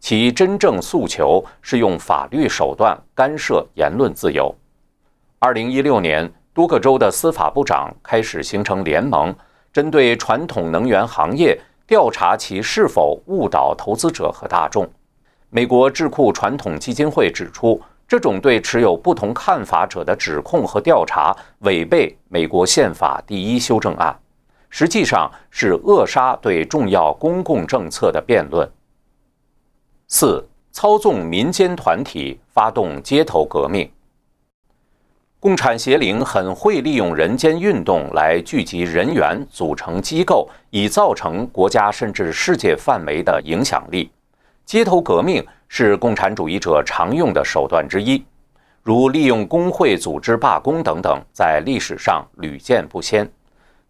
[0.00, 4.54] 其真正诉求是用法律手段干涉言论自由。
[5.38, 6.32] 二零一六年。
[6.54, 9.34] 多个州的司法部长开始形成联盟，
[9.72, 14.88] 针对传统能源行业调查其是否误导投资者和大众。
[15.50, 24.16] 美国智库传统基金会指出，这种对持有不同看法者的指控和调查违背美国宪法第一修正案，
[24.76, 28.68] 实际上是扼杀对重要公共政策的辩论。
[30.08, 33.88] 四、操纵民间团体发动街头革命。
[35.38, 44.10] 共产邪灵很会利用人间运动来聚集人员、组成机构，以造成国家甚至世界范围的影响力。
[44.64, 48.24] 街头革命是共产主义者常用的手段之一，
[48.82, 53.30] 如利用工会组织罢工等等，在历史上屡见不鲜。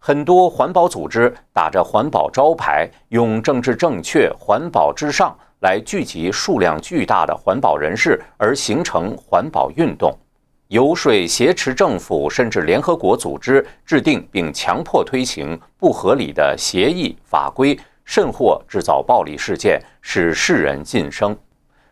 [0.07, 10.15] 很多环保组织打着环保招牌，用政治正确、环保至上来聚集数量巨大的环保人士，而形成环保运动。
[10.67, 21.35] 游说、挟持政府，甚至联合国组织制定并强迫推行不合理的协议、法规，甚或制造暴力事件，使世人晋升。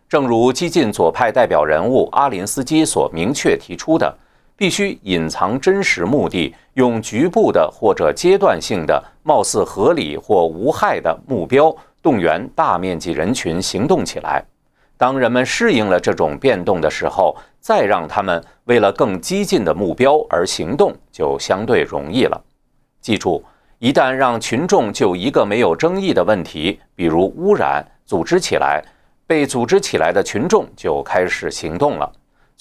[0.07, 4.15] 正如激进左派代表人物阿林斯基所明确提出的，
[4.63, 14.41] 必须隐藏真实目的，用局部的或者阶段性的、貌似合理或无害的目标，动员大面积人群行动起来。
[14.95, 22.41] 当人们适应了这种变动的时候，再让他们为了更激进的目标而行动，就相对容易了。
[23.01, 23.43] 记住，
[23.79, 28.81] 一旦让群众就一个没有争议的问题，比如污染，组织起来，
[29.27, 32.09] 被组织起来的群众就开始行动了。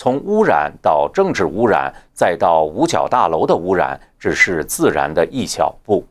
[0.02, 6.04] 从污染到政治污染，再到五角大楼的污染，只是自然的一小步。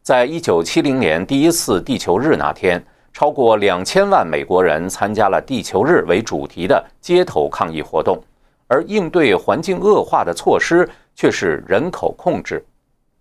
[0.00, 2.82] 在一九七零年第一次地球日那天。
[3.12, 8.18] 超过两千万美国人参加了“地球日”为主题的街头抗议活动，
[8.66, 12.64] 而应对环境恶化的措施却是人口控制。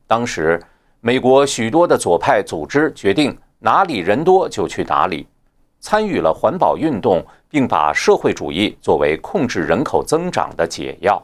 [0.08, 0.58] 当时，
[1.02, 5.28] 美国许多的左派组织决定哪里人多就去哪里，
[5.82, 7.24] 参与了环保运动，
[7.54, 11.22] 并把社会主义作为控制人口增长的解药。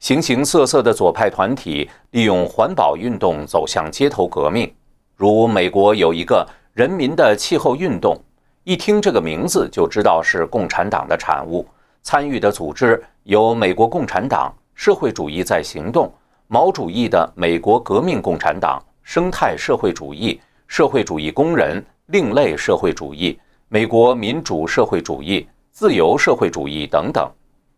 [0.00, 4.72] 形形色色的左派团体利用环保运动走向街头革命，
[5.14, 6.48] 如美国有一个。
[6.74, 8.16] 人民的气候运动，
[8.62, 11.66] 一听这个名字就知道是共产党的产物。
[12.02, 16.08] 参与的组织有美国共产党、社会主义在行动、
[16.46, 23.36] 毛主义的美国革命共产党、生态社会主义、社会主义工人、另类社会主义、
[23.68, 27.30] 美国民主社会主义、自由社会主义等等。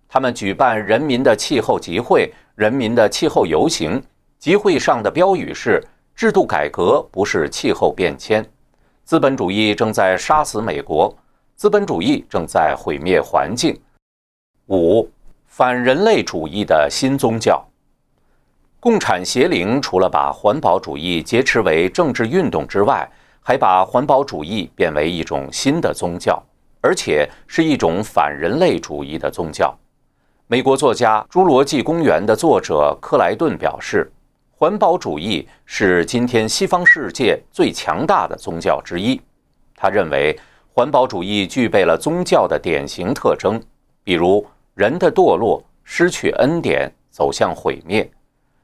[0.08, 4.02] 他们举办人民的气候集会、人民的气候游行，
[4.38, 5.86] 集会上的标语是
[6.16, 8.42] “制度改革不是气候变迁”。
[9.04, 11.14] 资本主义正在杀死美国，
[11.56, 13.78] 资本主义正在毁灭环境。
[14.68, 15.06] 五、
[15.44, 17.62] 反人类主义的新宗教。
[18.80, 23.06] 共产邪灵除了把环保主义劫持为政治运动之外，
[23.42, 26.42] 还把环保主义变为一种新的宗教，
[26.80, 29.76] 而且是一种反人类主义的宗教。
[30.46, 34.10] 美国作家《侏罗纪公园》的作者克莱顿表示。
[34.52, 39.18] 环保主义是今天西方世界最强大的宗教之一。
[39.74, 40.38] 他认为，
[40.74, 43.58] 环保主义具备了宗教的典型特征，
[44.04, 48.06] 比如人的堕落、失去恩典、走向毁灭。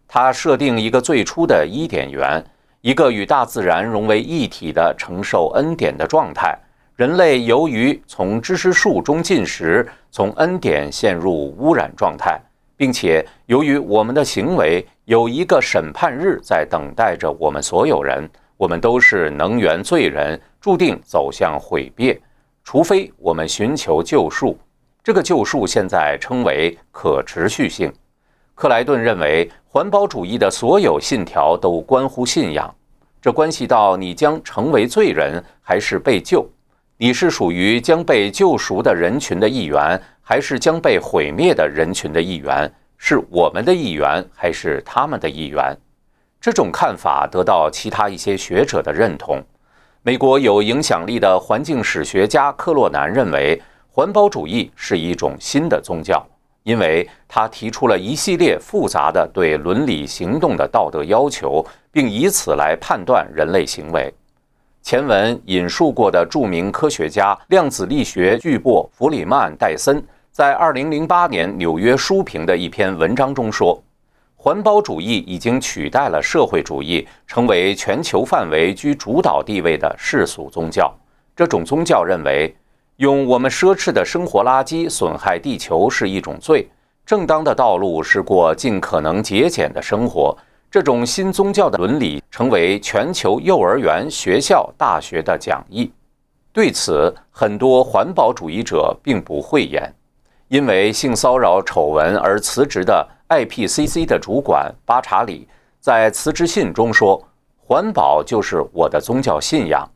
[0.06, 2.44] 他设定一个最初的伊甸园，
[2.82, 6.55] 一个与大自然融为一体的承受恩典的状态。
[6.97, 12.40] 人类由于从知识树中进食，从恩典陷入污染状态，
[12.74, 22.18] 并且由于我们的行为有一个审判日在等待着我们所有人，我们都是能源罪人，注定走向毁灭，
[22.64, 24.56] 除非我们寻求救赎。
[25.05, 27.93] 这个救赎现在称为可持续性。
[28.55, 32.74] 克莱顿认为，环保主义的所有信条都关乎信仰，
[33.20, 36.48] 这关系到你将成为罪人还是被救。
[36.98, 42.73] 你是属于将被救赎的人群的一员，还是将被毁灭的人群的一员？
[42.97, 45.77] 是我们的一员，还是他们的一员？
[46.40, 49.43] 这种看法得到其他一些学者的认同。
[50.01, 53.60] 美国有影响力的环境史学家克洛南认为，
[53.90, 56.27] 环保主义是一种新的宗教，
[56.62, 61.62] 因为他提出了一系列复杂的对伦理行动的道德要求，
[61.93, 64.10] 并以此来判断人类行为。
[64.86, 70.00] 前文引述过的著名科学家、量子力学巨擘弗里曼·戴森
[70.30, 73.82] 在2008年纽约书评的一篇文章中说
[74.38, 80.96] ：“环保主义已经取代了社会主义，成为全球范围居主导地位的世俗宗教。
[81.34, 82.54] 这种宗教认为，
[82.98, 86.64] 用我们奢侈的生活垃圾损害地球是一种罪，
[87.04, 90.38] 正当的道路是过尽可能节俭的生活。”
[90.70, 95.90] 这种新宗教的伦理成为全球幼儿园、学校、大学的讲义。
[96.52, 99.93] 对此，很多环保主义者并不讳言。
[100.48, 105.48] 因为性骚扰丑闻而辞职的 IPCC 的主管巴查里
[105.80, 107.20] 在辞职信中说
[107.59, 109.88] ：“环保就是我的宗教信仰。”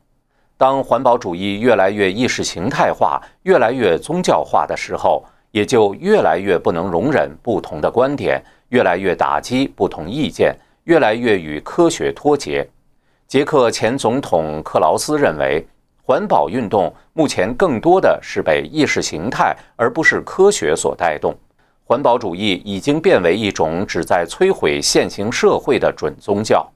[0.57, 10.53] 当环保主义越来越意识形态化、越来越宗教化的时候，也就越来越不能容忍不同的观点，越来越打击不同意见。
[10.85, 12.67] 越来越与科学脱节。
[13.27, 15.63] 捷克前总统克劳斯认为，
[16.03, 21.35] 环保运动目前更多的是被意识形态而不是科学所带动。
[21.83, 26.67] 环保主义已经变为一种旨在摧毁现行社会的准宗教。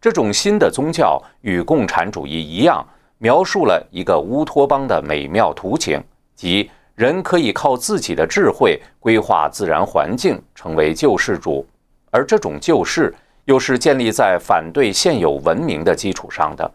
[0.00, 2.84] 这种新的宗教与共产主义一样，
[3.18, 6.02] 描述了一个乌托邦的美妙图景，
[6.34, 11.66] 即人可以靠自己的智慧规划自然环境，成为救世主，
[12.10, 13.14] 而这种救世。
[13.46, 16.70] 又是建立在反对现有文明的基础上的，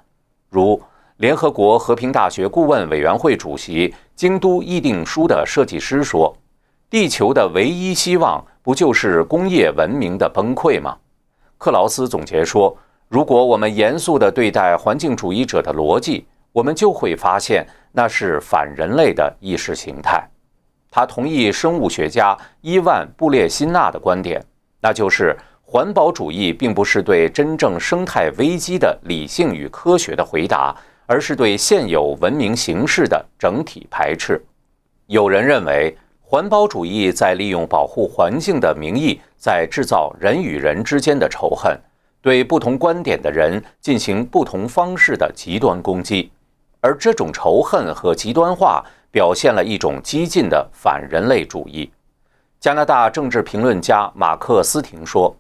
[0.49, 0.77] 如
[1.15, 6.35] 联合国和平大学顾问委员会主席、京都议定书的设计师说
[6.91, 10.97] ：“地球的唯一希望不就是工业文明的崩溃吗？”
[11.57, 12.77] 克劳斯总结说
[13.07, 17.65] ：“如果我们严肃地对待环境主义者的逻辑，我们就会发现
[17.97, 20.23] 那是反人类的意识形态。”
[20.91, 24.39] 他同意生物学家伊万·布列辛纳的观点，
[24.79, 25.35] 那就是。
[25.69, 30.73] 环保主义并不是对真正生态危机的理性与科学的回答，
[31.05, 34.41] 而是对现有文明形式的整体排斥。
[35.07, 41.77] 有人认为，环保主义在利用保护环境的名义，在制造人与人之间的仇恨，
[42.21, 46.31] 对不同观点的人进行不同方式的极端攻击，
[46.87, 48.81] 而这种仇恨和极端化
[49.11, 51.91] 表现了一种激进的反人类主义。
[52.61, 55.35] 加拿大政治评论家马克思廷说。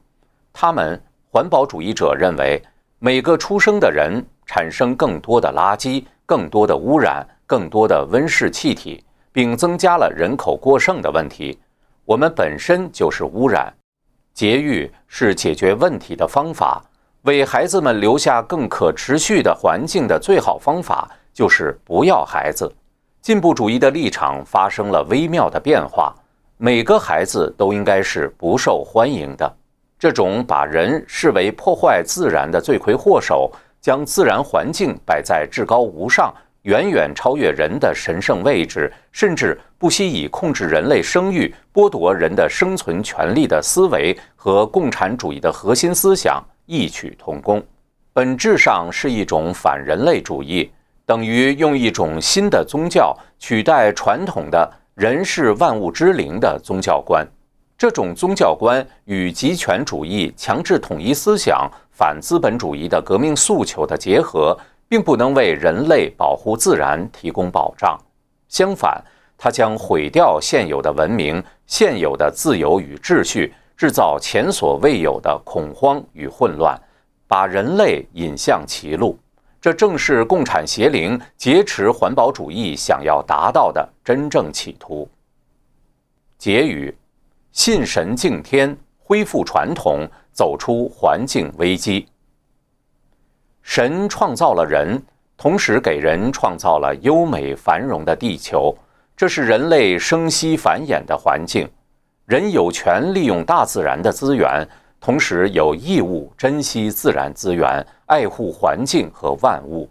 [0.51, 1.01] 他们
[1.31, 2.61] 环保主义者认为，
[2.99, 9.01] 每个出生的人产生更多的垃圾、更多的污染、更多的温室气体，
[9.31, 11.57] 并增加了人口过剩的问题。
[12.03, 13.71] 我们本身就是污染，
[14.33, 16.83] 节育是解决问题的方法。
[17.21, 22.67] 为孩子们留下更可持续的环境的最好方法就是不要孩子。
[23.21, 26.11] 进步主义的立场发生了微妙的变化，
[26.57, 29.55] 每个孩子都应该是不受欢迎的。
[29.99, 36.33] 这种把人视为破坏自然的罪魁祸首，将自然环境摆在至高无上、
[36.63, 47.63] 远远超越人的神圣位置，甚至不惜以控制人类生育、剥夺人的生存权利的思维，和共产主义的核心思想异曲同工，
[48.11, 50.71] 本质上是一种反人类主义，
[51.07, 57.25] 等于用一种新的宗教取代传统的人是万物之灵的宗教观。
[57.77, 64.57] 这种宗教观与极权主义、强制统一思想、反资本主义的革命诉求的结合，
[64.89, 67.97] 并不能为人类保护自然提供保障。
[68.49, 69.01] 相反，
[69.37, 76.77] 它将毁掉现有的文明、现有的自由与秩序，制造前所未有的恐慌与混乱，
[77.29, 79.17] 把人类引向歧路。
[79.59, 85.09] 这正是共产邪灵劫持环保主义想要达到的真正企图。
[86.37, 86.95] 结语。
[87.53, 92.07] 信神敬天，恢复传统，走出环境危机。
[93.63, 95.01] 神创造了人，
[95.35, 98.77] 同时给人创造了优美繁荣的地球，
[99.15, 101.67] 这是人类生息繁衍的环境。
[102.25, 104.67] 人有权利用大自然的资源，
[104.99, 109.89] 同时有义务珍惜自然资源，爱护环境和万物。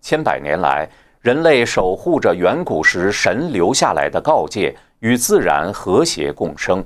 [0.00, 0.88] 千百年来，
[1.20, 6.84] 人类守护着远古时神留下来的告诫，与自然和谐共生。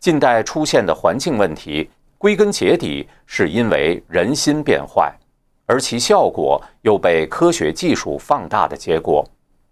[0.00, 5.12] 近代出现的环境问题，归根结底是因为人心变坏。
[5.66, 9.22] 而其效果又被科学技术放大的结果，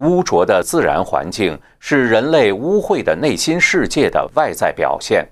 [0.01, 5.27] 污浊的自然环境是人类污秽的内心世界的外在表现。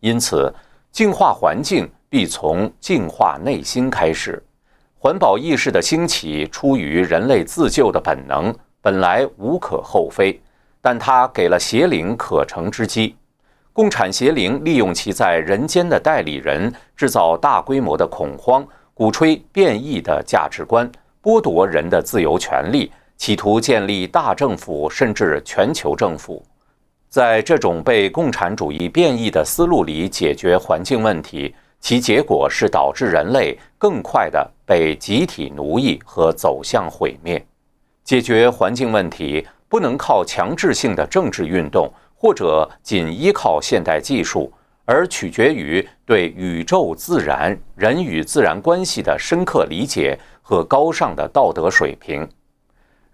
[0.00, 0.52] 因此，
[0.98, 4.42] 净化环境必从净化内心开始。
[4.98, 8.52] 环保意识的兴起出于人类自救的本能，
[8.82, 10.42] 本来无可厚非，
[10.82, 13.14] 但它给了邪灵可乘之机。
[13.72, 18.66] 共产邪灵利用其在人间的代理人，制造大规模的恐慌。
[18.92, 20.90] 鼓吹变异的价值观，
[21.22, 26.44] 剥夺人的自由权利，企图建立大政府甚至全球政府。
[27.08, 37.44] 在这种被共产主义变异的思路里解决环境问题，其结果是导致人类更快地被集体奴役和走向毁灭。
[38.04, 44.52] 解决环境问题不能靠强制性的政治运动，或者仅依靠现代技术。
[44.90, 52.26] 而取决于对宇宙、自然、人与自然关系的深刻理解和高尚的道德水平。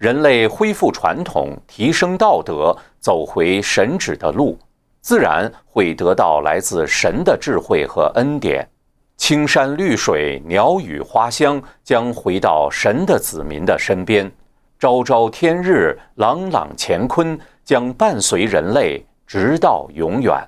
[0.05, 4.59] 人类恢复传统、提升道德、走回神旨的路，
[5.01, 8.69] 自然会得到来自神的智慧和恩典。
[9.17, 14.31] 青山绿水、鸟语花香将回到神的子民的身边，
[14.79, 20.39] 昭昭天日、朗朗乾坤将伴随人类直到永远。